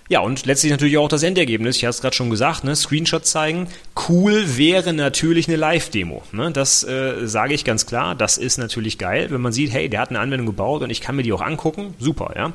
Ja, 0.10 0.22
und 0.22 0.46
letztlich 0.46 0.72
natürlich 0.72 0.98
auch 0.98 1.10
das 1.10 1.24
Endergebnis. 1.24 1.78
Ich 1.78 1.84
habe 1.84 1.90
es 1.90 2.02
gerade 2.02 2.16
schon 2.16 2.30
gesagt, 2.30 2.64
ne? 2.64 2.76
Screenshot 2.76 3.26
zeigen. 3.26 3.68
Cool 4.08 4.58
wäre 4.58 4.94
natürlich 4.94 5.48
eine 5.48 5.58
Live-Demo. 5.58 6.24
Ne? 6.32 6.52
Das 6.52 6.84
äh, 6.84 7.28
sage 7.28 7.54
ich 7.54 7.66
ganz 7.66 7.86
klar. 7.86 8.16
Das 8.16 8.38
ist 8.38 8.58
natürlich 8.58 8.98
geil, 8.98 9.28
wenn 9.32 9.42
man 9.42 9.52
sieht, 9.52 9.72
hey, 9.72 9.90
der 9.90 10.00
hat 10.02 10.10
eine 10.10 10.20
Anwendung 10.20 10.48
gebaut 10.48 10.82
und 10.82 10.90
ich 10.90 11.02
kann 11.02 11.16
mir 11.16 11.24
die 11.24 11.34
auch 11.34 11.42
angucken. 11.42 11.94
Super, 12.00 12.34
ja. 12.36 12.54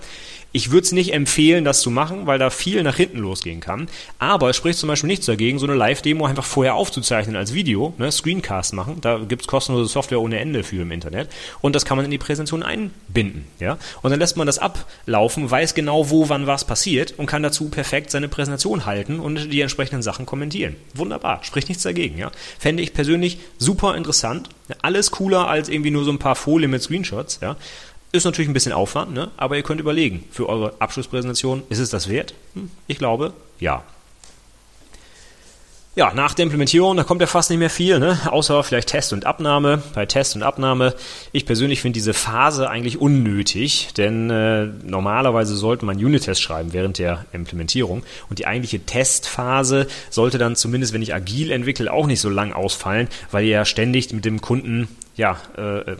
Ich 0.54 0.70
würde 0.70 0.84
es 0.84 0.92
nicht 0.92 1.14
empfehlen, 1.14 1.64
das 1.64 1.80
zu 1.80 1.90
machen, 1.90 2.26
weil 2.26 2.38
da 2.38 2.50
viel 2.50 2.82
nach 2.82 2.96
hinten 2.96 3.18
losgehen 3.18 3.60
kann. 3.60 3.88
Aber 4.18 4.50
es 4.50 4.56
spricht 4.56 4.78
zum 4.78 4.88
Beispiel 4.88 5.08
nichts 5.08 5.24
dagegen, 5.24 5.58
so 5.58 5.66
eine 5.66 5.74
Live-Demo 5.74 6.26
einfach 6.26 6.44
vorher 6.44 6.74
aufzuzeichnen 6.74 7.36
als 7.36 7.54
Video, 7.54 7.94
ne, 7.96 8.12
Screencast 8.12 8.74
machen. 8.74 8.98
Da 9.00 9.18
gibt's 9.18 9.46
kostenlose 9.46 9.90
Software 9.90 10.20
ohne 10.20 10.38
Ende 10.38 10.62
für 10.62 10.82
im 10.82 10.90
Internet. 10.90 11.30
Und 11.62 11.74
das 11.74 11.86
kann 11.86 11.96
man 11.96 12.04
in 12.04 12.10
die 12.10 12.18
Präsentation 12.18 12.62
einbinden. 12.62 13.46
Ja? 13.60 13.78
Und 14.02 14.10
dann 14.10 14.20
lässt 14.20 14.36
man 14.36 14.46
das 14.46 14.58
ablaufen, 14.58 15.50
weiß 15.50 15.72
genau, 15.72 16.10
wo, 16.10 16.28
wann 16.28 16.46
was 16.46 16.66
passiert 16.66 17.14
und 17.16 17.24
kann 17.24 17.41
kann 17.42 17.50
dazu 17.50 17.68
perfekt 17.70 18.10
seine 18.12 18.28
Präsentation 18.28 18.86
halten 18.86 19.18
und 19.18 19.52
die 19.52 19.60
entsprechenden 19.60 20.02
Sachen 20.02 20.26
kommentieren. 20.26 20.76
Wunderbar, 20.94 21.42
spricht 21.42 21.68
nichts 21.68 21.82
dagegen. 21.82 22.16
Ja? 22.16 22.30
Fände 22.58 22.84
ich 22.84 22.94
persönlich 22.94 23.38
super 23.58 23.96
interessant. 23.96 24.48
Alles 24.80 25.10
cooler 25.10 25.48
als 25.48 25.68
irgendwie 25.68 25.90
nur 25.90 26.04
so 26.04 26.12
ein 26.12 26.20
paar 26.20 26.36
Folien 26.36 26.70
mit 26.70 26.82
Screenshots. 26.82 27.40
Ja? 27.42 27.56
Ist 28.12 28.24
natürlich 28.24 28.48
ein 28.48 28.54
bisschen 28.54 28.72
Aufwand, 28.72 29.12
ne? 29.12 29.32
aber 29.36 29.56
ihr 29.56 29.64
könnt 29.64 29.80
überlegen, 29.80 30.24
für 30.30 30.48
eure 30.48 30.74
Abschlusspräsentation, 30.78 31.64
ist 31.68 31.80
es 31.80 31.90
das 31.90 32.08
wert? 32.08 32.34
Hm, 32.54 32.70
ich 32.86 32.98
glaube, 32.98 33.32
ja. 33.58 33.82
Ja, 35.94 36.14
nach 36.14 36.32
der 36.32 36.44
Implementierung, 36.44 36.96
da 36.96 37.04
kommt 37.04 37.20
ja 37.20 37.26
fast 37.26 37.50
nicht 37.50 37.58
mehr 37.58 37.68
viel, 37.68 37.98
ne? 37.98 38.18
außer 38.24 38.64
vielleicht 38.64 38.88
Test 38.88 39.12
und 39.12 39.26
Abnahme. 39.26 39.82
Bei 39.94 40.06
Test 40.06 40.34
und 40.34 40.42
Abnahme, 40.42 40.94
ich 41.32 41.44
persönlich 41.44 41.82
finde 41.82 41.98
diese 41.98 42.14
Phase 42.14 42.70
eigentlich 42.70 42.98
unnötig, 42.98 43.88
denn 43.98 44.30
äh, 44.30 44.68
normalerweise 44.84 45.54
sollte 45.54 45.84
man 45.84 45.98
Unit-Tests 45.98 46.42
schreiben 46.42 46.72
während 46.72 46.96
der 46.96 47.26
Implementierung 47.34 48.04
und 48.30 48.38
die 48.38 48.46
eigentliche 48.46 48.80
Testphase 48.80 49.86
sollte 50.08 50.38
dann 50.38 50.56
zumindest, 50.56 50.94
wenn 50.94 51.02
ich 51.02 51.12
agil 51.12 51.50
entwickle, 51.50 51.92
auch 51.92 52.06
nicht 52.06 52.20
so 52.20 52.30
lang 52.30 52.54
ausfallen, 52.54 53.08
weil 53.30 53.44
ihr 53.44 53.50
ja 53.50 53.64
ständig 53.66 54.14
mit 54.14 54.24
dem 54.24 54.40
Kunden 54.40 54.88
ja, 55.14 55.36
äh, 55.58 55.94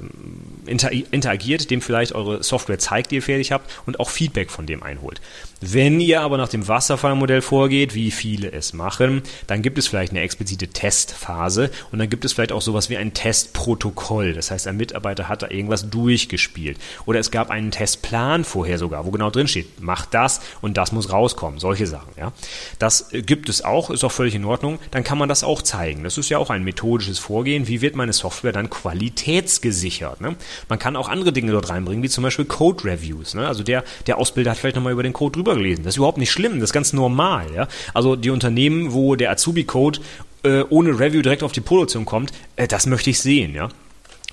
interagiert, 1.11 1.71
dem 1.71 1.83
vielleicht 1.83 2.15
eure 2.15 2.43
Software 2.43 2.79
zeigt, 2.79 3.11
die 3.11 3.17
ihr 3.17 3.23
fertig 3.23 3.53
habt 3.53 3.71
und 3.85 4.01
auch 4.01 4.09
Feedback 4.09 4.51
von 4.51 4.65
dem 4.65 4.83
einholt. 4.83 5.21
Wenn 5.63 6.01
ihr 6.01 6.21
aber 6.21 6.37
nach 6.37 6.49
dem 6.49 6.67
Wasserfallmodell 6.67 7.41
vorgeht, 7.41 7.95
wie 7.95 8.11
viele 8.11 8.53
es 8.53 8.73
machen, 8.73 9.23
dann 9.47 9.63
gibt 9.63 9.79
es 9.79 9.87
vielleicht 9.87 10.13
eine 10.13 10.21
explizite 10.21 10.69
Testphase 10.69 11.71
und 11.91 11.99
dann 11.99 12.11
gibt 12.11 12.25
es 12.25 12.33
vielleicht 12.33 12.53
auch 12.53 12.63
sowas 12.63 12.91
wie 12.91 12.97
ein 12.97 13.15
Testprotokoll. 13.15 14.33
Das 14.35 14.51
heißt, 14.51 14.67
ein 14.67 14.77
Mitarbeiter 14.77 15.29
hat 15.29 15.43
da 15.43 15.49
irgendwas 15.49 15.89
durchgespielt. 15.89 16.79
Oder 17.07 17.21
es 17.21 17.31
gab 17.31 17.51
einen 17.51 17.71
Testplan 17.71 18.45
vorher 18.45 18.79
sogar, 18.79 19.07
wo 19.07 19.11
genau 19.11 19.31
drin 19.31 19.49
steht, 19.49 19.81
macht 19.81 20.15
das 20.15 20.41
und 20.61 20.77
das 20.77 20.93
muss 20.93 21.13
rauskommen. 21.13 21.61
Solche 21.61 21.87
Sachen, 21.87 22.13
ja. 22.17 22.33
Das 22.79 23.09
gibt 23.13 23.49
es 23.49 23.65
auch, 23.65 23.91
ist 23.91 24.05
auch 24.05 24.13
völlig 24.13 24.35
in 24.35 24.45
Ordnung. 24.45 24.79
Dann 24.91 25.05
kann 25.05 25.19
man 25.19 25.29
das 25.29 25.45
auch 25.45 25.63
zeigen. 25.63 26.05
Das 26.05 26.19
ist 26.19 26.29
ja 26.29 26.39
auch 26.39 26.51
ein 26.51 26.65
methodisches 26.65 27.19
Vorgehen. 27.19 27.69
Wie 27.69 27.81
wird 27.81 27.95
meine 27.95 28.13
Software 28.13 28.53
dann 28.53 28.71
qualitätsgesichert. 28.71 30.21
Ne? 30.21 30.37
Man 30.69 30.79
kann 30.79 30.97
auch 30.97 31.09
andere 31.09 31.33
Dinge 31.33 31.53
dort 31.53 31.69
reinbringen, 31.69 32.03
wie 32.03 32.09
zum 32.09 32.25
Beispiel 32.25 32.45
Code 32.45 32.85
Reviews. 32.85 33.35
Ne? 33.35 33.47
Also 33.47 33.63
der, 33.63 33.85
der 34.07 34.19
Ausbilder 34.19 34.51
hat 34.51 34.59
vielleicht 34.59 34.77
nochmal 34.77 34.93
über 34.93 35.03
den 35.03 35.13
Code 35.13 35.33
drüber 35.33 35.52
gelesen. 35.55 35.85
Das 35.85 35.95
ist 35.95 35.99
überhaupt 35.99 36.19
nicht 36.19 36.31
schlimm, 36.31 36.61
das 36.61 36.71
ist 36.71 36.75
ganz 36.75 36.93
normal. 36.93 37.47
Ja? 37.55 37.69
Also 37.95 38.17
die 38.17 38.31
Unternehmen, 38.31 38.93
wo 38.93 39.17
der 39.17 39.31
Azubi-Code 39.31 40.01
äh, 40.45 40.63
ohne 40.69 40.99
Review 40.99 41.23
direkt 41.23 41.43
auf 41.43 41.53
die 41.53 41.61
Produktion 41.61 42.05
kommt, 42.05 42.33
äh, 42.57 42.67
das 42.67 42.87
möchte 42.87 43.11
ich 43.11 43.21
sehen. 43.21 43.55
Ja? 43.55 43.69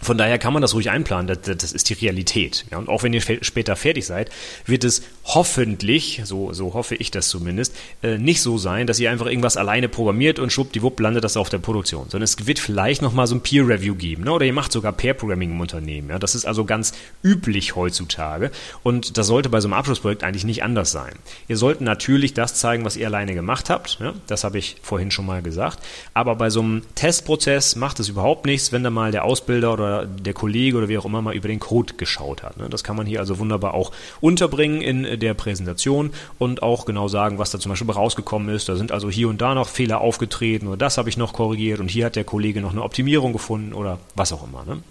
Von 0.01 0.17
daher 0.17 0.39
kann 0.39 0.53
man 0.53 0.61
das 0.61 0.73
ruhig 0.73 0.89
einplanen, 0.89 1.27
das, 1.27 1.57
das 1.57 1.71
ist 1.73 1.89
die 1.89 1.93
Realität. 1.93 2.65
Ja, 2.71 2.77
und 2.77 2.89
auch 2.89 3.03
wenn 3.03 3.13
ihr 3.13 3.21
später 3.21 3.75
fertig 3.75 4.05
seid, 4.05 4.29
wird 4.65 4.83
es 4.83 5.03
hoffentlich, 5.25 6.21
so, 6.23 6.53
so 6.53 6.73
hoffe 6.73 6.95
ich 6.95 7.11
das 7.11 7.29
zumindest, 7.29 7.75
äh, 8.01 8.17
nicht 8.17 8.41
so 8.41 8.57
sein, 8.57 8.87
dass 8.87 8.99
ihr 8.99 9.11
einfach 9.11 9.27
irgendwas 9.27 9.57
alleine 9.57 9.89
programmiert 9.89 10.39
und 10.39 10.51
schwuppdiwupp 10.51 10.99
landet 10.99 11.23
das 11.23 11.37
auf 11.37 11.49
der 11.49 11.59
Produktion. 11.59 12.09
Sondern 12.09 12.23
es 12.23 12.47
wird 12.47 12.59
vielleicht 12.59 13.01
nochmal 13.01 13.27
so 13.27 13.35
ein 13.35 13.41
Peer-Review 13.41 13.95
geben. 13.95 14.23
Ne? 14.23 14.31
Oder 14.31 14.45
ihr 14.45 14.53
macht 14.53 14.71
sogar 14.71 14.93
Pair-Programming 14.93 15.51
im 15.51 15.61
Unternehmen. 15.61 16.09
Ja? 16.09 16.19
Das 16.19 16.33
ist 16.33 16.45
also 16.45 16.65
ganz 16.65 16.93
üblich 17.23 17.75
heutzutage. 17.75 18.51
Und 18.83 19.17
das 19.17 19.27
sollte 19.27 19.49
bei 19.49 19.59
so 19.59 19.67
einem 19.67 19.73
Abschlussprojekt 19.73 20.23
eigentlich 20.23 20.45
nicht 20.45 20.63
anders 20.63 20.91
sein. 20.91 21.13
Ihr 21.47 21.57
sollt 21.57 21.81
natürlich 21.81 22.33
das 22.33 22.55
zeigen, 22.55 22.85
was 22.85 22.95
ihr 22.95 23.07
alleine 23.07 23.33
gemacht 23.33 23.69
habt. 23.69 23.99
Ja? 23.99 24.13
Das 24.27 24.43
habe 24.43 24.57
ich 24.57 24.77
vorhin 24.81 25.11
schon 25.11 25.25
mal 25.25 25.41
gesagt. 25.41 25.79
Aber 26.13 26.35
bei 26.35 26.49
so 26.49 26.61
einem 26.61 26.83
Testprozess 26.95 27.75
macht 27.75 27.99
es 27.99 28.09
überhaupt 28.09 28.45
nichts, 28.45 28.71
wenn 28.71 28.83
da 28.83 28.89
mal 28.89 29.11
der 29.11 29.25
Ausbilder 29.25 29.73
oder 29.73 29.88
der 30.05 30.33
Kollege 30.33 30.77
oder 30.77 30.89
wie 30.89 30.97
auch 30.97 31.05
immer 31.05 31.21
mal 31.21 31.35
über 31.35 31.47
den 31.47 31.59
Code 31.59 31.93
geschaut 31.95 32.43
hat. 32.43 32.57
Ne? 32.57 32.69
Das 32.69 32.83
kann 32.83 32.95
man 32.95 33.05
hier 33.05 33.19
also 33.19 33.39
wunderbar 33.39 33.73
auch 33.73 33.91
unterbringen 34.21 34.81
in 34.81 35.19
der 35.19 35.33
Präsentation 35.33 36.11
und 36.37 36.63
auch 36.63 36.85
genau 36.85 37.07
sagen, 37.07 37.37
was 37.37 37.51
da 37.51 37.59
zum 37.59 37.71
Beispiel 37.71 37.89
rausgekommen 37.89 38.53
ist. 38.53 38.69
Da 38.69 38.75
sind 38.75 38.91
also 38.91 39.09
hier 39.09 39.29
und 39.29 39.41
da 39.41 39.55
noch 39.55 39.67
Fehler 39.67 40.01
aufgetreten 40.01 40.67
oder 40.67 40.77
das 40.77 40.97
habe 40.97 41.09
ich 41.09 41.17
noch 41.17 41.33
korrigiert 41.33 41.79
und 41.79 41.89
hier 41.89 42.05
hat 42.05 42.15
der 42.15 42.23
Kollege 42.23 42.61
noch 42.61 42.71
eine 42.71 42.83
Optimierung 42.83 43.33
gefunden 43.33 43.73
oder 43.73 43.99
was 44.15 44.33
auch 44.33 44.45
immer. 44.47 44.63
Ne? 44.65 44.81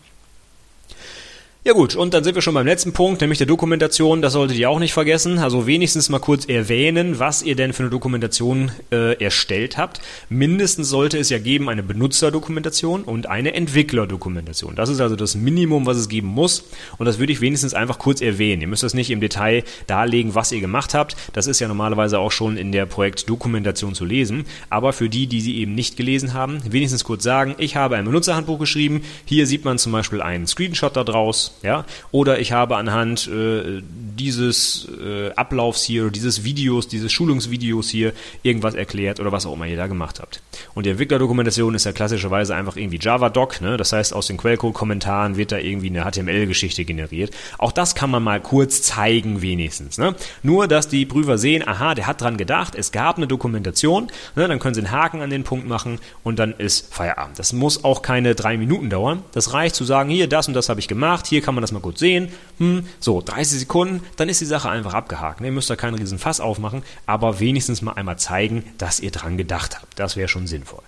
Ja 1.68 1.74
gut, 1.74 1.94
und 1.94 2.14
dann 2.14 2.24
sind 2.24 2.34
wir 2.34 2.40
schon 2.40 2.54
beim 2.54 2.66
letzten 2.66 2.94
Punkt, 2.94 3.20
nämlich 3.20 3.36
der 3.36 3.46
Dokumentation. 3.46 4.22
Das 4.22 4.32
solltet 4.32 4.56
ihr 4.56 4.70
auch 4.70 4.78
nicht 4.78 4.94
vergessen. 4.94 5.38
Also 5.38 5.66
wenigstens 5.66 6.08
mal 6.08 6.18
kurz 6.18 6.46
erwähnen, 6.46 7.18
was 7.18 7.42
ihr 7.42 7.56
denn 7.56 7.74
für 7.74 7.82
eine 7.82 7.90
Dokumentation 7.90 8.72
äh, 8.90 9.22
erstellt 9.22 9.76
habt. 9.76 10.00
Mindestens 10.30 10.88
sollte 10.88 11.18
es 11.18 11.28
ja 11.28 11.38
geben 11.38 11.68
eine 11.68 11.82
Benutzerdokumentation 11.82 13.02
und 13.02 13.26
eine 13.26 13.52
Entwicklerdokumentation. 13.52 14.76
Das 14.76 14.88
ist 14.88 15.02
also 15.02 15.14
das 15.14 15.34
Minimum, 15.34 15.84
was 15.84 15.98
es 15.98 16.08
geben 16.08 16.28
muss. 16.28 16.64
Und 16.96 17.04
das 17.04 17.18
würde 17.18 17.34
ich 17.34 17.42
wenigstens 17.42 17.74
einfach 17.74 17.98
kurz 17.98 18.22
erwähnen. 18.22 18.62
Ihr 18.62 18.68
müsst 18.68 18.82
das 18.82 18.94
nicht 18.94 19.10
im 19.10 19.20
Detail 19.20 19.62
darlegen, 19.86 20.34
was 20.34 20.52
ihr 20.52 20.60
gemacht 20.60 20.94
habt. 20.94 21.16
Das 21.34 21.46
ist 21.46 21.60
ja 21.60 21.68
normalerweise 21.68 22.18
auch 22.18 22.32
schon 22.32 22.56
in 22.56 22.72
der 22.72 22.86
Projektdokumentation 22.86 23.94
zu 23.94 24.06
lesen. 24.06 24.46
Aber 24.70 24.94
für 24.94 25.10
die, 25.10 25.26
die 25.26 25.42
sie 25.42 25.58
eben 25.58 25.74
nicht 25.74 25.98
gelesen 25.98 26.32
haben, 26.32 26.62
wenigstens 26.64 27.04
kurz 27.04 27.24
sagen, 27.24 27.56
ich 27.58 27.76
habe 27.76 27.96
ein 27.96 28.06
Benutzerhandbuch 28.06 28.58
geschrieben. 28.58 29.02
Hier 29.26 29.46
sieht 29.46 29.66
man 29.66 29.76
zum 29.76 29.92
Beispiel 29.92 30.22
einen 30.22 30.46
Screenshot 30.46 30.96
daraus 30.96 31.57
ja, 31.62 31.84
oder 32.12 32.38
ich 32.38 32.52
habe 32.52 32.76
anhand 32.76 33.28
äh, 33.28 33.82
dieses 34.18 34.88
äh, 35.04 35.30
Ablaufs 35.32 35.82
hier, 35.82 36.10
dieses 36.10 36.44
Videos, 36.44 36.88
dieses 36.88 37.10
Schulungsvideos 37.12 37.88
hier 37.88 38.12
irgendwas 38.42 38.74
erklärt 38.74 39.20
oder 39.20 39.32
was 39.32 39.46
auch 39.46 39.54
immer 39.54 39.66
ihr 39.66 39.76
da 39.76 39.86
gemacht 39.86 40.20
habt. 40.20 40.40
Und 40.74 40.86
die 40.86 40.90
Entwicklerdokumentation 40.90 41.74
ist 41.74 41.84
ja 41.84 41.92
klassischerweise 41.92 42.54
einfach 42.54 42.76
irgendwie 42.76 42.98
Java-Doc, 43.00 43.60
ne? 43.60 43.76
das 43.76 43.92
heißt 43.92 44.14
aus 44.14 44.28
den 44.28 44.36
Quellcode-Kommentaren 44.36 45.36
wird 45.36 45.52
da 45.52 45.58
irgendwie 45.58 45.88
eine 45.88 46.04
HTML-Geschichte 46.04 46.84
generiert. 46.84 47.34
Auch 47.58 47.72
das 47.72 47.94
kann 47.94 48.10
man 48.10 48.22
mal 48.22 48.40
kurz 48.40 48.82
zeigen 48.82 49.42
wenigstens. 49.42 49.98
Ne? 49.98 50.14
Nur, 50.42 50.68
dass 50.68 50.88
die 50.88 51.06
Prüfer 51.06 51.38
sehen, 51.38 51.66
aha, 51.66 51.94
der 51.94 52.06
hat 52.06 52.20
dran 52.20 52.36
gedacht, 52.36 52.74
es 52.74 52.92
gab 52.92 53.16
eine 53.16 53.26
Dokumentation, 53.26 54.08
ne? 54.36 54.46
dann 54.46 54.58
können 54.58 54.74
sie 54.74 54.80
einen 54.80 54.92
Haken 54.92 55.22
an 55.22 55.30
den 55.30 55.44
Punkt 55.44 55.66
machen 55.66 55.98
und 56.22 56.38
dann 56.38 56.54
ist 56.56 56.92
Feierabend. 56.94 57.38
Das 57.38 57.52
muss 57.52 57.84
auch 57.84 58.02
keine 58.02 58.34
drei 58.34 58.56
Minuten 58.56 58.90
dauern. 58.90 59.24
Das 59.32 59.52
reicht 59.52 59.74
zu 59.74 59.84
sagen, 59.84 60.10
hier, 60.10 60.28
das 60.28 60.48
und 60.48 60.54
das 60.54 60.68
habe 60.68 60.80
ich 60.80 60.88
gemacht, 60.88 61.26
hier 61.26 61.42
kann 61.48 61.54
man 61.54 61.62
das 61.62 61.72
mal 61.72 61.80
kurz 61.80 61.98
sehen. 61.98 62.28
Hm, 62.58 62.86
so, 63.00 63.22
30 63.22 63.60
Sekunden, 63.60 64.02
dann 64.16 64.28
ist 64.28 64.42
die 64.42 64.44
Sache 64.44 64.68
einfach 64.68 64.92
abgehakt. 64.92 65.40
Ihr 65.40 65.50
müsst 65.50 65.70
da 65.70 65.76
keinen 65.76 65.94
riesen 65.94 66.18
Fass 66.18 66.40
aufmachen, 66.40 66.82
aber 67.06 67.40
wenigstens 67.40 67.80
mal 67.80 67.92
einmal 67.92 68.18
zeigen, 68.18 68.64
dass 68.76 69.00
ihr 69.00 69.10
dran 69.10 69.38
gedacht 69.38 69.80
habt. 69.80 69.98
Das 69.98 70.14
wäre 70.14 70.28
schon 70.28 70.46
sinnvoll. 70.46 70.82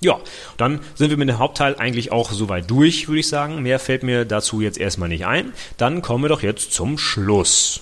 Ja, 0.00 0.20
dann 0.58 0.80
sind 0.94 1.08
wir 1.08 1.16
mit 1.16 1.30
dem 1.30 1.38
Hauptteil 1.38 1.74
eigentlich 1.78 2.12
auch 2.12 2.32
soweit 2.32 2.70
durch, 2.70 3.08
würde 3.08 3.20
ich 3.20 3.28
sagen. 3.28 3.62
Mehr 3.62 3.78
fällt 3.78 4.02
mir 4.02 4.26
dazu 4.26 4.60
jetzt 4.60 4.76
erstmal 4.76 5.08
nicht 5.08 5.24
ein. 5.24 5.54
Dann 5.78 6.02
kommen 6.02 6.24
wir 6.24 6.28
doch 6.28 6.42
jetzt 6.42 6.74
zum 6.74 6.98
Schluss. 6.98 7.80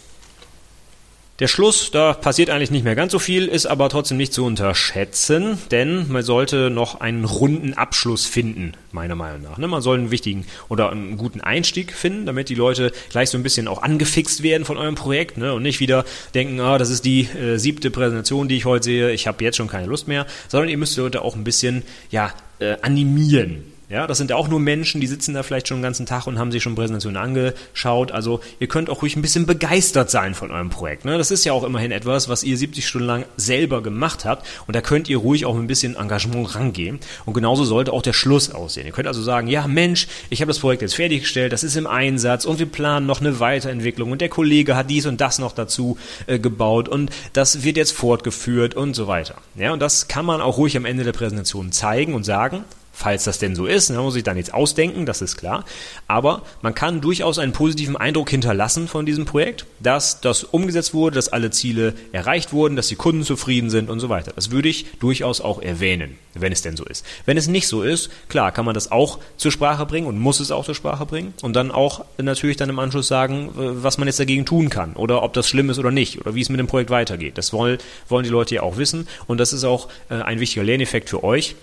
Der 1.41 1.49
Schluss, 1.49 1.91
da 1.91 2.13
passiert 2.13 2.49
eigentlich 2.49 2.71
nicht 2.71 2.85
mehr 2.85 2.95
ganz 2.95 3.11
so 3.11 3.19
viel, 3.19 3.49
ist 3.49 3.67
aber 3.67 3.89
trotzdem 3.89 4.19
nicht 4.19 4.33
zu 4.33 4.45
unterschätzen, 4.45 5.59
denn 5.73 6.07
man 6.09 6.23
sollte 6.23 6.71
noch 6.71 7.01
einen 7.01 7.25
runden 7.25 7.75
Abschluss 7.75 8.25
finden, 8.25 8.75
meiner 8.93 9.17
Meinung 9.17 9.43
nach. 9.43 9.59
Ne? 9.59 9.67
Man 9.67 9.83
soll 9.83 9.99
einen 9.99 10.13
wichtigen 10.13 10.47
oder 10.69 10.93
einen 10.93 11.17
guten 11.17 11.41
Einstieg 11.41 11.93
finden, 11.93 12.25
damit 12.25 12.51
die 12.51 12.55
Leute 12.55 12.93
gleich 13.11 13.31
so 13.31 13.39
ein 13.39 13.43
bisschen 13.43 13.67
auch 13.67 13.83
angefixt 13.83 14.45
werden 14.45 14.65
von 14.65 14.77
eurem 14.77 14.95
Projekt 14.95 15.37
ne? 15.37 15.53
und 15.55 15.65
nicht 15.65 15.81
wieder 15.81 16.05
denken, 16.35 16.61
ah, 16.61 16.79
das 16.79 16.91
ist 16.91 17.05
die 17.05 17.23
äh, 17.23 17.59
siebte 17.59 17.91
Präsentation, 17.91 18.47
die 18.47 18.57
ich 18.57 18.65
heute 18.65 18.85
sehe, 18.85 19.11
ich 19.11 19.27
habe 19.27 19.43
jetzt 19.43 19.57
schon 19.57 19.67
keine 19.67 19.89
Lust 19.89 20.07
mehr, 20.07 20.27
sondern 20.47 20.69
ihr 20.69 20.79
müsst 20.79 20.97
die 20.97 21.01
Leute 21.01 21.23
auch 21.23 21.35
ein 21.35 21.43
bisschen 21.43 21.83
ja, 22.13 22.33
äh, 22.61 22.77
animieren. 22.81 23.74
Ja, 23.91 24.07
das 24.07 24.17
sind 24.17 24.31
ja 24.31 24.37
auch 24.37 24.49
nur 24.49 24.61
Menschen, 24.61 25.01
die 25.01 25.07
sitzen 25.07 25.35
da 25.35 25.43
vielleicht 25.43 25.69
schon 25.69 25.79
den 25.79 25.83
ganzen 25.83 26.07
Tag 26.07 26.27
und 26.27 26.39
haben 26.39 26.51
sich 26.51 26.63
schon 26.63 26.75
Präsentationen 26.75 27.21
angeschaut. 27.21 28.13
Also 28.13 28.41
ihr 28.59 28.67
könnt 28.67 28.89
auch 28.89 29.03
ruhig 29.03 29.15
ein 29.15 29.23
bisschen 29.23 29.45
begeistert 29.45 30.11
sein 30.11 30.35
von 30.35 30.51
eurem 30.51 30.71
Projekt. 30.71 31.05
Ne? 31.05 31.19
Das 31.19 31.31
ist 31.31 31.45
ja 31.45 31.53
auch 31.53 31.65
immerhin 31.65 31.93
etwas, 31.93 32.29
was 32.31 32.45
ihr 32.45 32.57
70 32.57 32.87
Stunden 32.87 33.07
lang 33.07 33.25
selber 33.37 33.83
gemacht 33.83 34.25
habt. 34.25 34.47
Und 34.67 34.75
da 34.75 34.81
könnt 34.81 35.11
ihr 35.11 35.19
ruhig 35.19 35.45
auch 35.45 35.55
ein 35.55 35.67
bisschen 35.67 35.97
Engagement 35.97 36.55
rangehen. 36.55 36.99
Und 37.27 37.35
genauso 37.35 37.65
sollte 37.65 37.93
auch 37.93 38.01
der 38.01 38.15
Schluss 38.15 38.51
aussehen. 38.51 38.87
Ihr 38.87 38.93
könnt 38.93 39.09
also 39.09 39.23
sagen, 39.23 39.49
ja 39.49 39.67
Mensch, 39.67 40.09
ich 40.31 40.41
habe 40.41 40.49
das 40.49 40.61
Projekt 40.61 40.81
jetzt 40.81 40.95
fertiggestellt, 40.95 41.53
das 41.53 41.63
ist 41.63 41.77
im 41.77 41.87
Einsatz 41.87 42.47
und 42.47 42.59
wir 42.59 42.67
planen 42.67 43.07
noch 43.07 43.21
eine 43.21 43.39
Weiterentwicklung 43.39 44.13
und 44.13 44.21
der 44.21 44.31
Kollege 44.31 44.77
hat 44.77 44.89
dies 44.89 45.05
und 45.05 45.21
das 45.21 45.39
noch 45.39 45.53
dazu 45.53 45.99
äh, 46.27 46.39
gebaut 46.39 46.89
und 46.89 47.11
das 47.35 47.65
wird 47.65 47.77
jetzt 47.77 47.93
fortgeführt 47.93 48.75
und 48.75 48.95
so 48.95 49.07
weiter. 49.07 49.37
Ja, 49.57 49.73
und 49.73 49.81
das 49.81 50.09
kann 50.09 50.25
man 50.25 50.41
auch 50.41 50.57
ruhig 50.57 50.77
am 50.77 50.87
Ende 50.87 51.05
der 51.05 51.13
Präsentation 51.13 51.73
zeigen 51.73 52.15
und 52.15 52.25
sagen, 52.25 52.65
falls 52.95 53.25
das 53.25 53.39
denn 53.39 53.55
so 53.55 53.67
ist. 53.67 53.91
Man 53.91 54.01
muss 54.01 54.15
sich 54.15 54.23
da 54.23 54.33
nichts 54.33 54.53
ausdenken, 54.53 55.05
das 55.05 55.21
ist 55.21 55.37
klar. 55.37 55.65
Aber 56.07 56.43
man 56.63 56.75
kann 56.75 57.01
durchaus 57.01 57.39
einen 57.39 57.53
positiven 57.53 57.97
Eindruck 57.97 58.31
hinterlassen 58.31 58.89
von 58.89 59.05
diesem 59.05 59.25
Projekt, 59.25 59.67
dass 59.81 60.21
das 60.21 60.45
umgesetzt 60.45 60.95
wurde, 60.95 61.17
dass 61.17 61.29
alle 61.29 61.51
Ziele 61.51 61.95
erreicht 62.13 62.53
wurden, 62.53 62.77
dass 62.77 62.89
die 62.89 62.97
Kunden 62.97 63.25
zufrieden 63.25 63.69
sind 63.69 63.91
und 63.91 64.01
so 64.01 64.09
weiter. 64.09 64.33
Das 64.35 64.51
würde 64.51 64.69
ich 64.69 64.87
durchaus 65.01 65.41
auch 65.41 65.61
erwähnen, 65.61 66.17
wenn 66.35 66.53
es 66.53 66.63
denn 66.63 66.77
so 66.77 66.85
ist. 66.85 67.05
Wenn 67.27 67.37
es 67.37 67.49
nicht 67.49 67.67
so 67.67 67.83
ist, 67.83 68.11
klar, 68.29 68.53
kann 68.53 68.65
man 68.65 68.75
das 68.75 68.93
auch 68.93 69.19
zur 69.37 69.51
Sprache 69.51 69.87
bringen 69.87 70.07
und 70.07 70.19
muss 70.19 70.39
es 70.39 70.53
auch 70.53 70.65
zur 70.65 70.75
Sprache 70.75 71.05
bringen 71.05 71.35
und 71.43 71.55
dann 71.57 71.73
auch 71.73 72.05
natürlich 72.17 72.57
dann 72.57 72.71
im 72.71 72.79
Anschluss 72.79 73.09
sagen, 73.09 73.51
was 73.55 73.99
man 73.99 74.07
jetzt 74.07 74.21
dagegen 74.21 74.47
tun 74.47 74.71
kann 74.71 74.95
oder 74.95 75.23
ob 75.23 75.33
das 75.33 75.49
schlimm 75.49 75.69
ist 75.69 75.79
oder 75.79 75.91
nicht 75.91 76.21
oder 76.21 76.35
wie 76.35 76.41
es 76.41 76.49
mit 76.49 76.61
dem 76.61 76.69
Projekt 76.69 76.91
weitergeht. 76.91 77.39
Das 77.39 77.53
wollen, 77.53 77.79
wollen 78.09 78.25
die 78.25 78.31
Leute 78.31 78.55
ja 78.55 78.63
auch 78.63 78.77
wissen 78.77 79.09
und 79.27 79.39
das 79.39 79.53
ist 79.53 79.65
auch 79.65 79.89
äh, 80.11 80.15
ein 80.15 80.39
wichtiger 80.39 80.65
Lerneffekt 80.65 81.11
für 81.11 81.25
euch, 81.25 81.57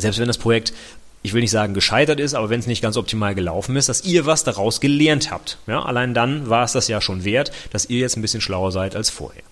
selbst 0.00 0.18
wenn 0.18 0.28
das 0.28 0.38
Projekt 0.38 0.72
ich 1.22 1.34
will 1.34 1.42
nicht 1.42 1.50
sagen 1.50 1.74
gescheitert 1.74 2.18
ist, 2.18 2.34
aber 2.34 2.48
wenn 2.48 2.60
es 2.60 2.66
nicht 2.66 2.82
ganz 2.82 2.96
optimal 2.96 3.34
gelaufen 3.34 3.76
ist, 3.76 3.88
dass 3.88 4.04
ihr 4.04 4.24
was 4.24 4.44
daraus 4.44 4.80
gelernt 4.80 5.30
habt. 5.30 5.58
Ja, 5.66 5.82
allein 5.82 6.14
dann 6.14 6.48
war 6.48 6.64
es 6.64 6.72
das 6.72 6.88
ja 6.88 7.00
schon 7.00 7.24
wert, 7.24 7.52
dass 7.72 7.86
ihr 7.86 7.98
jetzt 7.98 8.16
ein 8.16 8.22
bisschen 8.22 8.40
schlauer 8.40 8.72
seid 8.72 8.96
als 8.96 9.10
vorher. 9.10 9.42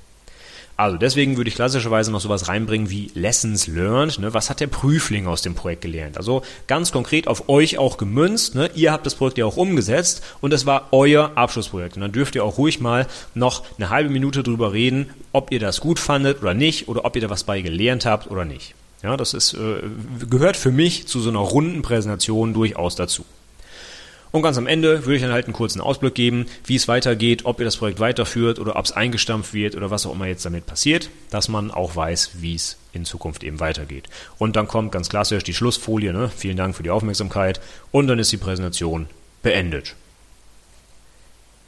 Also 0.78 0.96
deswegen 0.96 1.36
würde 1.36 1.48
ich 1.48 1.56
klassischerweise 1.56 2.12
noch 2.12 2.20
sowas 2.20 2.46
reinbringen 2.46 2.88
wie 2.88 3.10
Lessons 3.12 3.66
Learned. 3.66 4.20
Ne? 4.20 4.32
Was 4.32 4.48
hat 4.48 4.60
der 4.60 4.68
Prüfling 4.68 5.26
aus 5.26 5.42
dem 5.42 5.56
Projekt 5.56 5.82
gelernt? 5.82 6.16
Also 6.16 6.42
ganz 6.68 6.92
konkret 6.92 7.26
auf 7.26 7.48
euch 7.48 7.78
auch 7.78 7.96
gemünzt. 7.96 8.54
Ne? 8.54 8.70
Ihr 8.76 8.92
habt 8.92 9.04
das 9.04 9.16
Projekt 9.16 9.38
ja 9.38 9.44
auch 9.44 9.56
umgesetzt 9.56 10.22
und 10.40 10.52
es 10.54 10.66
war 10.66 10.86
euer 10.92 11.32
Abschlussprojekt. 11.34 11.96
Und 11.96 12.02
dann 12.02 12.12
dürft 12.12 12.36
ihr 12.36 12.44
auch 12.44 12.58
ruhig 12.58 12.78
mal 12.78 13.08
noch 13.34 13.64
eine 13.76 13.90
halbe 13.90 14.08
Minute 14.08 14.44
drüber 14.44 14.72
reden, 14.72 15.10
ob 15.32 15.50
ihr 15.50 15.58
das 15.58 15.80
gut 15.80 15.98
fandet 15.98 16.42
oder 16.42 16.54
nicht 16.54 16.86
oder 16.86 17.04
ob 17.04 17.16
ihr 17.16 17.22
da 17.22 17.28
was 17.28 17.42
bei 17.42 17.60
gelernt 17.60 18.06
habt 18.06 18.30
oder 18.30 18.44
nicht. 18.44 18.76
Ja, 19.02 19.16
das 19.16 19.34
ist, 19.34 19.54
äh, 19.54 19.80
gehört 20.28 20.56
für 20.56 20.72
mich 20.72 21.06
zu 21.06 21.20
so 21.20 21.30
einer 21.30 21.38
runden 21.38 21.82
Präsentation 21.82 22.52
durchaus 22.52 22.96
dazu. 22.96 23.24
Und 24.30 24.42
ganz 24.42 24.58
am 24.58 24.66
Ende 24.66 25.06
würde 25.06 25.16
ich 25.16 25.22
dann 25.22 25.32
halt 25.32 25.46
einen 25.46 25.54
kurzen 25.54 25.80
Ausblick 25.80 26.14
geben, 26.14 26.46
wie 26.66 26.76
es 26.76 26.86
weitergeht, 26.86 27.44
ob 27.44 27.60
ihr 27.60 27.64
das 27.64 27.78
Projekt 27.78 27.98
weiterführt 27.98 28.58
oder 28.58 28.76
ob 28.76 28.84
es 28.84 28.92
eingestampft 28.92 29.54
wird 29.54 29.74
oder 29.74 29.90
was 29.90 30.04
auch 30.04 30.12
immer 30.12 30.26
jetzt 30.26 30.44
damit 30.44 30.66
passiert, 30.66 31.08
dass 31.30 31.48
man 31.48 31.70
auch 31.70 31.96
weiß, 31.96 32.32
wie 32.34 32.54
es 32.54 32.76
in 32.92 33.04
Zukunft 33.04 33.42
eben 33.42 33.60
weitergeht. 33.60 34.08
Und 34.36 34.56
dann 34.56 34.68
kommt 34.68 34.92
ganz 34.92 35.08
klassisch 35.08 35.44
die 35.44 35.54
Schlussfolie, 35.54 36.12
ne? 36.12 36.30
vielen 36.34 36.56
Dank 36.56 36.76
für 36.76 36.82
die 36.82 36.90
Aufmerksamkeit 36.90 37.60
und 37.90 38.06
dann 38.06 38.18
ist 38.18 38.30
die 38.32 38.36
Präsentation 38.36 39.06
beendet. 39.42 39.94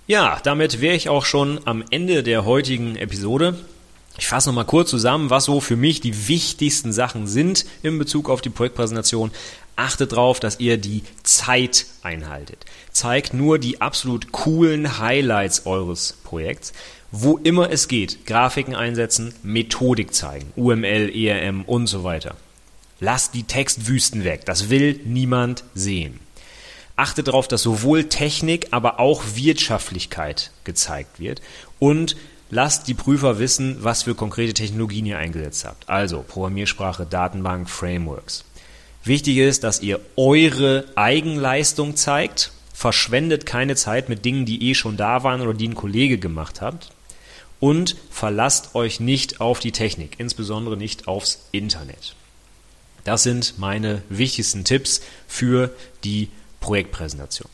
Ja, 0.06 0.40
damit 0.42 0.80
wäre 0.80 0.96
ich 0.96 1.08
auch 1.08 1.24
schon 1.24 1.60
am 1.66 1.84
Ende 1.90 2.22
der 2.22 2.44
heutigen 2.44 2.96
Episode. 2.96 3.54
Ich 4.18 4.26
fasse 4.26 4.48
nochmal 4.48 4.66
kurz 4.66 4.90
zusammen, 4.90 5.30
was 5.30 5.44
so 5.44 5.60
für 5.60 5.76
mich 5.76 6.00
die 6.00 6.28
wichtigsten 6.28 6.92
Sachen 6.92 7.26
sind 7.26 7.64
in 7.82 7.98
Bezug 7.98 8.28
auf 8.28 8.40
die 8.40 8.50
Projektpräsentation. 8.50 9.30
Achtet 9.76 10.12
darauf, 10.12 10.40
dass 10.40 10.60
ihr 10.60 10.76
die 10.76 11.04
Zeit 11.22 11.86
einhaltet. 12.02 12.66
Zeigt 12.92 13.32
nur 13.32 13.58
die 13.58 13.80
absolut 13.80 14.32
coolen 14.32 14.98
Highlights 14.98 15.64
eures 15.64 16.14
Projekts. 16.24 16.72
Wo 17.12 17.38
immer 17.38 17.70
es 17.70 17.88
geht, 17.88 18.26
Grafiken 18.26 18.74
einsetzen, 18.74 19.34
Methodik 19.42 20.14
zeigen, 20.14 20.52
UML, 20.54 21.10
ERM 21.14 21.64
und 21.64 21.86
so 21.86 22.04
weiter. 22.04 22.36
Lasst 23.00 23.34
die 23.34 23.44
Textwüsten 23.44 24.24
weg. 24.24 24.44
Das 24.44 24.70
will 24.70 25.00
niemand 25.04 25.64
sehen. 25.74 26.20
Achtet 26.94 27.28
darauf, 27.28 27.48
dass 27.48 27.62
sowohl 27.62 28.10
Technik, 28.10 28.68
aber 28.72 29.00
auch 29.00 29.22
Wirtschaftlichkeit 29.34 30.50
gezeigt 30.64 31.18
wird 31.18 31.40
und 31.78 32.14
lasst 32.50 32.88
die 32.88 32.94
Prüfer 32.94 33.38
wissen, 33.38 33.78
was 33.80 34.02
für 34.02 34.14
konkrete 34.14 34.54
Technologien 34.54 35.06
ihr 35.06 35.18
eingesetzt 35.18 35.64
habt. 35.64 35.88
Also 35.88 36.24
Programmiersprache, 36.26 37.06
Datenbank, 37.06 37.70
Frameworks. 37.70 38.44
Wichtig 39.04 39.38
ist, 39.38 39.64
dass 39.64 39.80
ihr 39.80 40.00
eure 40.16 40.84
Eigenleistung 40.94 41.96
zeigt. 41.96 42.52
Verschwendet 42.74 43.46
keine 43.46 43.76
Zeit 43.76 44.08
mit 44.08 44.24
Dingen, 44.24 44.44
die 44.44 44.70
eh 44.70 44.74
schon 44.74 44.96
da 44.96 45.22
waren 45.22 45.40
oder 45.40 45.54
die 45.54 45.68
ein 45.68 45.74
Kollege 45.74 46.18
gemacht 46.18 46.60
hat. 46.60 46.90
Und 47.60 47.96
verlasst 48.10 48.74
euch 48.74 49.00
nicht 49.00 49.40
auf 49.40 49.60
die 49.60 49.72
Technik, 49.72 50.18
insbesondere 50.18 50.76
nicht 50.76 51.08
aufs 51.08 51.46
Internet. 51.52 52.14
Das 53.04 53.22
sind 53.22 53.58
meine 53.58 54.02
wichtigsten 54.08 54.64
Tipps 54.64 55.02
für 55.26 55.70
die 56.04 56.28
Projektpräsentation. 56.60 57.48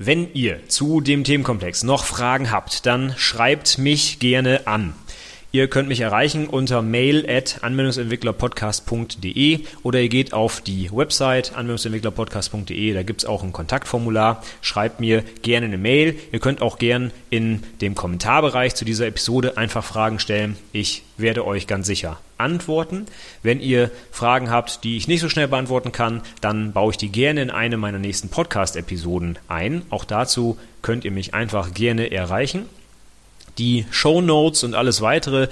Wenn 0.00 0.32
ihr 0.32 0.68
zu 0.68 1.00
dem 1.00 1.24
Themenkomplex 1.24 1.82
noch 1.82 2.04
Fragen 2.04 2.52
habt, 2.52 2.86
dann 2.86 3.14
schreibt 3.16 3.78
mich 3.78 4.20
gerne 4.20 4.68
an. 4.68 4.94
Ihr 5.50 5.68
könnt 5.68 5.88
mich 5.88 6.00
erreichen 6.00 6.46
unter 6.46 6.82
mail 6.82 7.24
at 7.26 7.60
anwendungsentwicklerpodcast.de 7.62 9.60
oder 9.82 9.98
ihr 9.98 10.10
geht 10.10 10.34
auf 10.34 10.60
die 10.60 10.90
Website 10.92 11.52
anwendungsentwicklerpodcast.de, 11.56 12.92
da 12.92 13.02
gibt 13.02 13.22
es 13.22 13.26
auch 13.26 13.42
ein 13.42 13.54
Kontaktformular. 13.54 14.42
Schreibt 14.60 15.00
mir 15.00 15.24
gerne 15.40 15.64
eine 15.64 15.78
Mail. 15.78 16.18
Ihr 16.32 16.40
könnt 16.40 16.60
auch 16.60 16.78
gern 16.78 17.12
in 17.30 17.62
dem 17.80 17.94
Kommentarbereich 17.94 18.74
zu 18.74 18.84
dieser 18.84 19.06
Episode 19.06 19.56
einfach 19.56 19.84
Fragen 19.84 20.18
stellen. 20.18 20.58
Ich 20.72 21.04
werde 21.16 21.46
euch 21.46 21.66
ganz 21.66 21.86
sicher 21.86 22.18
antworten. 22.36 23.06
Wenn 23.42 23.60
ihr 23.60 23.90
Fragen 24.10 24.50
habt, 24.50 24.84
die 24.84 24.98
ich 24.98 25.08
nicht 25.08 25.20
so 25.20 25.30
schnell 25.30 25.48
beantworten 25.48 25.92
kann, 25.92 26.20
dann 26.42 26.74
baue 26.74 26.90
ich 26.90 26.98
die 26.98 27.08
gerne 27.10 27.40
in 27.40 27.50
eine 27.50 27.78
meiner 27.78 27.98
nächsten 27.98 28.28
Podcast-Episoden 28.28 29.38
ein. 29.48 29.80
Auch 29.88 30.04
dazu 30.04 30.58
könnt 30.82 31.06
ihr 31.06 31.10
mich 31.10 31.32
einfach 31.32 31.72
gerne 31.72 32.10
erreichen. 32.12 32.66
Die 33.58 33.86
Show 33.90 34.20
Notes 34.20 34.64
und 34.64 34.74
alles 34.74 35.00
weitere. 35.00 35.48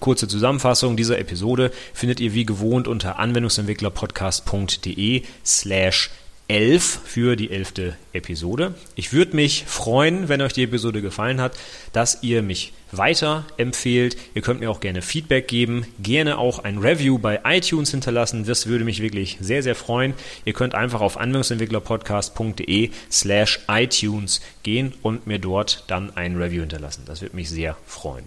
Kurze 0.00 0.28
Zusammenfassung 0.28 0.96
dieser 0.96 1.18
Episode 1.18 1.72
findet 1.92 2.20
ihr 2.20 2.32
wie 2.32 2.46
gewohnt 2.46 2.86
unter 2.86 3.18
anwendungsentwicklerpodcast.de 3.18 5.24
slash 5.44 6.10
11 6.48 7.00
für 7.04 7.36
die 7.36 7.50
elfte 7.50 7.96
Episode. 8.14 8.74
Ich 8.94 9.12
würde 9.12 9.36
mich 9.36 9.64
freuen, 9.66 10.30
wenn 10.30 10.40
euch 10.40 10.54
die 10.54 10.62
Episode 10.62 11.02
gefallen 11.02 11.42
hat, 11.42 11.58
dass 11.92 12.22
ihr 12.22 12.42
mich 12.42 12.72
weiter 12.90 13.44
empfehlt. 13.58 14.16
Ihr 14.34 14.40
könnt 14.40 14.60
mir 14.60 14.70
auch 14.70 14.80
gerne 14.80 15.02
Feedback 15.02 15.46
geben, 15.46 15.86
gerne 16.02 16.38
auch 16.38 16.60
ein 16.60 16.78
Review 16.78 17.18
bei 17.18 17.40
iTunes 17.44 17.90
hinterlassen. 17.90 18.46
Das 18.46 18.66
würde 18.66 18.84
mich 18.84 19.02
wirklich 19.02 19.36
sehr, 19.40 19.62
sehr 19.62 19.74
freuen. 19.74 20.14
Ihr 20.46 20.54
könnt 20.54 20.74
einfach 20.74 21.02
auf 21.02 21.18
anwendungsentwicklerpodcast.de 21.18 22.90
slash 23.10 23.60
iTunes 23.68 24.40
gehen 24.62 24.94
und 25.02 25.26
mir 25.26 25.38
dort 25.38 25.84
dann 25.88 26.16
ein 26.16 26.36
Review 26.36 26.60
hinterlassen. 26.60 27.02
Das 27.06 27.20
würde 27.20 27.36
mich 27.36 27.50
sehr 27.50 27.76
freuen. 27.84 28.26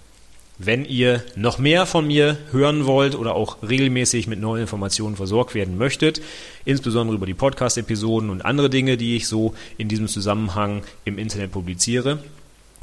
Wenn 0.64 0.86
ihr 0.86 1.24
noch 1.36 1.58
mehr 1.58 1.88
von 1.88 2.06
mir 2.06 2.38
hören 2.52 2.86
wollt 2.86 3.16
oder 3.16 3.34
auch 3.34 3.58
regelmäßig 3.68 4.28
mit 4.28 4.40
neuen 4.40 4.62
Informationen 4.62 5.16
versorgt 5.16 5.56
werden 5.56 5.76
möchtet, 5.76 6.22
insbesondere 6.66 7.16
über 7.16 7.26
die 7.26 7.34
Podcast-Episoden 7.34 8.30
und 8.30 8.46
andere 8.46 8.70
Dinge, 8.70 8.96
die 8.96 9.16
ich 9.16 9.28
so 9.28 9.56
in 9.80 9.88
diesem 9.88 10.08
Zusammenhang 10.08 10.84
im 11.04 11.18
Internet 11.18 11.52
publiziere, 11.52 12.20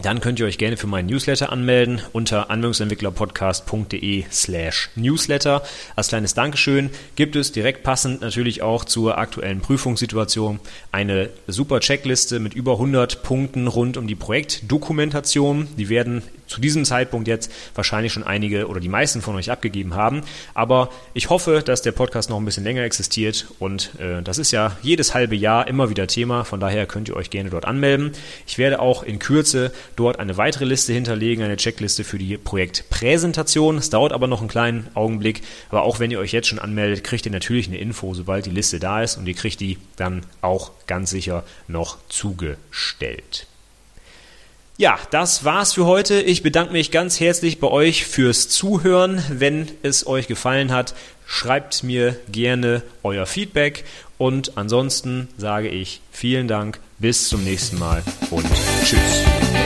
dann 0.00 0.20
könnt 0.20 0.38
ihr 0.38 0.46
euch 0.46 0.58
gerne 0.58 0.76
für 0.76 0.86
meinen 0.86 1.06
Newsletter 1.06 1.50
anmelden 1.50 2.00
unter 2.12 2.50
anwendungsentwicklerpodcast.de 2.50 4.26
slash 4.30 4.90
newsletter. 4.94 5.62
Als 5.96 6.08
kleines 6.08 6.34
Dankeschön 6.34 6.90
gibt 7.16 7.34
es 7.34 7.50
direkt 7.50 7.82
passend 7.82 8.20
natürlich 8.20 8.62
auch 8.62 8.84
zur 8.84 9.18
aktuellen 9.18 9.60
Prüfungssituation 9.60 10.60
eine 10.92 11.30
super 11.48 11.80
Checkliste 11.80 12.38
mit 12.38 12.54
über 12.54 12.74
100 12.74 13.24
Punkten 13.24 13.66
rund 13.66 13.96
um 13.96 14.06
die 14.06 14.14
Projektdokumentation. 14.14 15.66
Die 15.76 15.88
werden 15.88 16.22
zu 16.48 16.60
diesem 16.60 16.84
Zeitpunkt 16.84 17.28
jetzt 17.28 17.52
wahrscheinlich 17.74 18.12
schon 18.12 18.24
einige 18.24 18.68
oder 18.68 18.80
die 18.80 18.88
meisten 18.88 19.20
von 19.20 19.36
euch 19.36 19.50
abgegeben 19.50 19.94
haben. 19.94 20.22
Aber 20.54 20.90
ich 21.12 21.28
hoffe, 21.28 21.62
dass 21.64 21.82
der 21.82 21.92
Podcast 21.92 22.30
noch 22.30 22.38
ein 22.38 22.44
bisschen 22.44 22.64
länger 22.64 22.82
existiert 22.82 23.46
und 23.58 23.92
äh, 24.00 24.22
das 24.22 24.38
ist 24.38 24.50
ja 24.50 24.76
jedes 24.82 25.14
halbe 25.14 25.36
Jahr 25.36 25.66
immer 25.68 25.90
wieder 25.90 26.06
Thema. 26.06 26.44
Von 26.44 26.60
daher 26.60 26.86
könnt 26.86 27.08
ihr 27.08 27.16
euch 27.16 27.30
gerne 27.30 27.50
dort 27.50 27.64
anmelden. 27.64 28.12
Ich 28.46 28.58
werde 28.58 28.80
auch 28.80 29.02
in 29.02 29.18
Kürze 29.18 29.72
dort 29.96 30.18
eine 30.18 30.36
weitere 30.36 30.64
Liste 30.64 30.92
hinterlegen, 30.92 31.44
eine 31.44 31.56
Checkliste 31.56 32.04
für 32.04 32.18
die 32.18 32.36
Projektpräsentation. 32.36 33.78
Es 33.78 33.90
dauert 33.90 34.12
aber 34.12 34.26
noch 34.26 34.40
einen 34.40 34.48
kleinen 34.48 34.88
Augenblick. 34.94 35.42
Aber 35.70 35.82
auch 35.82 36.00
wenn 36.00 36.10
ihr 36.10 36.18
euch 36.18 36.32
jetzt 36.32 36.48
schon 36.48 36.58
anmeldet, 36.58 37.04
kriegt 37.04 37.26
ihr 37.26 37.32
natürlich 37.32 37.68
eine 37.68 37.78
Info, 37.78 38.14
sobald 38.14 38.46
die 38.46 38.50
Liste 38.50 38.78
da 38.78 39.02
ist 39.02 39.16
und 39.16 39.26
ihr 39.26 39.34
kriegt 39.34 39.60
die 39.60 39.78
dann 39.96 40.22
auch 40.40 40.72
ganz 40.86 41.10
sicher 41.10 41.44
noch 41.66 41.98
zugestellt. 42.08 43.46
Ja, 44.80 44.96
das 45.10 45.44
war's 45.44 45.72
für 45.72 45.86
heute. 45.86 46.20
Ich 46.20 46.44
bedanke 46.44 46.72
mich 46.72 46.92
ganz 46.92 47.18
herzlich 47.18 47.58
bei 47.58 47.66
euch 47.66 48.06
fürs 48.06 48.48
Zuhören. 48.48 49.20
Wenn 49.28 49.68
es 49.82 50.06
euch 50.06 50.28
gefallen 50.28 50.70
hat, 50.70 50.94
schreibt 51.26 51.82
mir 51.82 52.16
gerne 52.30 52.82
euer 53.02 53.26
Feedback 53.26 53.84
und 54.18 54.56
ansonsten 54.56 55.28
sage 55.36 55.68
ich 55.68 56.00
vielen 56.12 56.46
Dank, 56.46 56.78
bis 56.98 57.28
zum 57.28 57.42
nächsten 57.42 57.78
Mal 57.78 58.04
und 58.30 58.46
tschüss. 58.84 59.57